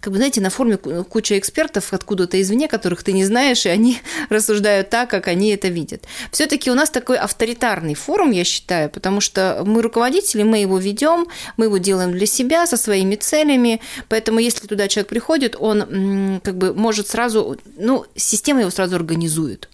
как 0.00 0.12
бы, 0.12 0.16
знаете, 0.16 0.40
на 0.40 0.50
форуме 0.50 0.76
куча 0.76 1.38
экспертов 1.38 1.92
откуда-то 1.92 2.40
извне, 2.40 2.68
которых 2.68 3.02
ты 3.02 3.12
не 3.12 3.24
знаешь, 3.24 3.66
и 3.66 3.68
они 3.68 3.98
рассуждают 4.28 4.90
так, 4.90 5.10
как 5.10 5.28
они 5.28 5.50
это 5.50 5.68
видят. 5.68 6.04
Все-таки 6.30 6.70
у 6.70 6.74
нас 6.74 6.90
такой 6.90 7.18
авторитарный 7.18 7.94
форум, 7.94 8.30
я 8.30 8.44
считаю, 8.44 8.90
потому 8.90 9.20
что 9.20 9.62
мы 9.66 9.82
руководители, 9.82 10.42
мы 10.42 10.58
его 10.58 10.78
ведем, 10.78 11.26
мы 11.56 11.66
его 11.66 11.78
делаем 11.78 12.12
для 12.12 12.26
себя, 12.26 12.66
со 12.66 12.76
своими 12.76 13.16
целями, 13.16 13.80
поэтому 14.08 14.38
если 14.38 14.66
туда 14.66 14.88
человек 14.88 15.08
приходит, 15.08 15.56
он 15.58 16.40
как 16.42 16.56
бы 16.56 16.74
может 16.74 17.08
сразу, 17.08 17.58
ну, 17.76 18.06
система 18.14 18.60
его 18.60 18.70
сразу 18.70 18.96
организует. 18.96 19.68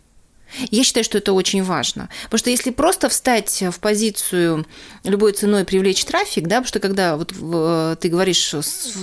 Я 0.71 0.85
считаю, 0.85 1.05
что 1.05 1.19
это 1.19 1.33
очень 1.33 1.63
важно. 1.63 2.09
Потому 2.25 2.39
что 2.39 2.51
если 2.51 2.71
просто 2.71 3.09
встать 3.09 3.63
в 3.71 3.81
позицию 3.81 4.67
любой 5.05 5.33
ценой 5.33 5.65
привлечь 5.65 6.05
трафик, 6.05 6.45
да, 6.47 6.57
потому 6.57 6.69
что 6.69 6.81
когда 6.81 7.17
вот 7.17 7.33
э, 7.41 7.97
ты 8.01 8.09
говоришь, 8.09 8.55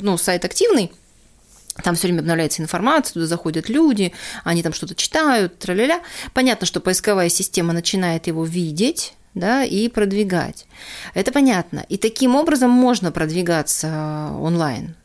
ну, 0.02 0.18
сайт 0.18 0.46
активный, 0.46 0.92
там 1.84 1.96
все 1.96 2.08
время 2.08 2.22
обновляется 2.22 2.62
информация, 2.62 3.14
туда 3.14 3.28
заходят 3.28 3.70
люди, 3.70 4.14
они 4.44 4.64
там 4.64 4.74
что-то 4.74 4.96
читают, 4.96 5.60
тра-ля-ля. 5.60 6.02
Понятно, 6.34 6.66
что 6.66 6.80
поисковая 6.80 7.30
система 7.30 7.74
начинает 7.74 8.28
его 8.28 8.44
видеть, 8.44 9.14
да, 9.36 9.64
и 9.64 9.88
продвигать. 9.88 10.66
Это 11.14 11.32
понятно. 11.32 11.86
И 11.90 11.98
таким 11.98 12.36
образом 12.36 12.72
можно 12.72 13.12
продвигаться 13.12 14.32
онлайн. 14.40 14.96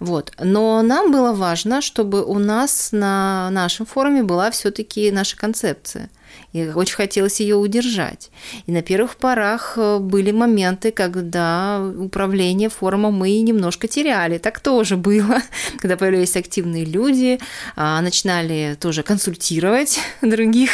Вот. 0.00 0.32
Но 0.38 0.82
нам 0.82 1.12
было 1.12 1.32
важно, 1.32 1.80
чтобы 1.80 2.24
у 2.24 2.38
нас 2.38 2.90
на 2.92 3.50
нашем 3.50 3.86
форуме 3.86 4.22
была 4.22 4.50
все-таки 4.50 5.10
наша 5.10 5.36
концепция. 5.36 6.10
И 6.52 6.68
очень 6.74 6.94
хотелось 6.94 7.40
ее 7.40 7.56
удержать. 7.56 8.30
И 8.66 8.72
на 8.72 8.82
первых 8.82 9.16
порах 9.16 9.74
э, 9.76 9.98
были 9.98 10.30
моменты, 10.30 10.90
когда 10.90 11.80
управление 11.98 12.68
форумом 12.68 13.14
мы 13.14 13.40
немножко 13.40 13.88
теряли. 13.88 14.38
Так 14.38 14.60
тоже 14.60 14.96
было, 14.96 15.42
когда 15.78 15.96
появлялись 15.96 16.36
активные 16.36 16.84
люди, 16.84 17.38
а, 17.74 18.00
начинали 18.00 18.76
тоже 18.80 19.02
консультировать 19.02 20.00
других, 20.22 20.70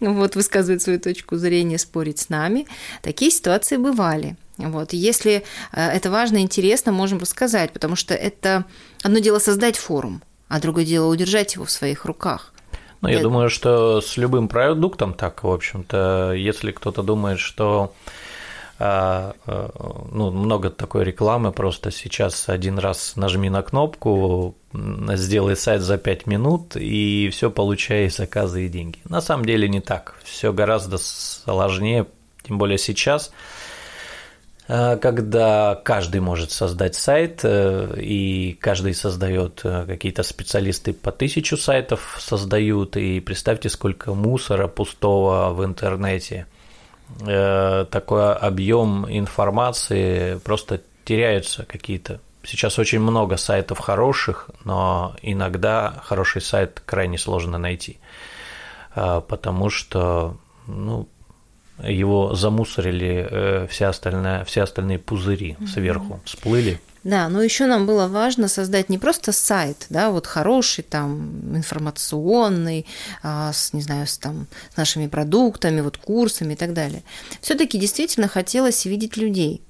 вот, 0.00 0.36
высказывать 0.36 0.82
свою 0.82 1.00
точку 1.00 1.36
зрения, 1.36 1.78
спорить 1.78 2.18
с 2.18 2.28
нами. 2.28 2.66
Такие 3.02 3.30
ситуации 3.30 3.76
бывали. 3.76 4.36
Вот. 4.58 4.92
Если 4.92 5.44
э, 5.72 5.80
это 5.80 6.10
важно, 6.10 6.38
интересно, 6.38 6.92
можем 6.92 7.18
рассказать, 7.18 7.72
потому 7.72 7.96
что 7.96 8.14
это 8.14 8.64
одно 9.02 9.18
дело 9.18 9.38
создать 9.38 9.76
форум, 9.76 10.22
а 10.48 10.60
другое 10.60 10.84
дело 10.84 11.06
удержать 11.12 11.54
его 11.54 11.64
в 11.64 11.70
своих 11.70 12.04
руках. 12.04 12.52
Ну, 13.02 13.08
я 13.08 13.16
это... 13.16 13.24
думаю, 13.24 13.50
что 13.50 14.00
с 14.00 14.16
любым 14.16 14.48
продуктом 14.48 15.12
так, 15.12 15.44
в 15.44 15.50
общем-то, 15.50 16.32
если 16.32 16.72
кто-то 16.72 17.02
думает, 17.02 17.38
что 17.38 17.92
а, 18.78 19.34
э, 19.46 19.68
ну, 20.10 20.30
много 20.30 20.70
такой 20.70 21.04
рекламы, 21.04 21.52
просто 21.52 21.90
сейчас 21.90 22.48
один 22.48 22.78
раз 22.78 23.14
нажми 23.16 23.50
на 23.50 23.62
кнопку, 23.62 24.56
сделай 24.72 25.56
сайт 25.56 25.82
за 25.82 25.98
5 25.98 26.26
минут, 26.26 26.76
и 26.76 27.28
все 27.30 27.50
получай 27.50 28.08
заказы 28.08 28.64
и 28.64 28.68
деньги. 28.68 28.98
На 29.04 29.20
самом 29.20 29.44
деле 29.44 29.68
не 29.68 29.80
так, 29.80 30.18
все 30.24 30.52
гораздо 30.52 30.96
сложнее, 30.96 32.06
тем 32.42 32.56
более 32.56 32.78
сейчас– 32.78 33.30
когда 34.66 35.80
каждый 35.84 36.20
может 36.20 36.50
создать 36.50 36.96
сайт, 36.96 37.40
э, 37.44 38.00
и 38.00 38.58
каждый 38.60 38.94
создает 38.94 39.60
э, 39.62 39.84
какие-то 39.86 40.24
специалисты 40.24 40.92
по 40.92 41.12
тысячу 41.12 41.56
сайтов 41.56 42.16
создают, 42.18 42.96
и 42.96 43.20
представьте, 43.20 43.68
сколько 43.68 44.12
мусора 44.12 44.66
пустого 44.66 45.52
в 45.52 45.64
интернете. 45.64 46.46
Такой 47.20 48.34
объем 48.34 49.06
информации, 49.08 50.38
просто 50.38 50.80
теряются 51.04 51.64
какие-то. 51.64 52.18
Сейчас 52.42 52.80
очень 52.80 52.98
много 52.98 53.36
сайтов 53.36 53.78
хороших, 53.78 54.50
но 54.64 55.14
иногда 55.22 56.02
хороший 56.02 56.42
сайт 56.42 56.82
крайне 56.84 57.16
сложно 57.16 57.58
найти, 57.58 58.00
потому 58.92 59.70
что 59.70 60.36
ну, 60.66 61.08
его 61.82 62.34
замусорили 62.34 63.26
э, 63.30 63.66
все 63.68 63.86
остальные, 63.86 64.44
все 64.44 64.62
остальные 64.62 64.98
пузыри 64.98 65.56
сверху, 65.72 66.20
всплыли. 66.24 66.80
Да, 67.06 67.28
но 67.28 67.40
еще 67.40 67.66
нам 67.66 67.86
было 67.86 68.08
важно 68.08 68.48
создать 68.48 68.88
не 68.88 68.98
просто 68.98 69.30
сайт, 69.30 69.86
да, 69.90 70.10
вот 70.10 70.26
хороший 70.26 70.82
там 70.82 71.54
информационный, 71.54 72.84
а, 73.22 73.52
с, 73.52 73.72
не 73.72 73.80
знаю, 73.80 74.08
с, 74.08 74.18
там, 74.18 74.48
с 74.74 74.76
нашими 74.76 75.06
продуктами, 75.06 75.82
вот 75.82 75.98
курсами 75.98 76.54
и 76.54 76.56
так 76.56 76.72
далее. 76.72 77.04
Все-таки 77.40 77.78
действительно 77.78 78.26
хотелось 78.26 78.84
видеть 78.86 79.16
людей. 79.16 79.62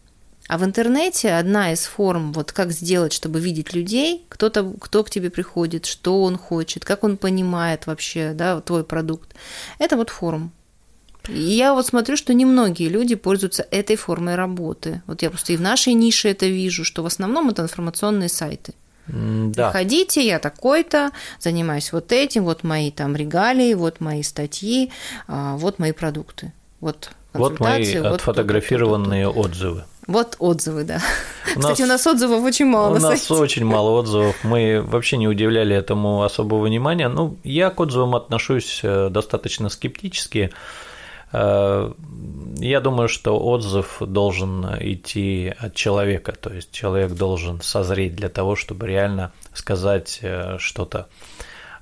А 0.49 0.57
в 0.57 0.65
интернете 0.65 1.35
одна 1.35 1.75
из 1.75 1.85
форм, 1.85 2.33
вот 2.33 2.53
как 2.53 2.73
сделать, 2.73 3.13
чтобы 3.13 3.39
видеть 3.39 3.75
людей, 3.75 4.25
кто-то, 4.31 4.73
кто 4.81 5.05
к 5.05 5.11
тебе 5.11 5.29
приходит, 5.29 5.85
что 5.85 6.23
он 6.23 6.39
хочет, 6.39 6.87
как 6.87 7.05
он 7.05 7.19
понимает 7.19 7.87
вообще 7.87 8.33
да, 8.33 8.63
твой 8.63 8.83
продукт, 8.83 9.35
это 9.79 9.97
вот 9.97 10.09
форум. 10.09 10.53
Я 11.29 11.75
вот 11.75 11.87
смотрю, 11.87 12.17
что 12.17 12.35
немногие 12.35 12.89
люди 12.89 13.15
пользуются 13.15 13.67
этой 13.71 13.97
формой 13.97 14.35
работы. 14.35 15.03
Вот 15.07 15.23
я 15.23 15.31
просто 15.31 15.53
и 15.53 15.57
в 15.57 15.61
нашей 15.61 15.95
нише 15.95 16.29
это 16.29 16.47
вижу, 16.47 16.85
что 16.85 17.03
в 17.03 17.07
основном 17.07 17.51
это 17.51 17.63
информационные 17.63 18.29
сайты. 18.29 18.75
Да. 19.09 19.71
Приходите, 19.71 20.27
я 20.27 20.39
такой-то, 20.39 21.13
занимаюсь 21.39 21.93
вот 21.93 22.11
этим, 22.11 22.45
вот 22.45 22.65
мои 22.65 22.91
там 22.91 23.15
регалии, 23.15 23.75
вот 23.75 24.01
мои 24.01 24.23
статьи, 24.23 24.91
а, 25.29 25.57
вот 25.57 25.79
мои 25.79 25.93
продукты. 25.93 26.53
Вот 26.81 27.11
вот 27.39 27.61
мои 27.61 27.99
вот 27.99 28.15
отфотографированные 28.15 29.29
вот, 29.29 29.47
отзывы. 29.47 29.85
Вот 30.07 30.37
отзывы, 30.39 30.85
да. 30.85 31.01
У 31.57 31.61
Кстати, 31.61 31.83
нас, 31.83 31.89
у 31.89 31.93
нас 31.93 32.07
отзывов 32.07 32.43
очень 32.43 32.67
мало. 32.67 32.91
У 32.91 32.95
на 32.95 33.11
нас 33.11 33.23
сайте. 33.23 33.43
очень 33.43 33.65
мало 33.65 33.91
отзывов. 33.91 34.37
Мы 34.43 34.83
вообще 34.83 35.17
не 35.17 35.29
удивляли 35.29 35.75
этому 35.75 36.23
особого 36.23 36.65
внимания. 36.65 37.09
Ну, 37.09 37.37
я 37.45 37.71
к 37.71 37.81
отзывам 37.81 38.15
отношусь 38.15 38.81
э, 38.83 39.09
достаточно 39.11 39.69
скептически. 39.69 40.53
Э, 41.37 41.93
я 42.59 42.81
думаю, 42.81 43.09
что 43.09 43.39
отзыв 43.39 43.99
должен 44.01 44.67
идти 44.81 45.53
от 45.59 45.75
человека, 45.75 46.33
то 46.33 46.51
есть 46.51 46.73
человек 46.73 47.13
должен 47.13 47.61
созреть 47.61 48.17
для 48.17 48.31
того, 48.31 48.57
чтобы 48.57 48.87
реально 48.87 49.33
сказать 49.53 50.21
э, 50.23 50.57
что-то. 50.59 51.09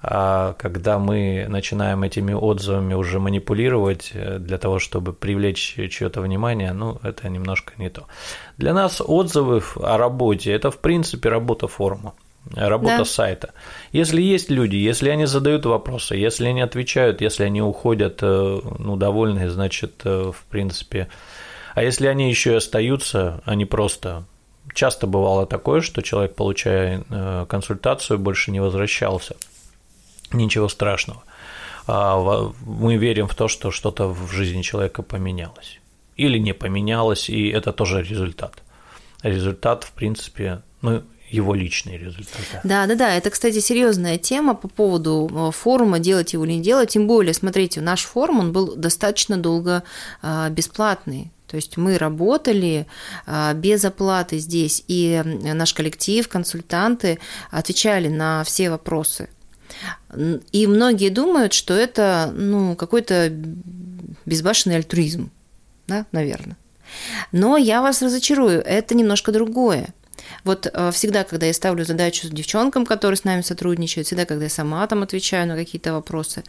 А 0.02 0.54
когда 0.58 0.98
мы 0.98 1.46
начинаем 1.48 2.02
этими 2.02 2.34
отзывами 2.34 2.94
уже 2.94 3.20
манипулировать 3.20 4.10
э, 4.12 4.38
для 4.38 4.58
того, 4.58 4.80
чтобы 4.80 5.12
привлечь 5.12 5.76
чье-то 5.90 6.20
внимание, 6.20 6.72
ну, 6.72 6.98
это 7.04 7.28
немножко 7.28 7.74
не 7.78 7.90
то. 7.90 8.06
Для 8.58 8.74
нас 8.74 9.00
отзывы 9.00 9.62
о 9.76 9.96
работе– 9.96 10.52
это, 10.52 10.72
в 10.72 10.78
принципе, 10.78 11.28
работа 11.28 11.68
форума 11.68 12.14
работа 12.52 12.98
да. 12.98 13.04
сайта. 13.04 13.54
Если 13.92 14.20
есть 14.22 14.50
люди, 14.50 14.76
если 14.76 15.08
они 15.08 15.26
задают 15.26 15.66
вопросы, 15.66 16.16
если 16.16 16.46
они 16.46 16.60
отвечают, 16.60 17.20
если 17.20 17.44
они 17.44 17.62
уходят, 17.62 18.18
э, 18.22 18.60
ну, 18.78 18.96
довольные, 18.96 19.50
значит, 19.50 20.02
э, 20.04 20.32
в 20.34 20.44
принципе. 20.50 21.08
А 21.74 21.82
если 21.82 22.06
они 22.06 22.28
еще 22.28 22.52
и 22.52 22.56
остаются, 22.56 23.42
они 23.44 23.64
просто 23.64 24.24
часто 24.74 25.06
бывало 25.06 25.46
такое, 25.46 25.80
что 25.80 26.02
человек, 26.02 26.34
получая 26.34 27.04
э, 27.08 27.46
консультацию, 27.48 28.18
больше 28.18 28.50
не 28.50 28.60
возвращался. 28.60 29.36
Ничего 30.32 30.68
страшного. 30.68 31.22
А 31.86 32.50
мы 32.64 32.96
верим 32.96 33.28
в 33.28 33.34
то, 33.34 33.48
что 33.48 33.70
что-то 33.70 34.08
в 34.08 34.30
жизни 34.32 34.62
человека 34.62 35.02
поменялось. 35.02 35.80
Или 36.16 36.38
не 36.38 36.54
поменялось, 36.54 37.28
и 37.28 37.48
это 37.48 37.72
тоже 37.72 38.02
результат. 38.02 38.62
Результат, 39.22 39.84
в 39.84 39.92
принципе, 39.92 40.62
ну, 40.80 41.02
его 41.34 41.54
личные 41.54 41.98
результаты. 41.98 42.60
Да, 42.62 42.86
да, 42.86 42.94
да. 42.94 43.14
Это, 43.14 43.30
кстати, 43.30 43.58
серьезная 43.60 44.18
тема 44.18 44.54
по 44.54 44.68
поводу 44.68 45.30
э, 45.30 45.50
форума, 45.52 45.98
делать 45.98 46.32
его 46.32 46.44
или 46.44 46.52
не 46.52 46.62
делать. 46.62 46.90
Тем 46.90 47.06
более, 47.06 47.34
смотрите, 47.34 47.80
наш 47.80 48.04
форум, 48.04 48.38
он 48.40 48.52
был 48.52 48.76
достаточно 48.76 49.36
долго 49.36 49.82
а, 50.22 50.48
бесплатный. 50.50 51.30
То 51.48 51.56
есть 51.56 51.76
мы 51.76 51.98
работали 51.98 52.86
а, 53.26 53.52
без 53.54 53.84
оплаты 53.84 54.38
здесь, 54.38 54.84
и 54.88 55.22
наш 55.24 55.74
коллектив, 55.74 56.26
консультанты 56.28 57.18
отвечали 57.50 58.08
на 58.08 58.44
все 58.44 58.70
вопросы. 58.70 59.28
И 60.52 60.66
многие 60.66 61.08
думают, 61.10 61.52
что 61.52 61.74
это 61.74 62.32
ну, 62.34 62.76
какой-то 62.76 63.30
безбашенный 64.24 64.76
альтруизм, 64.76 65.30
да, 65.88 66.06
наверное. 66.12 66.56
Но 67.32 67.56
я 67.56 67.82
вас 67.82 68.02
разочарую, 68.02 68.60
это 68.60 68.94
немножко 68.94 69.32
другое. 69.32 69.88
Вот 70.44 70.66
э, 70.72 70.90
всегда, 70.92 71.24
когда 71.24 71.46
я 71.46 71.52
ставлю 71.52 71.84
задачу 71.84 72.28
девчонкам, 72.28 72.86
которые 72.86 73.16
с 73.16 73.24
нами 73.24 73.42
сотрудничают, 73.42 74.06
всегда, 74.06 74.24
когда 74.24 74.44
я 74.44 74.50
сама 74.50 74.86
там 74.86 75.02
отвечаю 75.02 75.46
на 75.46 75.56
какие-то 75.56 75.92
вопросы, 75.92 76.44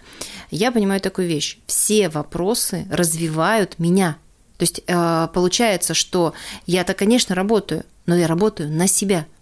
я 0.51 0.71
понимаю 0.71 1.01
такую 1.01 1.27
вещь. 1.27 1.57
Все 1.67 2.09
вопросы 2.09 2.87
развивают 2.89 3.79
меня. 3.79 4.17
То 4.57 4.63
есть 4.63 4.81
э, 4.87 5.27
получается, 5.33 5.93
что 5.93 6.33
я-то, 6.65 6.93
конечно, 6.93 7.35
работаю, 7.35 7.83
но 8.05 8.15
я 8.15 8.27
работаю 8.27 8.71
на 8.71 8.87
себя– 8.87 9.25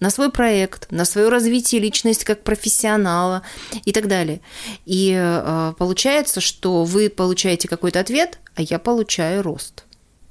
на 0.00 0.10
свой 0.10 0.30
проект, 0.30 0.90
на 0.90 1.04
свое 1.04 1.28
развитие 1.28 1.80
личности 1.80 2.24
как 2.24 2.44
профессионала 2.44 3.42
и 3.84 3.92
так 3.92 4.06
далее. 4.06 4.40
И 4.86 5.12
э, 5.16 5.72
получается, 5.78 6.40
что 6.40 6.84
вы 6.84 7.10
получаете 7.10 7.68
какой-то 7.68 8.00
ответ, 8.00 8.38
а 8.54 8.62
я 8.62 8.78
получаю 8.78 9.42
рост. 9.42 9.84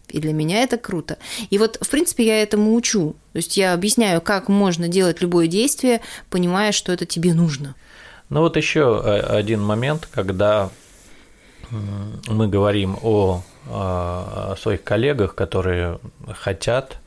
И 0.09 0.19
для 0.19 0.33
меня 0.33 0.63
это 0.63 0.77
круто. 0.77 1.17
И 1.49 1.57
вот, 1.57 1.77
в 1.81 1.89
принципе, 1.89 2.25
я 2.25 2.41
этому 2.41 2.75
учу. 2.75 3.15
То 3.33 3.37
есть 3.37 3.57
я 3.57 3.73
объясняю, 3.73 4.21
как 4.21 4.49
можно 4.49 4.87
делать 4.87 5.21
любое 5.21 5.47
действие, 5.47 6.01
понимая, 6.29 6.71
что 6.71 6.91
это 6.91 7.05
тебе 7.05 7.33
нужно. 7.33 7.75
Ну 8.29 8.41
вот 8.41 8.57
еще 8.57 9.01
э, 9.03 9.19
один 9.19 9.63
момент, 9.63 10.07
когда 10.11 10.69
мы 12.27 12.47
говорим 12.47 12.97
о, 13.01 13.43
о 13.69 14.55
своих 14.57 14.83
коллегах, 14.83 15.35
которые 15.35 15.99
хотят 16.33 16.97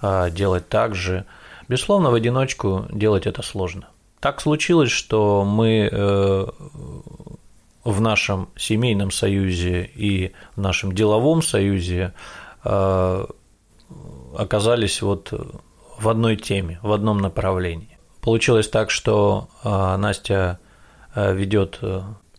а, 0.00 0.30
делать 0.30 0.68
так 0.68 0.94
же. 0.94 1.24
Безусловно, 1.68 2.10
в 2.10 2.14
одиночку 2.14 2.86
делать 2.90 3.26
это 3.26 3.42
сложно. 3.42 3.88
Так 4.20 4.40
случилось, 4.40 4.90
что 4.90 5.44
мы 5.44 5.88
э, 5.90 6.46
в 7.86 8.00
нашем 8.00 8.48
семейном 8.56 9.12
союзе 9.12 9.88
и 9.94 10.32
в 10.56 10.60
нашем 10.60 10.92
деловом 10.92 11.40
союзе 11.40 12.12
э, 12.64 13.26
оказались 14.36 15.02
вот 15.02 15.32
в 15.98 16.08
одной 16.08 16.36
теме, 16.36 16.80
в 16.82 16.92
одном 16.92 17.18
направлении. 17.18 17.96
Получилось 18.20 18.68
так, 18.68 18.90
что 18.90 19.48
э, 19.62 19.96
Настя 19.96 20.58
э, 21.14 21.34
ведет 21.34 21.80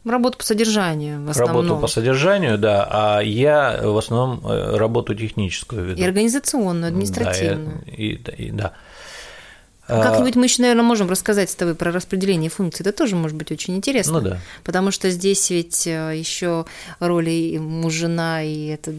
Работу 0.03 0.37
по 0.37 0.43
содержанию 0.45 1.25
в 1.25 1.29
основном. 1.29 1.63
Работу 1.63 1.81
по 1.81 1.87
содержанию, 1.87 2.57
да, 2.57 2.87
а 2.89 3.19
я 3.19 3.77
в 3.83 3.97
основном 3.97 4.41
работу 4.45 5.13
техническую 5.13 5.83
веду. 5.83 6.01
И 6.01 6.05
организационную, 6.05 6.91
административную. 6.91 7.83
Да, 7.85 7.91
и, 7.91 8.13
и, 8.13 8.45
и, 8.47 8.51
да. 8.51 8.71
А, 9.87 10.03
как-нибудь 10.03 10.35
мы 10.35 10.45
еще, 10.45 10.61
наверное, 10.61 10.83
можем 10.83 11.09
рассказать 11.09 11.49
с 11.49 11.55
тобой 11.55 11.75
про 11.75 11.91
распределение 11.91 12.49
функций. 12.49 12.85
Это 12.85 12.95
тоже 12.95 13.15
может 13.15 13.37
быть 13.37 13.51
очень 13.51 13.75
интересно. 13.75 14.19
Ну 14.19 14.21
да. 14.21 14.39
Потому 14.63 14.91
что 14.91 15.09
здесь 15.09 15.49
ведь 15.49 15.87
э, 15.87 16.13
еще 16.15 16.65
роли 16.99 17.57
муж-жена, 17.57 18.43
и 18.43 18.67
это 18.67 18.93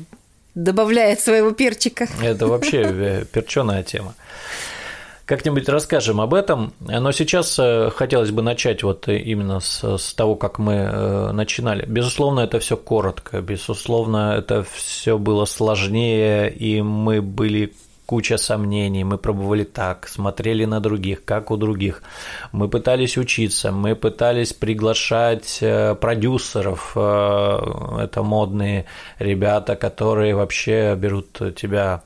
добавляет 0.54 1.20
своего 1.20 1.50
перчика. 1.50 2.08
Это 2.22 2.46
вообще 2.46 2.82
э, 2.84 3.24
перченая 3.30 3.82
тема. 3.82 4.14
Как-нибудь 5.26 5.68
расскажем 5.68 6.22
об 6.22 6.32
этом, 6.32 6.72
но 6.80 7.12
сейчас 7.12 7.58
э, 7.58 7.90
хотелось 7.94 8.30
бы 8.30 8.40
начать 8.40 8.82
вот 8.82 9.08
именно 9.08 9.60
с, 9.60 9.98
с 9.98 10.14
того, 10.14 10.36
как 10.36 10.58
мы 10.58 11.32
начинали. 11.34 11.84
Безусловно, 11.84 12.40
это 12.40 12.60
все 12.60 12.78
коротко, 12.78 13.42
безусловно, 13.42 14.36
это 14.38 14.64
все 14.72 15.18
было 15.18 15.44
сложнее, 15.44 16.50
и 16.50 16.80
мы 16.80 17.20
были 17.20 17.74
куча 18.08 18.38
сомнений, 18.38 19.04
мы 19.04 19.18
пробовали 19.18 19.64
так, 19.64 20.08
смотрели 20.08 20.64
на 20.64 20.80
других, 20.80 21.26
как 21.26 21.50
у 21.50 21.58
других, 21.58 22.02
мы 22.52 22.68
пытались 22.68 23.18
учиться, 23.18 23.70
мы 23.70 23.94
пытались 23.94 24.54
приглашать 24.54 25.58
э, 25.60 25.94
продюсеров, 25.94 26.92
э, 26.96 28.00
это 28.00 28.22
модные 28.22 28.86
ребята, 29.18 29.76
которые 29.76 30.34
вообще 30.34 30.94
берут 30.94 31.54
тебя 31.54 32.02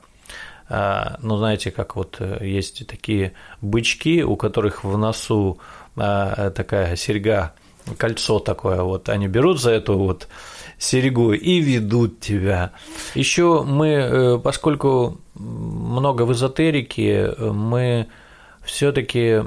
э, 0.67 1.15
ну, 1.21 1.37
знаете, 1.37 1.71
как 1.71 1.95
вот 1.95 2.19
есть 2.41 2.85
такие 2.85 3.31
бычки, 3.61 4.23
у 4.23 4.35
которых 4.35 4.83
в 4.83 4.97
носу 4.97 5.57
такая 5.95 6.97
серьга, 6.97 7.53
кольцо 7.97 8.39
такое, 8.39 8.81
вот. 8.81 9.07
Они 9.07 9.27
берут 9.29 9.61
за 9.61 9.71
эту 9.71 9.97
вот 9.97 10.27
серьгу 10.83 11.33
и 11.33 11.59
ведут 11.59 12.19
тебя. 12.19 12.73
Еще 13.15 13.63
мы, 13.63 13.87
э, 13.87 14.39
поскольку 14.43 15.19
много 15.35 16.23
в 16.23 16.33
эзотерике, 16.33 17.33
мы 17.39 18.07
все-таки 18.63 19.43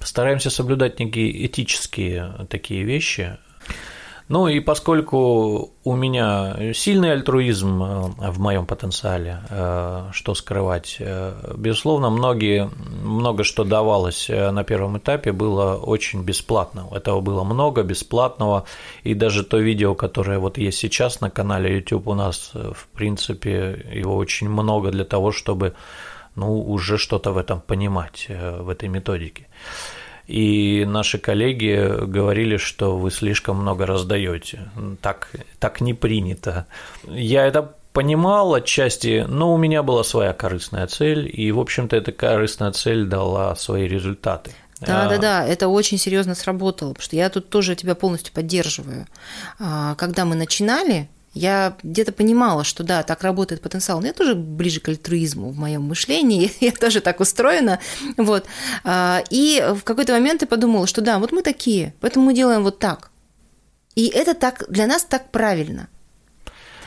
стараемся 0.00 0.50
соблюдать 0.50 0.98
некие 0.98 1.46
этические 1.46 2.46
такие 2.48 2.84
вещи. 2.84 3.38
Ну 4.30 4.46
и 4.46 4.60
поскольку 4.60 5.72
у 5.82 5.96
меня 5.96 6.72
сильный 6.72 7.10
альтруизм 7.10 7.82
э, 7.82 8.30
в 8.30 8.38
моем 8.38 8.64
потенциале, 8.64 9.40
э, 9.50 10.10
что 10.12 10.34
скрывать, 10.34 10.98
э, 11.00 11.54
безусловно, 11.56 12.10
многие, 12.10 12.70
много 13.02 13.42
что 13.42 13.64
давалось 13.64 14.28
на 14.28 14.62
первом 14.62 14.98
этапе 14.98 15.32
было 15.32 15.74
очень 15.74 16.22
бесплатно. 16.22 16.86
Этого 16.92 17.20
было 17.20 17.42
много 17.42 17.82
бесплатного, 17.82 18.66
и 19.02 19.14
даже 19.14 19.42
то 19.42 19.58
видео, 19.58 19.96
которое 19.96 20.38
вот 20.38 20.58
есть 20.58 20.78
сейчас 20.78 21.20
на 21.20 21.28
канале 21.28 21.78
YouTube 21.78 22.06
у 22.06 22.14
нас, 22.14 22.52
в 22.54 22.86
принципе, 22.94 23.84
его 23.92 24.14
очень 24.14 24.48
много 24.48 24.92
для 24.92 25.04
того, 25.04 25.32
чтобы 25.32 25.74
ну, 26.36 26.60
уже 26.60 26.98
что-то 26.98 27.32
в 27.32 27.36
этом 27.36 27.60
понимать, 27.60 28.28
в 28.28 28.68
этой 28.68 28.88
методике 28.88 29.48
и 30.30 30.84
наши 30.84 31.18
коллеги 31.18 32.04
говорили, 32.06 32.56
что 32.56 32.96
вы 32.96 33.10
слишком 33.10 33.56
много 33.56 33.84
раздаете. 33.84 34.70
Так, 35.02 35.28
так 35.58 35.80
не 35.80 35.92
принято. 35.92 36.66
Я 37.08 37.46
это 37.46 37.74
понимал 37.92 38.54
отчасти, 38.54 39.24
но 39.26 39.52
у 39.52 39.56
меня 39.56 39.82
была 39.82 40.04
своя 40.04 40.32
корыстная 40.32 40.86
цель, 40.86 41.28
и, 41.32 41.50
в 41.50 41.58
общем-то, 41.58 41.96
эта 41.96 42.12
корыстная 42.12 42.70
цель 42.70 43.06
дала 43.06 43.56
свои 43.56 43.88
результаты. 43.88 44.52
Да, 44.80 45.08
да, 45.08 45.18
да, 45.18 45.46
это 45.46 45.66
очень 45.66 45.98
серьезно 45.98 46.36
сработало, 46.36 46.90
потому 46.90 47.04
что 47.04 47.16
я 47.16 47.28
тут 47.28 47.50
тоже 47.50 47.74
тебя 47.74 47.96
полностью 47.96 48.32
поддерживаю. 48.32 49.06
А, 49.58 49.96
когда 49.96 50.24
мы 50.24 50.36
начинали, 50.36 51.08
я 51.32 51.76
где-то 51.82 52.12
понимала, 52.12 52.64
что 52.64 52.82
да, 52.82 53.02
так 53.02 53.22
работает 53.22 53.60
потенциал. 53.60 54.00
Но 54.00 54.06
я 54.08 54.12
тоже 54.12 54.34
ближе 54.34 54.80
к 54.80 54.88
альтруизму 54.88 55.50
в 55.50 55.58
моем 55.58 55.82
мышлении, 55.82 56.52
я 56.60 56.72
тоже 56.72 57.00
так 57.00 57.20
устроена. 57.20 57.78
Вот. 58.16 58.46
А, 58.84 59.22
и 59.30 59.64
в 59.74 59.82
какой-то 59.82 60.12
момент 60.12 60.42
я 60.42 60.48
подумала, 60.48 60.86
что 60.86 61.00
да, 61.00 61.18
вот 61.18 61.32
мы 61.32 61.42
такие, 61.42 61.94
поэтому 62.00 62.26
мы 62.26 62.34
делаем 62.34 62.62
вот 62.62 62.78
так. 62.78 63.10
И 63.94 64.06
это 64.06 64.34
так 64.34 64.64
для 64.68 64.86
нас 64.86 65.04
так 65.04 65.30
правильно– 65.30 65.88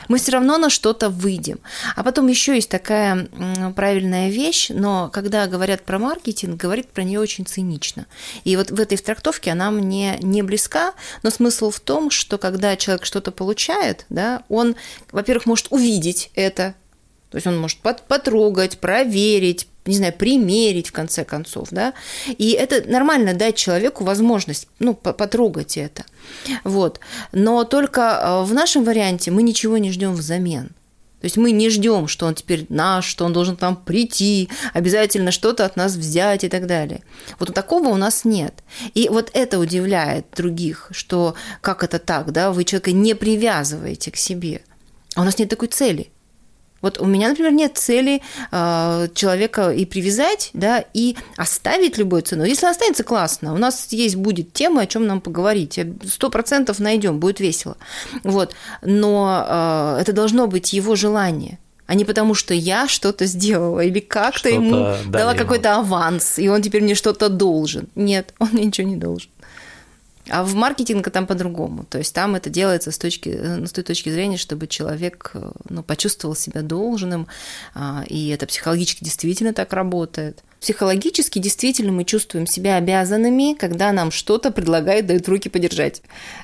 мы 0.08 0.18
все 0.18 0.32
равно 0.32 0.58
на 0.58 0.70
что-то 0.70 1.08
выйдем. 1.08 1.60
А 1.96 2.02
потом 2.02 2.28
еще 2.28 2.54
есть 2.54 2.68
такая 2.68 3.28
правильная 3.74 4.30
вещь, 4.30 4.70
но 4.70 5.10
когда 5.12 5.46
говорят 5.46 5.82
про 5.82 5.98
маркетинг, 5.98 6.60
говорит 6.60 6.88
про 6.88 7.02
нее 7.02 7.20
очень 7.20 7.46
цинично. 7.46 8.06
И 8.44 8.56
вот 8.56 8.70
в 8.70 8.80
этой 8.80 8.96
трактовке 8.98 9.52
она 9.52 9.70
мне 9.70 10.18
не 10.20 10.42
близка, 10.42 10.94
но 11.22 11.30
смысл 11.30 11.70
в 11.70 11.80
том, 11.80 12.10
что 12.10 12.38
когда 12.38 12.76
человек 12.76 13.04
что-то 13.04 13.30
получает, 13.30 14.06
да, 14.08 14.42
он, 14.48 14.76
во-первых, 15.12 15.46
может 15.46 15.66
увидеть 15.70 16.30
это, 16.34 16.74
то 17.30 17.36
есть 17.36 17.46
он 17.46 17.58
может 17.58 17.78
потрогать, 17.80 18.78
проверить, 18.78 19.66
не 19.86 19.96
знаю, 19.96 20.12
примерить 20.12 20.88
в 20.88 20.92
конце 20.92 21.24
концов, 21.24 21.68
да, 21.70 21.94
и 22.26 22.50
это 22.52 22.88
нормально 22.88 23.34
дать 23.34 23.56
человеку 23.56 24.04
возможность, 24.04 24.68
ну, 24.78 24.94
потрогать 24.94 25.76
это, 25.76 26.04
вот, 26.64 27.00
но 27.32 27.64
только 27.64 28.00
э, 28.00 28.44
в 28.44 28.54
нашем 28.54 28.84
варианте 28.84 29.30
мы 29.30 29.42
ничего 29.42 29.78
не 29.78 29.92
ждем 29.92 30.12
взамен, 30.14 30.70
то 31.24 31.26
есть 31.26 31.38
мы 31.38 31.52
не 31.52 31.70
ждем, 31.70 32.06
что 32.06 32.26
он 32.26 32.34
теперь 32.34 32.66
наш, 32.68 33.06
что 33.06 33.24
он 33.24 33.32
должен 33.32 33.56
там 33.56 33.76
прийти, 33.76 34.50
обязательно 34.74 35.30
что-то 35.30 35.64
от 35.64 35.74
нас 35.74 35.94
взять 35.94 36.44
и 36.44 36.50
так 36.50 36.66
далее. 36.66 37.00
Вот 37.38 37.54
такого 37.54 37.88
у 37.88 37.96
нас 37.96 38.26
нет. 38.26 38.62
И 38.92 39.08
вот 39.08 39.30
это 39.32 39.58
удивляет 39.58 40.26
других, 40.36 40.88
что 40.90 41.34
как 41.62 41.82
это 41.82 41.98
так, 41.98 42.30
да, 42.32 42.52
вы 42.52 42.64
человека 42.64 42.92
не 42.92 43.14
привязываете 43.14 44.10
к 44.10 44.18
себе. 44.18 44.60
А 45.14 45.22
у 45.22 45.24
нас 45.24 45.38
нет 45.38 45.48
такой 45.48 45.68
цели. 45.68 46.10
Вот 46.84 47.00
у 47.00 47.06
меня, 47.06 47.30
например, 47.30 47.52
нет 47.52 47.78
цели 47.78 48.20
э, 48.52 49.08
человека 49.14 49.70
и 49.70 49.86
привязать, 49.86 50.50
да, 50.52 50.84
и 50.92 51.16
оставить 51.38 51.96
любой 51.96 52.20
ценой. 52.20 52.50
Если 52.50 52.66
останется, 52.66 53.04
классно. 53.04 53.54
У 53.54 53.56
нас 53.56 53.88
есть 53.90 54.16
будет 54.16 54.52
тема, 54.52 54.82
о 54.82 54.86
чем 54.86 55.06
нам 55.06 55.22
поговорить. 55.22 55.80
Сто 56.06 56.28
процентов 56.28 56.80
найдем, 56.80 57.20
будет 57.20 57.40
весело. 57.40 57.78
Вот. 58.22 58.54
Но 58.82 59.46
э, 59.48 60.02
это 60.02 60.12
должно 60.12 60.46
быть 60.46 60.74
его 60.74 60.94
желание 60.94 61.58
а 61.86 61.94
не 61.94 62.04
потому, 62.04 62.34
что 62.34 62.54
я 62.54 62.88
что-то 62.88 63.26
сделала 63.26 63.80
или 63.80 64.00
как-то 64.00 64.48
ему 64.48 64.94
дала 65.06 65.34
какой-то 65.34 65.76
аванс, 65.76 66.38
и 66.38 66.48
он 66.48 66.62
теперь 66.62 66.82
мне 66.82 66.94
что-то 66.94 67.28
должен. 67.28 67.88
Нет, 67.94 68.32
он 68.38 68.48
мне 68.52 68.64
ничего 68.64 68.88
не 68.88 68.96
должен. 68.96 69.28
А 70.28 70.42
в 70.42 70.54
маркетинге 70.54 71.10
там 71.10 71.26
по-другому. 71.26 71.84
То 71.84 71.98
есть 71.98 72.14
там 72.14 72.34
это 72.34 72.48
делается 72.48 72.90
с, 72.90 72.98
точки, 72.98 73.28
э, 73.28 73.66
с 73.66 73.72
той 73.72 73.84
точки 73.84 74.08
зрения, 74.08 74.38
чтобы 74.38 74.66
человек 74.66 75.32
э, 75.34 75.50
ну, 75.68 75.82
почувствовал 75.82 76.34
себя 76.34 76.62
должным, 76.62 77.26
а, 77.74 78.04
и 78.08 78.28
это 78.28 78.46
психологически 78.46 79.04
действительно 79.04 79.52
так 79.52 79.72
работает. 79.72 80.42
Психологически 80.60 81.38
действительно 81.38 81.92
мы 81.92 82.04
чувствуем 82.04 82.46
себя 82.46 82.76
обязанными, 82.76 83.54
когда 83.54 83.92
нам 83.92 84.10
что-то 84.10 84.50
предлагают, 84.50 85.06
дают 85.06 85.28
руки 85.28 85.50
подержать. 85.50 86.00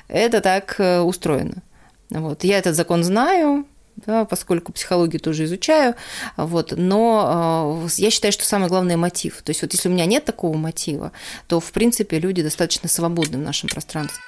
Это 0.07 0.41
так 0.41 0.75
э, 0.77 0.99
устроено. 0.99 1.63
Вот. 2.11 2.43
Я 2.43 2.59
этот 2.59 2.75
закон 2.75 3.03
знаю, 3.03 3.65
да, 3.97 4.25
поскольку 4.25 4.71
психологию 4.71 5.19
тоже 5.19 5.45
изучаю, 5.45 5.95
вот, 6.37 6.73
но 6.75 7.83
э, 7.85 7.89
я 7.97 8.09
считаю, 8.09 8.31
что 8.31 8.45
самое 8.45 8.69
главное– 8.69 8.97
мотив. 8.97 9.41
То 9.43 9.51
есть 9.51 9.61
вот 9.61 9.73
если 9.73 9.89
у 9.89 9.91
меня 9.91 10.05
нет 10.05 10.25
такого 10.25 10.55
мотива, 10.57 11.11
то, 11.47 11.59
в 11.59 11.71
принципе, 11.71 12.19
люди 12.19 12.41
достаточно 12.41 12.89
свободны 12.89 13.37
в 13.37 13.41
нашем 13.41 13.69
пространстве. 13.69 14.21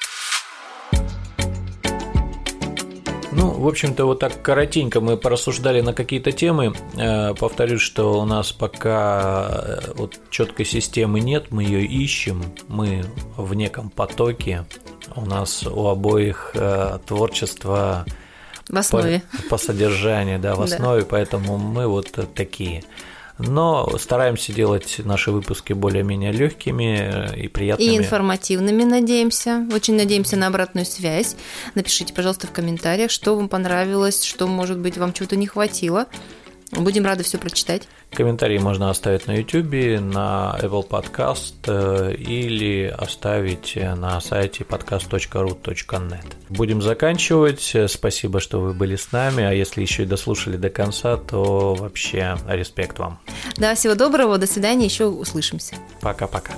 Ну, 3.31 3.49
в 3.49 3.67
общем-то, 3.67 4.05
вот 4.05 4.19
так 4.19 4.43
коротенько 4.43 5.01
мы 5.01 5.17
порассуждали 5.17 5.81
на 5.81 5.93
какие-то 5.93 6.31
темы. 6.31 6.73
Э, 6.95 7.33
повторюсь, 7.33 7.81
что 7.81 8.21
у 8.21 8.25
нас 8.25 8.51
пока 8.51 9.49
э, 9.53 9.93
вот 9.95 10.19
четкой 10.29 10.65
системы 10.65 11.19
нет, 11.19 11.47
мы 11.49 11.63
ее 11.63 11.83
ищем, 11.83 12.43
мы 12.67 13.03
в 13.37 13.55
неком 13.55 13.89
потоке. 13.89 14.65
У 15.15 15.25
нас 15.25 15.65
у 15.65 15.87
обоих 15.87 16.55
творчество 17.05 18.05
в 18.67 18.77
основе. 18.77 19.23
По, 19.43 19.49
по 19.49 19.57
содержанию, 19.57 20.39
да, 20.39 20.55
в 20.55 20.61
основе, 20.61 21.01
да. 21.01 21.07
поэтому 21.09 21.57
мы 21.57 21.87
вот 21.87 22.11
такие. 22.33 22.83
Но 23.39 23.97
стараемся 23.97 24.53
делать 24.53 25.01
наши 25.03 25.31
выпуски 25.31 25.73
более-менее 25.73 26.31
легкими 26.31 27.35
и 27.35 27.47
приятными. 27.47 27.89
И 27.89 27.97
информативными, 27.97 28.83
надеемся. 28.83 29.65
Очень 29.73 29.95
надеемся 29.95 30.37
на 30.37 30.47
обратную 30.47 30.85
связь. 30.85 31.35
Напишите, 31.73 32.13
пожалуйста, 32.13 32.45
в 32.45 32.51
комментариях, 32.51 33.09
что 33.09 33.35
вам 33.35 33.49
понравилось, 33.49 34.23
что, 34.23 34.45
может 34.47 34.77
быть, 34.77 34.97
вам 34.97 35.13
чего-то 35.13 35.35
не 35.35 35.47
хватило. 35.47 36.05
Будем 36.75 37.05
рады 37.05 37.23
все 37.23 37.37
прочитать. 37.37 37.87
Комментарии 38.11 38.57
можно 38.57 38.89
оставить 38.89 39.27
на 39.27 39.37
YouTube, 39.37 40.01
на 40.01 40.57
Apple 40.61 40.87
Podcast 40.87 41.53
э, 41.67 42.15
или 42.15 42.85
оставить 42.85 43.75
на 43.75 44.19
сайте 44.21 44.63
podcast.ru.net. 44.63 46.25
Будем 46.49 46.81
заканчивать. 46.81 47.75
Спасибо, 47.87 48.39
что 48.39 48.59
вы 48.59 48.73
были 48.73 48.95
с 48.95 49.11
нами. 49.11 49.43
А 49.43 49.51
если 49.51 49.81
еще 49.81 50.03
и 50.03 50.05
дослушали 50.05 50.57
до 50.57 50.69
конца, 50.69 51.17
то 51.17 51.73
вообще 51.75 52.37
респект 52.47 52.99
вам. 52.99 53.19
Да, 53.57 53.75
всего 53.75 53.95
доброго, 53.95 54.37
до 54.37 54.47
свидания, 54.47 54.85
еще 54.85 55.05
услышимся. 55.05 55.75
Пока-пока. 56.01 56.53